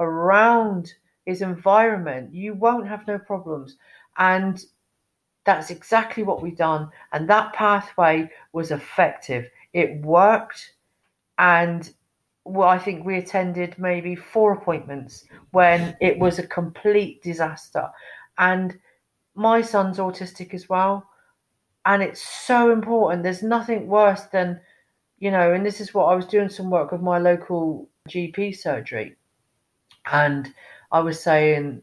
around 0.00 0.92
his 1.26 1.42
environment, 1.42 2.34
you 2.34 2.54
won't 2.54 2.88
have 2.88 3.06
no 3.06 3.18
problems. 3.18 3.76
And 4.18 4.64
that's 5.44 5.70
exactly 5.70 6.22
what 6.22 6.42
we've 6.42 6.56
done. 6.56 6.90
And 7.12 7.28
that 7.30 7.52
pathway 7.52 8.30
was 8.52 8.72
effective. 8.72 9.46
It 9.72 10.00
worked. 10.04 10.72
And 11.38 11.92
well, 12.44 12.68
I 12.68 12.78
think 12.78 13.04
we 13.04 13.16
attended 13.16 13.74
maybe 13.78 14.14
four 14.14 14.52
appointments 14.52 15.24
when 15.52 15.96
it 16.00 16.18
was 16.18 16.38
a 16.38 16.46
complete 16.46 17.22
disaster. 17.22 17.88
And 18.38 18.78
my 19.34 19.62
son's 19.62 19.98
autistic 19.98 20.52
as 20.52 20.68
well. 20.68 21.08
And 21.86 22.02
it's 22.02 22.22
so 22.22 22.70
important. 22.70 23.22
There's 23.22 23.42
nothing 23.42 23.86
worse 23.86 24.22
than, 24.24 24.60
you 25.18 25.30
know, 25.30 25.52
and 25.52 25.64
this 25.64 25.80
is 25.80 25.94
what 25.94 26.06
I 26.06 26.14
was 26.14 26.26
doing 26.26 26.48
some 26.48 26.70
work 26.70 26.92
with 26.92 27.00
my 27.00 27.18
local 27.18 27.88
GP 28.08 28.56
surgery. 28.56 29.16
And 30.10 30.52
I 30.92 31.00
was 31.00 31.20
saying, 31.22 31.82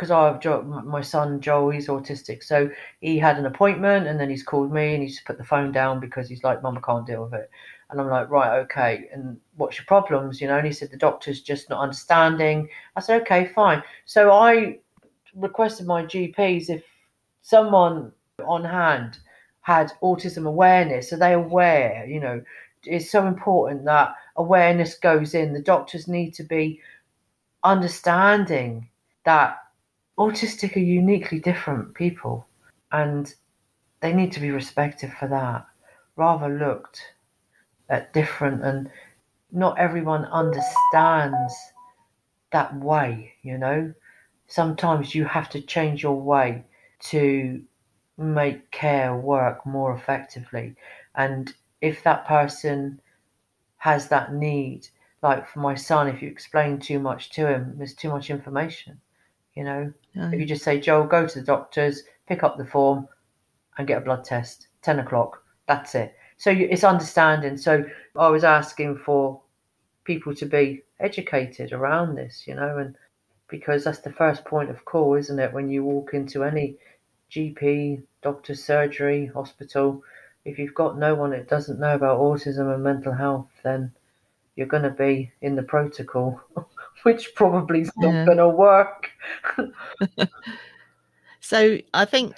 because 0.00 0.10
I 0.10 0.32
have 0.32 0.66
my 0.66 1.02
son 1.02 1.42
Joel, 1.42 1.70
he's 1.70 1.88
autistic, 1.88 2.42
so 2.42 2.70
he 3.00 3.18
had 3.18 3.36
an 3.36 3.44
appointment, 3.44 4.06
and 4.06 4.18
then 4.18 4.30
he's 4.30 4.42
called 4.42 4.72
me, 4.72 4.94
and 4.94 5.02
he's 5.02 5.20
put 5.20 5.36
the 5.36 5.44
phone 5.44 5.72
down 5.72 6.00
because 6.00 6.26
he's 6.26 6.42
like, 6.42 6.62
"Mum, 6.62 6.78
I 6.78 6.80
can't 6.80 7.06
deal 7.06 7.24
with 7.24 7.34
it." 7.34 7.50
And 7.90 8.00
I'm 8.00 8.08
like, 8.08 8.30
"Right, 8.30 8.58
okay." 8.60 9.08
And 9.12 9.40
what's 9.56 9.78
your 9.78 9.86
problems? 9.86 10.40
You 10.40 10.48
know, 10.48 10.58
and 10.58 10.66
he 10.66 10.72
said 10.72 10.90
the 10.90 10.96
doctor's 10.96 11.40
just 11.40 11.68
not 11.70 11.80
understanding. 11.80 12.68
I 12.96 13.00
said, 13.00 13.22
"Okay, 13.22 13.46
fine." 13.46 13.82
So 14.04 14.30
I 14.32 14.78
requested 15.34 15.86
my 15.86 16.04
GPs 16.04 16.70
if 16.70 16.84
someone 17.42 18.12
on 18.46 18.64
hand 18.64 19.18
had 19.62 19.92
autism 20.02 20.46
awareness, 20.46 21.12
are 21.12 21.18
they 21.18 21.34
aware? 21.34 22.04
You 22.06 22.20
know, 22.20 22.42
it's 22.84 23.10
so 23.10 23.26
important 23.26 23.84
that 23.84 24.14
awareness 24.36 24.96
goes 24.98 25.34
in. 25.34 25.52
The 25.52 25.62
doctors 25.62 26.08
need 26.08 26.32
to 26.34 26.42
be 26.42 26.80
understanding 27.62 28.88
that 29.24 29.58
autistic 30.18 30.76
are 30.76 30.80
uniquely 30.80 31.38
different 31.40 31.94
people 31.94 32.46
and 32.92 33.34
they 34.00 34.12
need 34.12 34.32
to 34.32 34.40
be 34.40 34.50
respected 34.50 35.12
for 35.12 35.28
that 35.28 35.66
rather 36.16 36.48
looked 36.48 37.00
at 37.90 38.12
different 38.12 38.62
and 38.64 38.90
not 39.52 39.78
everyone 39.78 40.24
understands 40.26 41.54
that 42.52 42.74
way 42.76 43.32
you 43.42 43.58
know 43.58 43.92
sometimes 44.46 45.14
you 45.14 45.24
have 45.24 45.48
to 45.50 45.60
change 45.60 46.02
your 46.02 46.20
way 46.20 46.64
to 47.00 47.62
make 48.18 48.70
care 48.70 49.14
work 49.16 49.64
more 49.66 49.94
effectively 49.94 50.74
and 51.14 51.54
if 51.80 52.02
that 52.04 52.26
person 52.26 53.00
has 53.78 54.08
that 54.08 54.32
need 54.34 54.86
like 55.22 55.48
for 55.48 55.60
my 55.60 55.74
son 55.74 56.08
if 56.08 56.22
you 56.22 56.28
explain 56.28 56.78
too 56.78 56.98
much 56.98 57.30
to 57.30 57.46
him 57.46 57.74
there's 57.76 57.94
too 57.94 58.10
much 58.10 58.30
information 58.30 59.00
you 59.54 59.64
know 59.64 59.92
Yeah. 60.14 60.30
if 60.32 60.40
you 60.40 60.46
just 60.46 60.64
say, 60.64 60.80
Joel, 60.80 61.06
go 61.06 61.26
to 61.26 61.38
the 61.40 61.44
doctors, 61.44 62.02
pick 62.26 62.42
up 62.42 62.56
the 62.56 62.64
form, 62.64 63.08
and 63.78 63.86
get 63.86 63.98
a 63.98 64.04
blood 64.04 64.24
test, 64.24 64.68
10 64.82 64.98
o'clock, 65.00 65.42
that's 65.66 65.94
it. 65.94 66.14
So 66.40 66.48
you, 66.48 66.68
it's 66.70 66.84
understanding. 66.84 67.58
So 67.58 67.84
I 68.16 68.28
was 68.28 68.44
asking 68.44 68.96
for 69.04 69.42
people 70.04 70.34
to 70.36 70.46
be 70.46 70.82
educated 70.98 71.70
around 71.70 72.14
this, 72.14 72.44
you 72.46 72.54
know, 72.54 72.78
and 72.78 72.96
because 73.48 73.84
that's 73.84 73.98
the 73.98 74.12
first 74.12 74.46
point 74.46 74.70
of 74.70 74.86
call, 74.86 75.16
isn't 75.16 75.38
it? 75.38 75.52
When 75.52 75.68
you 75.68 75.84
walk 75.84 76.14
into 76.14 76.42
any 76.42 76.76
GP, 77.30 78.02
doctor, 78.22 78.54
surgery, 78.54 79.26
hospital, 79.26 80.02
if 80.46 80.58
you've 80.58 80.74
got 80.74 80.98
no 80.98 81.14
one 81.14 81.32
that 81.32 81.46
doesn't 81.46 81.78
know 81.78 81.94
about 81.94 82.18
autism 82.18 82.72
and 82.72 82.82
mental 82.82 83.12
health, 83.12 83.50
then 83.62 83.92
you're 84.56 84.66
going 84.66 84.84
to 84.84 84.88
be 84.88 85.30
in 85.42 85.56
the 85.56 85.62
protocol, 85.62 86.40
which 87.02 87.34
probably 87.34 87.82
is 87.82 87.92
not 87.98 88.14
Yeah. 88.14 88.24
going 88.24 88.38
to 88.38 88.48
work. 88.48 89.10
So 91.42 91.78
I 91.92 92.04
think 92.04 92.36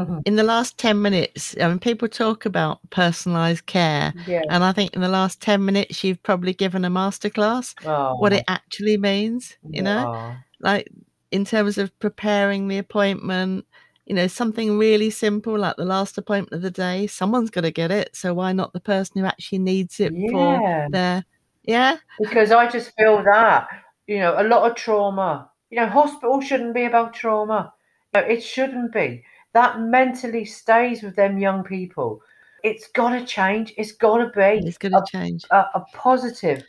Mm-hmm. 0.00 0.20
in 0.24 0.36
the 0.36 0.42
last 0.42 0.78
10 0.78 1.00
minutes, 1.02 1.54
I 1.60 1.68
mean, 1.68 1.78
people 1.78 2.08
talk 2.08 2.46
about 2.46 2.78
personalized 2.90 3.66
care. 3.66 4.14
yeah. 4.26 4.42
And 4.48 4.64
I 4.64 4.72
think 4.72 4.94
in 4.94 5.00
the 5.00 5.08
last 5.08 5.40
10 5.40 5.64
minutes, 5.64 6.02
you've 6.02 6.22
probably 6.22 6.54
given 6.54 6.84
a 6.84 6.90
masterclass 6.90 7.74
Oh, 7.86 8.16
what 8.16 8.32
it 8.32 8.44
actually 8.48 8.96
means, 8.96 9.56
you 9.68 9.82
know, 9.82 10.12
oh, 10.14 10.36
like 10.60 10.88
in 11.30 11.44
terms 11.44 11.78
of 11.78 11.96
preparing 11.98 12.68
the 12.68 12.78
appointment, 12.78 13.66
you 14.06 14.14
know, 14.14 14.26
something 14.26 14.76
really 14.76 15.10
simple 15.10 15.56
like 15.58 15.76
the 15.76 15.84
last 15.84 16.18
appointment 16.18 16.52
of 16.52 16.62
the 16.62 16.70
day. 16.70 17.06
Someone's 17.06 17.50
got 17.50 17.60
to 17.60 17.70
get 17.70 17.90
it. 17.90 18.16
So 18.16 18.34
why 18.34 18.52
not 18.52 18.72
the 18.72 18.80
person 18.80 19.20
who 19.20 19.26
actually 19.26 19.58
needs 19.58 20.00
it 20.00 20.12
for 20.30 20.88
their, 20.90 21.24
yeah, 21.62 21.98
because 22.18 22.50
I 22.50 22.68
just 22.68 22.92
feel 22.96 23.22
that, 23.22 23.68
you 24.06 24.18
know, 24.18 24.34
a 24.36 24.42
lot 24.42 24.68
of 24.68 24.76
trauma. 24.76 25.50
You 25.70 25.78
know, 25.78 25.86
hospital 25.86 26.40
shouldn't 26.40 26.74
be 26.74 26.84
about 26.84 27.14
trauma. 27.14 27.72
It 28.12 28.42
shouldn't 28.42 28.92
be. 28.92 29.22
That 29.52 29.80
mentally 29.80 30.44
stays 30.44 31.02
with 31.02 31.16
them 31.16 31.38
young 31.38 31.64
people. 31.64 32.22
It's 32.62 32.88
got 32.88 33.10
to 33.10 33.24
change. 33.24 33.72
It's 33.76 33.92
got 33.92 34.18
to 34.18 34.28
be 34.28 34.66
it's 34.66 34.78
going 34.78 34.92
to 34.92 35.04
change. 35.10 35.44
a, 35.50 35.64
a 35.74 35.84
positive, 35.94 36.62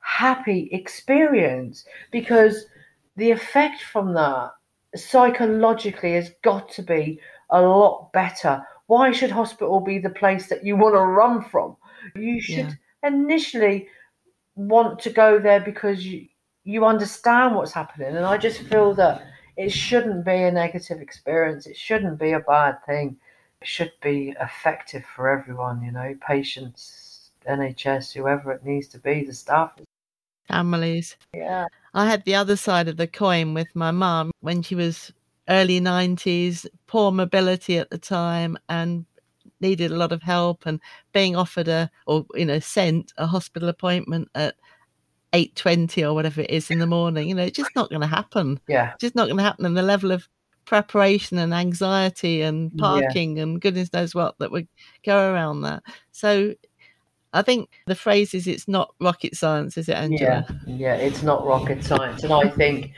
happy 0.00 0.68
experience 0.72 1.84
because 2.12 2.66
the 3.16 3.30
effect 3.30 3.82
from 3.82 4.14
that 4.14 4.52
psychologically 4.94 6.14
has 6.14 6.32
got 6.42 6.70
to 6.72 6.82
be 6.82 7.20
a 7.50 7.60
lot 7.60 8.12
better. 8.12 8.62
Why 8.86 9.10
should 9.12 9.30
hospital 9.30 9.80
be 9.80 9.98
the 9.98 10.10
place 10.10 10.48
that 10.48 10.64
you 10.64 10.76
want 10.76 10.94
to 10.94 11.00
run 11.00 11.42
from? 11.42 11.76
You 12.14 12.40
should 12.40 12.78
initially 13.02 13.88
want 14.56 14.98
to 15.00 15.10
go 15.10 15.38
there 15.38 15.60
because 15.60 16.06
you, 16.06 16.26
you 16.64 16.84
understand 16.84 17.54
what's 17.54 17.72
happening. 17.72 18.16
And 18.16 18.24
I 18.24 18.38
just 18.38 18.60
feel 18.60 18.94
that 18.94 19.22
it 19.58 19.72
shouldn't 19.72 20.24
be 20.24 20.44
a 20.44 20.52
negative 20.52 21.00
experience, 21.00 21.66
it 21.66 21.76
shouldn't 21.76 22.18
be 22.18 22.30
a 22.30 22.40
bad 22.40 22.76
thing. 22.86 23.16
It 23.60 23.66
should 23.66 23.92
be 24.00 24.32
effective 24.40 25.04
for 25.04 25.28
everyone, 25.28 25.82
you 25.82 25.90
know, 25.90 26.14
patients, 26.24 27.30
NHS, 27.46 28.12
whoever 28.12 28.52
it 28.52 28.64
needs 28.64 28.86
to 28.88 28.98
be, 28.98 29.24
the 29.24 29.32
staff. 29.32 29.72
Families. 30.46 31.16
Yeah. 31.34 31.66
I 31.92 32.06
had 32.06 32.24
the 32.24 32.36
other 32.36 32.54
side 32.54 32.86
of 32.86 32.96
the 32.96 33.08
coin 33.08 33.52
with 33.52 33.66
my 33.74 33.90
mum 33.90 34.30
when 34.40 34.62
she 34.62 34.76
was 34.76 35.12
early 35.48 35.80
90s, 35.80 36.64
poor 36.86 37.10
mobility 37.10 37.78
at 37.78 37.90
the 37.90 37.98
time, 37.98 38.56
and 38.68 39.06
needed 39.60 39.90
a 39.90 39.96
lot 39.96 40.12
of 40.12 40.22
help 40.22 40.66
and 40.66 40.80
being 41.12 41.34
offered 41.34 41.66
a 41.66 41.90
or 42.06 42.24
you 42.34 42.44
know 42.44 42.60
sent 42.60 43.12
a 43.16 43.26
hospital 43.26 43.68
appointment 43.68 44.28
at 44.36 44.54
8.20 45.32 46.02
or 46.08 46.14
whatever 46.14 46.40
it 46.40 46.50
is 46.50 46.70
in 46.70 46.78
the 46.78 46.86
morning 46.86 47.28
you 47.28 47.34
know 47.34 47.42
it's 47.42 47.56
just 47.56 47.74
not 47.76 47.90
going 47.90 48.00
to 48.00 48.06
happen 48.06 48.58
Yeah. 48.66 48.94
just 49.00 49.14
not 49.14 49.26
going 49.26 49.36
to 49.36 49.42
happen 49.42 49.66
and 49.66 49.76
the 49.76 49.82
level 49.82 50.10
of 50.10 50.28
preparation 50.64 51.38
and 51.38 51.52
anxiety 51.52 52.42
and 52.42 52.70
Yeah. 52.74 52.80
parking 52.80 53.38
and 53.38 53.60
goodness 53.60 53.92
knows 53.92 54.14
what 54.14 54.38
that 54.38 54.50
would 54.50 54.68
go 55.04 55.32
around 55.32 55.62
that 55.62 55.82
so 56.12 56.54
i 57.34 57.42
think 57.42 57.68
the 57.86 57.94
phrase 57.94 58.32
is 58.34 58.46
it's 58.46 58.68
not 58.68 58.94
rocket 59.00 59.34
science 59.36 59.76
is 59.76 59.88
it 59.88 59.96
angela 59.96 60.46
Yeah, 60.66 60.74
yeah, 60.76 60.94
it's 60.94 61.22
not 61.22 61.44
rocket 61.44 61.84
science. 61.84 62.22
And 62.24 62.32
I 62.32 62.48
think 62.48 62.92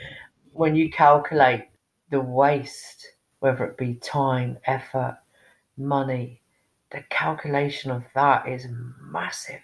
when 0.53 0.75
you 0.75 0.89
calculate 0.89 1.65
the 2.11 2.19
waste, 2.21 3.07
whether 3.39 3.65
it 3.65 3.77
be 3.77 3.95
time, 3.95 4.57
effort, 4.65 5.17
money, 5.77 6.41
the 6.91 7.03
calculation 7.09 7.89
of 7.91 8.03
that 8.15 8.47
is 8.47 8.67
massive. 9.01 9.61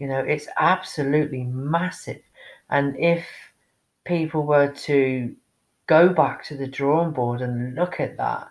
You 0.00 0.06
know, 0.08 0.20
it's 0.20 0.48
absolutely 0.56 1.44
massive. 1.44 2.22
And 2.70 2.98
if 2.98 3.26
people 4.06 4.46
were 4.46 4.68
to 4.88 5.36
go 5.88 6.08
back 6.08 6.42
to 6.44 6.56
the 6.56 6.66
drawing 6.66 7.10
board 7.10 7.42
and 7.42 7.74
look 7.74 8.00
at 8.00 8.16
that, 8.16 8.50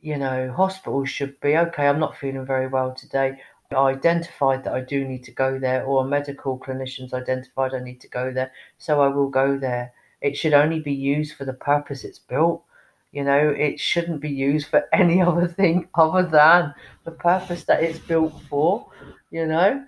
you 0.00 0.18
know, 0.18 0.52
hospitals 0.52 1.08
should 1.08 1.38
be 1.40 1.56
okay, 1.56 1.86
I'm 1.86 2.00
not 2.00 2.16
feeling 2.16 2.44
very 2.44 2.66
well 2.66 2.92
today. 2.92 3.40
I 3.70 3.76
identified 3.76 4.64
that 4.64 4.74
I 4.74 4.80
do 4.80 5.06
need 5.06 5.22
to 5.22 5.30
go 5.30 5.56
there, 5.56 5.84
or 5.84 6.04
medical 6.04 6.58
clinicians 6.58 7.14
identified 7.14 7.74
I 7.74 7.78
need 7.78 8.00
to 8.00 8.08
go 8.08 8.32
there, 8.32 8.50
so 8.78 9.00
I 9.02 9.06
will 9.06 9.28
go 9.28 9.56
there. 9.56 9.92
It 10.20 10.36
should 10.36 10.52
only 10.52 10.80
be 10.80 10.92
used 10.92 11.36
for 11.36 11.44
the 11.44 11.52
purpose 11.52 12.02
it's 12.02 12.18
built. 12.18 12.64
You 13.12 13.22
know, 13.22 13.50
it 13.50 13.78
shouldn't 13.78 14.20
be 14.20 14.30
used 14.30 14.66
for 14.66 14.88
any 14.92 15.22
other 15.22 15.46
thing 15.46 15.86
other 15.94 16.24
than 16.24 16.74
the 17.04 17.12
purpose 17.12 17.62
that 17.64 17.84
it's 17.84 18.00
built 18.00 18.34
for. 18.50 18.90
You 19.30 19.46
know, 19.46 19.84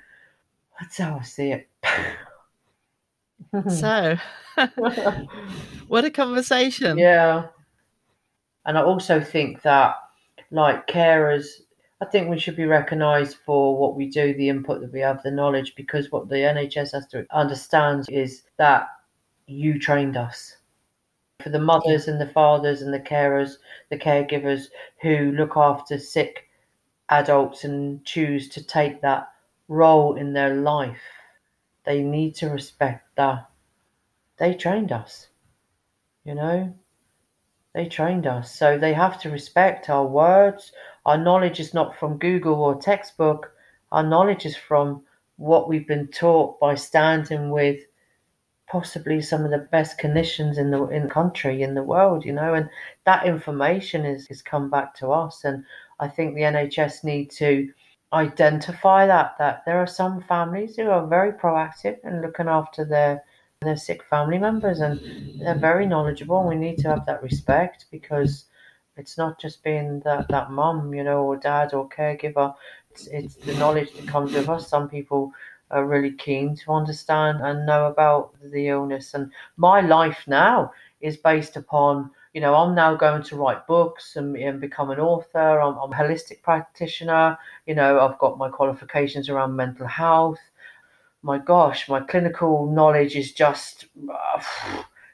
that's 0.78 0.98
how 0.98 1.18
I 1.18 1.22
see 1.22 1.52
it. 1.52 1.68
so, 3.68 4.16
what 5.88 6.04
a 6.04 6.10
conversation. 6.10 6.98
Yeah. 6.98 7.46
And 8.66 8.78
I 8.78 8.82
also 8.82 9.20
think 9.20 9.62
that, 9.62 9.94
like 10.50 10.86
carers, 10.86 11.46
I 12.00 12.06
think 12.06 12.28
we 12.28 12.38
should 12.38 12.56
be 12.56 12.64
recognised 12.64 13.38
for 13.44 13.76
what 13.78 13.96
we 13.96 14.08
do, 14.08 14.34
the 14.34 14.48
input 14.48 14.80
that 14.80 14.92
we 14.92 15.00
have, 15.00 15.22
the 15.22 15.30
knowledge, 15.30 15.74
because 15.74 16.10
what 16.10 16.28
the 16.28 16.36
NHS 16.36 16.92
has 16.92 17.06
to 17.08 17.26
understand 17.30 18.06
is 18.08 18.42
that 18.56 18.88
you 19.46 19.78
trained 19.78 20.16
us. 20.16 20.56
For 21.42 21.50
the 21.50 21.58
mothers 21.58 22.08
and 22.08 22.20
the 22.20 22.28
fathers 22.28 22.82
and 22.82 22.92
the 22.92 23.00
carers, 23.00 23.56
the 23.90 23.98
caregivers 23.98 24.66
who 25.02 25.32
look 25.32 25.56
after 25.56 25.98
sick 25.98 26.48
adults 27.10 27.64
and 27.64 28.04
choose 28.04 28.48
to 28.50 28.62
take 28.62 29.00
that 29.02 29.28
role 29.68 30.16
in 30.16 30.32
their 30.32 30.54
life, 30.54 31.02
they 31.84 32.02
need 32.02 32.34
to 32.36 32.48
respect 32.48 33.04
that. 33.16 33.48
They 34.36 34.54
trained 34.54 34.92
us, 34.92 35.28
you 36.24 36.34
know? 36.34 36.74
They 37.74 37.86
trained 37.86 38.26
us. 38.26 38.54
So 38.54 38.78
they 38.78 38.94
have 38.94 39.20
to 39.22 39.30
respect 39.30 39.90
our 39.90 40.06
words. 40.06 40.72
Our 41.04 41.18
knowledge 41.18 41.58
is 41.58 41.74
not 41.74 41.96
from 41.96 42.18
Google 42.18 42.62
or 42.62 42.80
textbook. 42.80 43.52
Our 43.90 44.04
knowledge 44.04 44.46
is 44.46 44.56
from 44.56 45.04
what 45.36 45.68
we've 45.68 45.86
been 45.86 46.08
taught 46.08 46.60
by 46.60 46.76
standing 46.76 47.50
with 47.50 47.80
possibly 48.66 49.20
some 49.20 49.44
of 49.44 49.50
the 49.50 49.58
best 49.58 49.98
clinicians 49.98 50.56
in 50.56 50.70
the 50.70 50.86
in 50.88 51.04
the 51.04 51.08
country 51.08 51.62
in 51.62 51.74
the 51.74 51.82
world 51.82 52.24
you 52.24 52.32
know 52.32 52.54
and 52.54 52.68
that 53.04 53.26
information 53.26 54.06
is 54.06 54.26
is 54.30 54.40
come 54.40 54.70
back 54.70 54.94
to 54.94 55.12
us 55.12 55.44
and 55.44 55.64
i 56.00 56.08
think 56.08 56.34
the 56.34 56.40
nhs 56.40 57.04
need 57.04 57.30
to 57.30 57.70
identify 58.14 59.06
that 59.06 59.36
that 59.38 59.64
there 59.66 59.78
are 59.78 59.86
some 59.86 60.22
families 60.22 60.76
who 60.76 60.88
are 60.88 61.06
very 61.06 61.32
proactive 61.32 61.98
and 62.04 62.22
looking 62.22 62.48
after 62.48 62.84
their 62.84 63.22
their 63.62 63.76
sick 63.76 64.02
family 64.04 64.38
members 64.38 64.80
and 64.80 65.00
they're 65.40 65.58
very 65.58 65.86
knowledgeable 65.86 66.40
and 66.40 66.48
we 66.48 66.54
need 66.54 66.78
to 66.78 66.88
have 66.88 67.04
that 67.06 67.22
respect 67.22 67.86
because 67.90 68.46
it's 68.96 69.18
not 69.18 69.40
just 69.40 69.64
being 69.64 70.00
that 70.00 70.28
that 70.28 70.50
mum 70.50 70.94
you 70.94 71.02
know 71.02 71.24
or 71.24 71.36
dad 71.36 71.72
or 71.74 71.88
caregiver 71.88 72.54
it's, 72.90 73.06
it's 73.08 73.36
the 73.36 73.54
knowledge 73.54 73.92
that 73.94 74.06
comes 74.06 74.32
with 74.32 74.48
us 74.48 74.68
some 74.68 74.88
people 74.88 75.32
are 75.70 75.86
really 75.86 76.12
keen 76.12 76.56
to 76.56 76.72
understand 76.72 77.40
and 77.42 77.66
know 77.66 77.86
about 77.86 78.34
the 78.52 78.68
illness. 78.68 79.14
And 79.14 79.30
my 79.56 79.80
life 79.80 80.24
now 80.26 80.72
is 81.00 81.16
based 81.16 81.56
upon, 81.56 82.10
you 82.34 82.40
know, 82.40 82.56
I'm 82.56 82.74
now 82.74 82.96
going 82.96 83.22
to 83.22 83.36
write 83.36 83.64
books 83.68 84.16
and, 84.16 84.36
and 84.36 84.60
become 84.60 84.90
an 84.90 84.98
author. 84.98 85.60
I'm, 85.60 85.78
I'm 85.78 85.92
a 85.92 85.94
holistic 85.94 86.42
practitioner. 86.42 87.38
You 87.66 87.76
know, 87.76 88.00
I've 88.00 88.18
got 88.18 88.38
my 88.38 88.48
qualifications 88.48 89.28
around 89.28 89.54
mental 89.54 89.86
health. 89.86 90.40
My 91.22 91.38
gosh, 91.38 91.88
my 91.88 92.00
clinical 92.00 92.66
knowledge 92.70 93.14
is 93.14 93.32
just 93.32 93.86
uh, 94.12 94.42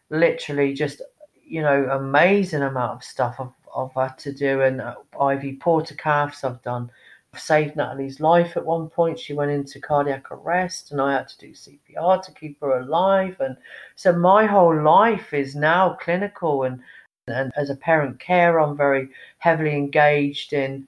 literally 0.09 0.73
just, 0.73 1.03
you 1.45 1.61
know, 1.61 1.91
amazing 1.93 2.63
amount 2.63 2.93
of 2.93 3.05
stuff 3.05 3.37
I've, 3.39 3.49
I've 3.77 3.93
had 3.93 4.19
to 4.21 4.33
do. 4.33 4.63
And 4.63 4.81
uh, 4.81 4.95
IV 5.13 5.59
portacaths 5.59 6.43
I've 6.43 6.63
done 6.63 6.91
I've 7.33 7.41
saved 7.41 7.77
Natalie's 7.77 8.19
life 8.19 8.57
at 8.57 8.67
one 8.67 8.89
point. 8.89 9.17
She 9.17 9.35
went 9.35 9.53
into 9.53 9.79
cardiac 9.79 10.33
arrest, 10.33 10.91
and 10.91 11.01
I 11.01 11.13
had 11.13 11.29
to 11.29 11.39
do 11.39 11.53
CPR 11.53 12.21
to 12.25 12.33
keep 12.33 12.61
her 12.61 12.81
alive. 12.81 13.37
And 13.39 13.57
so 13.95 14.13
my 14.13 14.47
whole 14.47 14.83
life 14.83 15.33
is 15.33 15.55
now 15.55 15.97
clinical. 16.01 16.65
And, 16.65 16.81
and 17.33 17.53
as 17.57 17.71
a 17.71 17.77
parent 17.77 18.21
care, 18.21 18.61
I'm 18.61 18.77
very 18.77 19.09
heavily 19.39 19.75
engaged 19.75 20.53
in 20.53 20.87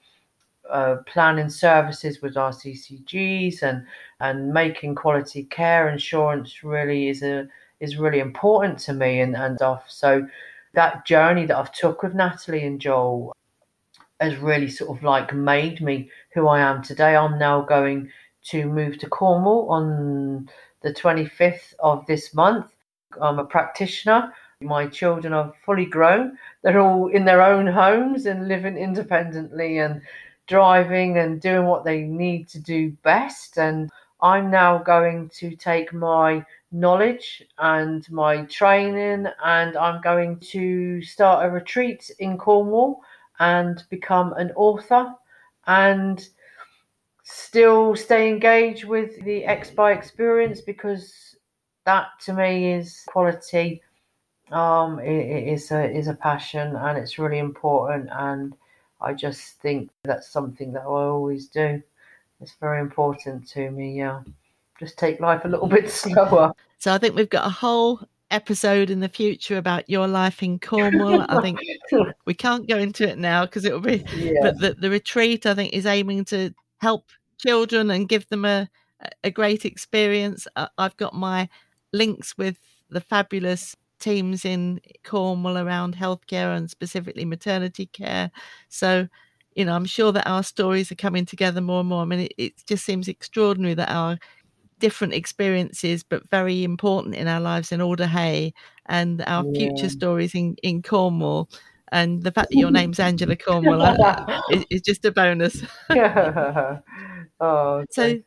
uh, 0.69 0.97
planning 1.05 1.49
services 1.49 2.21
with 2.21 2.37
our 2.37 2.51
CCGs 2.51 3.61
and 3.61 3.85
and 4.19 4.53
making 4.53 4.95
quality 4.95 5.43
care 5.45 5.89
insurance 5.89 6.63
really 6.63 7.09
is 7.09 7.21
a 7.21 7.47
is 7.79 7.97
really 7.97 8.19
important 8.19 8.79
to 8.79 8.93
me 8.93 9.19
and 9.19 9.35
and 9.35 9.61
off. 9.61 9.83
So 9.89 10.27
that 10.73 11.05
journey 11.05 11.45
that 11.45 11.57
I've 11.57 11.71
took 11.71 12.03
with 12.03 12.15
Natalie 12.15 12.65
and 12.65 12.79
Joel 12.79 13.35
has 14.19 14.37
really 14.37 14.69
sort 14.69 14.97
of 14.97 15.03
like 15.03 15.33
made 15.33 15.81
me 15.81 16.09
who 16.33 16.47
I 16.47 16.59
am 16.59 16.81
today. 16.81 17.15
I'm 17.15 17.37
now 17.37 17.61
going 17.61 18.09
to 18.45 18.65
move 18.65 18.97
to 18.99 19.09
Cornwall 19.09 19.69
on 19.69 20.49
the 20.81 20.93
25th 20.93 21.73
of 21.79 22.05
this 22.07 22.33
month. 22.33 22.67
I'm 23.21 23.39
a 23.39 23.45
practitioner. 23.45 24.33
My 24.63 24.87
children 24.87 25.33
are 25.33 25.53
fully 25.65 25.85
grown. 25.85 26.37
They're 26.61 26.79
all 26.79 27.07
in 27.07 27.25
their 27.25 27.41
own 27.41 27.67
homes 27.67 28.25
and 28.25 28.47
living 28.47 28.77
independently 28.77 29.79
and 29.79 30.01
driving 30.47 31.17
and 31.17 31.41
doing 31.41 31.65
what 31.65 31.83
they 31.83 32.01
need 32.01 32.47
to 32.49 32.59
do 32.59 32.91
best. 33.03 33.57
And 33.57 33.89
I'm 34.21 34.49
now 34.49 34.77
going 34.77 35.29
to 35.35 35.55
take 35.55 35.93
my 35.93 36.45
knowledge 36.71 37.43
and 37.59 38.09
my 38.11 38.43
training 38.45 39.27
and 39.43 39.77
I'm 39.77 40.01
going 40.01 40.39
to 40.39 41.01
start 41.01 41.45
a 41.45 41.49
retreat 41.49 42.09
in 42.19 42.37
Cornwall 42.37 43.01
and 43.39 43.83
become 43.89 44.33
an 44.33 44.51
author 44.55 45.13
and 45.67 46.27
still 47.23 47.95
stay 47.95 48.29
engaged 48.29 48.85
with 48.85 49.21
the 49.23 49.45
X 49.45 49.69
by 49.69 49.91
experience 49.91 50.61
because 50.61 51.35
that 51.85 52.07
to 52.21 52.33
me 52.33 52.73
is 52.73 53.03
quality. 53.07 53.81
Um, 54.51 54.99
it, 54.99 55.09
it 55.09 55.47
is 55.47 55.71
a 55.71 55.89
is 55.89 56.07
a 56.07 56.13
passion 56.13 56.75
and 56.75 56.97
it's 56.97 57.17
really 57.17 57.39
important 57.39 58.09
and 58.11 58.55
I 59.01 59.13
just 59.13 59.59
think 59.61 59.89
that's 60.03 60.29
something 60.29 60.71
that 60.73 60.81
I 60.81 60.85
always 60.85 61.47
do. 61.47 61.81
It's 62.41 62.55
very 62.59 62.79
important 62.79 63.47
to 63.49 63.69
me. 63.71 63.97
Yeah, 63.97 64.21
just 64.79 64.97
take 64.97 65.19
life 65.19 65.45
a 65.45 65.47
little 65.47 65.67
bit 65.77 65.89
slower. 65.89 66.53
So 66.79 66.93
I 66.93 66.97
think 66.97 67.15
we've 67.15 67.29
got 67.29 67.45
a 67.45 67.49
whole 67.49 68.01
episode 68.31 68.89
in 68.89 68.99
the 68.99 69.09
future 69.09 69.57
about 69.57 69.89
your 69.89 70.07
life 70.07 70.41
in 70.41 70.59
Cornwall. 70.59 71.25
I 71.29 71.41
think 71.41 71.59
we 72.25 72.33
can't 72.33 72.67
go 72.67 72.77
into 72.77 73.07
it 73.07 73.17
now 73.17 73.45
because 73.45 73.63
it 73.63 73.73
will 73.73 73.79
be, 73.79 74.03
yeah. 74.15 74.33
but 74.41 74.59
the, 74.59 74.73
the 74.73 74.89
retreat 74.89 75.45
I 75.45 75.53
think 75.53 75.73
is 75.73 75.85
aiming 75.85 76.25
to 76.25 76.53
help 76.79 77.05
children 77.37 77.91
and 77.91 78.09
give 78.09 78.27
them 78.29 78.43
a, 78.43 78.69
a 79.23 79.31
great 79.31 79.65
experience. 79.65 80.47
I've 80.77 80.97
got 80.97 81.13
my 81.13 81.47
links 81.91 82.37
with 82.37 82.57
the 82.89 83.01
fabulous 83.01 83.75
teams 84.03 84.43
in 84.43 84.81
Cornwall 85.03 85.57
around 85.57 85.95
healthcare 85.95 86.55
and 86.55 86.69
specifically 86.69 87.23
maternity 87.23 87.85
care. 87.85 88.31
So, 88.67 89.07
you 89.55 89.63
know, 89.63 89.73
I'm 89.73 89.85
sure 89.85 90.11
that 90.11 90.27
our 90.27 90.43
stories 90.43 90.91
are 90.91 90.95
coming 90.95 91.25
together 91.25 91.61
more 91.61 91.79
and 91.79 91.89
more. 91.89 92.01
I 92.01 92.05
mean, 92.05 92.19
it, 92.19 92.33
it 92.37 92.53
just 92.67 92.85
seems 92.85 93.07
extraordinary 93.07 93.75
that 93.75 93.89
our 93.89 94.17
different 94.79 95.13
experiences, 95.13 96.03
but 96.03 96.29
very 96.29 96.65
important 96.65 97.15
in 97.15 97.29
our 97.29 97.39
lives 97.39 97.71
in 97.71 97.81
Alder 97.81 98.07
Hey 98.07 98.53
and 98.87 99.23
our 99.25 99.45
yeah. 99.45 99.69
future 99.69 99.89
stories 99.89 100.35
in, 100.35 100.57
in 100.61 100.81
Cornwall. 100.81 101.49
And 101.93 102.23
the 102.23 102.31
fact 102.31 102.49
that 102.49 102.57
your 102.57 102.71
name's 102.79 102.99
Angela 102.99 103.37
Cornwall 103.37 103.81
uh, 103.81 104.41
is, 104.51 104.65
is, 104.69 104.81
just 104.81 105.05
a 105.05 105.11
bonus. 105.11 105.63
oh, 107.39 107.85
so, 107.91 108.19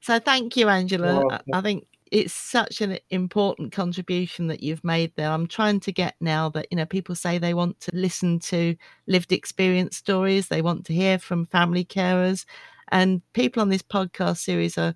so 0.00 0.18
thank 0.20 0.56
you, 0.56 0.68
Angela. 0.68 1.26
I, 1.28 1.58
I 1.58 1.60
think 1.62 1.86
it's 2.12 2.32
such 2.32 2.80
an 2.80 2.98
important 3.10 3.72
contribution 3.72 4.46
that 4.48 4.62
you've 4.62 4.84
made 4.84 5.12
there. 5.16 5.30
I'm 5.30 5.46
trying 5.46 5.80
to 5.80 5.92
get 5.92 6.14
now 6.20 6.48
that, 6.50 6.66
you 6.70 6.76
know, 6.76 6.86
people 6.86 7.14
say 7.14 7.38
they 7.38 7.54
want 7.54 7.80
to 7.80 7.90
listen 7.94 8.38
to 8.40 8.76
lived 9.06 9.32
experience 9.32 9.96
stories, 9.96 10.48
they 10.48 10.62
want 10.62 10.86
to 10.86 10.92
hear 10.92 11.18
from 11.18 11.46
family 11.46 11.84
carers. 11.84 12.44
And 12.92 13.20
people 13.32 13.60
on 13.60 13.68
this 13.68 13.82
podcast 13.82 14.38
series 14.38 14.78
are 14.78 14.94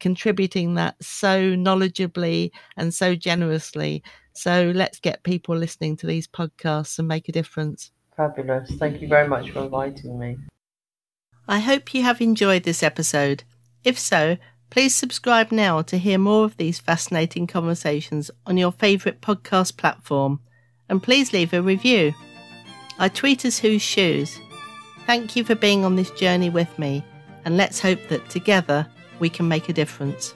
contributing 0.00 0.74
that 0.74 1.02
so 1.02 1.54
knowledgeably 1.54 2.50
and 2.76 2.92
so 2.92 3.14
generously. 3.14 4.02
So 4.34 4.72
let's 4.74 5.00
get 5.00 5.22
people 5.22 5.56
listening 5.56 5.96
to 5.98 6.06
these 6.06 6.26
podcasts 6.26 6.98
and 6.98 7.08
make 7.08 7.28
a 7.28 7.32
difference. 7.32 7.90
Fabulous. 8.16 8.70
Thank 8.72 9.00
you 9.00 9.08
very 9.08 9.28
much 9.28 9.50
for 9.50 9.60
inviting 9.60 10.18
me. 10.18 10.36
I 11.48 11.60
hope 11.60 11.94
you 11.94 12.02
have 12.02 12.20
enjoyed 12.20 12.64
this 12.64 12.82
episode. 12.82 13.44
If 13.82 13.98
so, 13.98 14.36
please 14.70 14.94
subscribe 14.94 15.52
now 15.52 15.82
to 15.82 15.98
hear 15.98 16.18
more 16.18 16.44
of 16.44 16.56
these 16.56 16.78
fascinating 16.78 17.46
conversations 17.46 18.30
on 18.46 18.56
your 18.56 18.72
favourite 18.72 19.20
podcast 19.20 19.76
platform. 19.76 20.40
And 20.88 21.02
please 21.02 21.32
leave 21.32 21.52
a 21.52 21.62
review. 21.62 22.12
I 22.98 23.08
tweet 23.08 23.44
as 23.44 23.58
Whose 23.58 23.82
Shoes. 23.82 24.38
Thank 25.06 25.36
you 25.36 25.44
for 25.44 25.54
being 25.54 25.84
on 25.84 25.96
this 25.96 26.10
journey 26.10 26.50
with 26.50 26.78
me, 26.78 27.04
and 27.44 27.56
let's 27.56 27.80
hope 27.80 28.00
that 28.08 28.28
together 28.30 28.86
we 29.18 29.28
can 29.28 29.48
make 29.48 29.68
a 29.68 29.72
difference. 29.72 30.34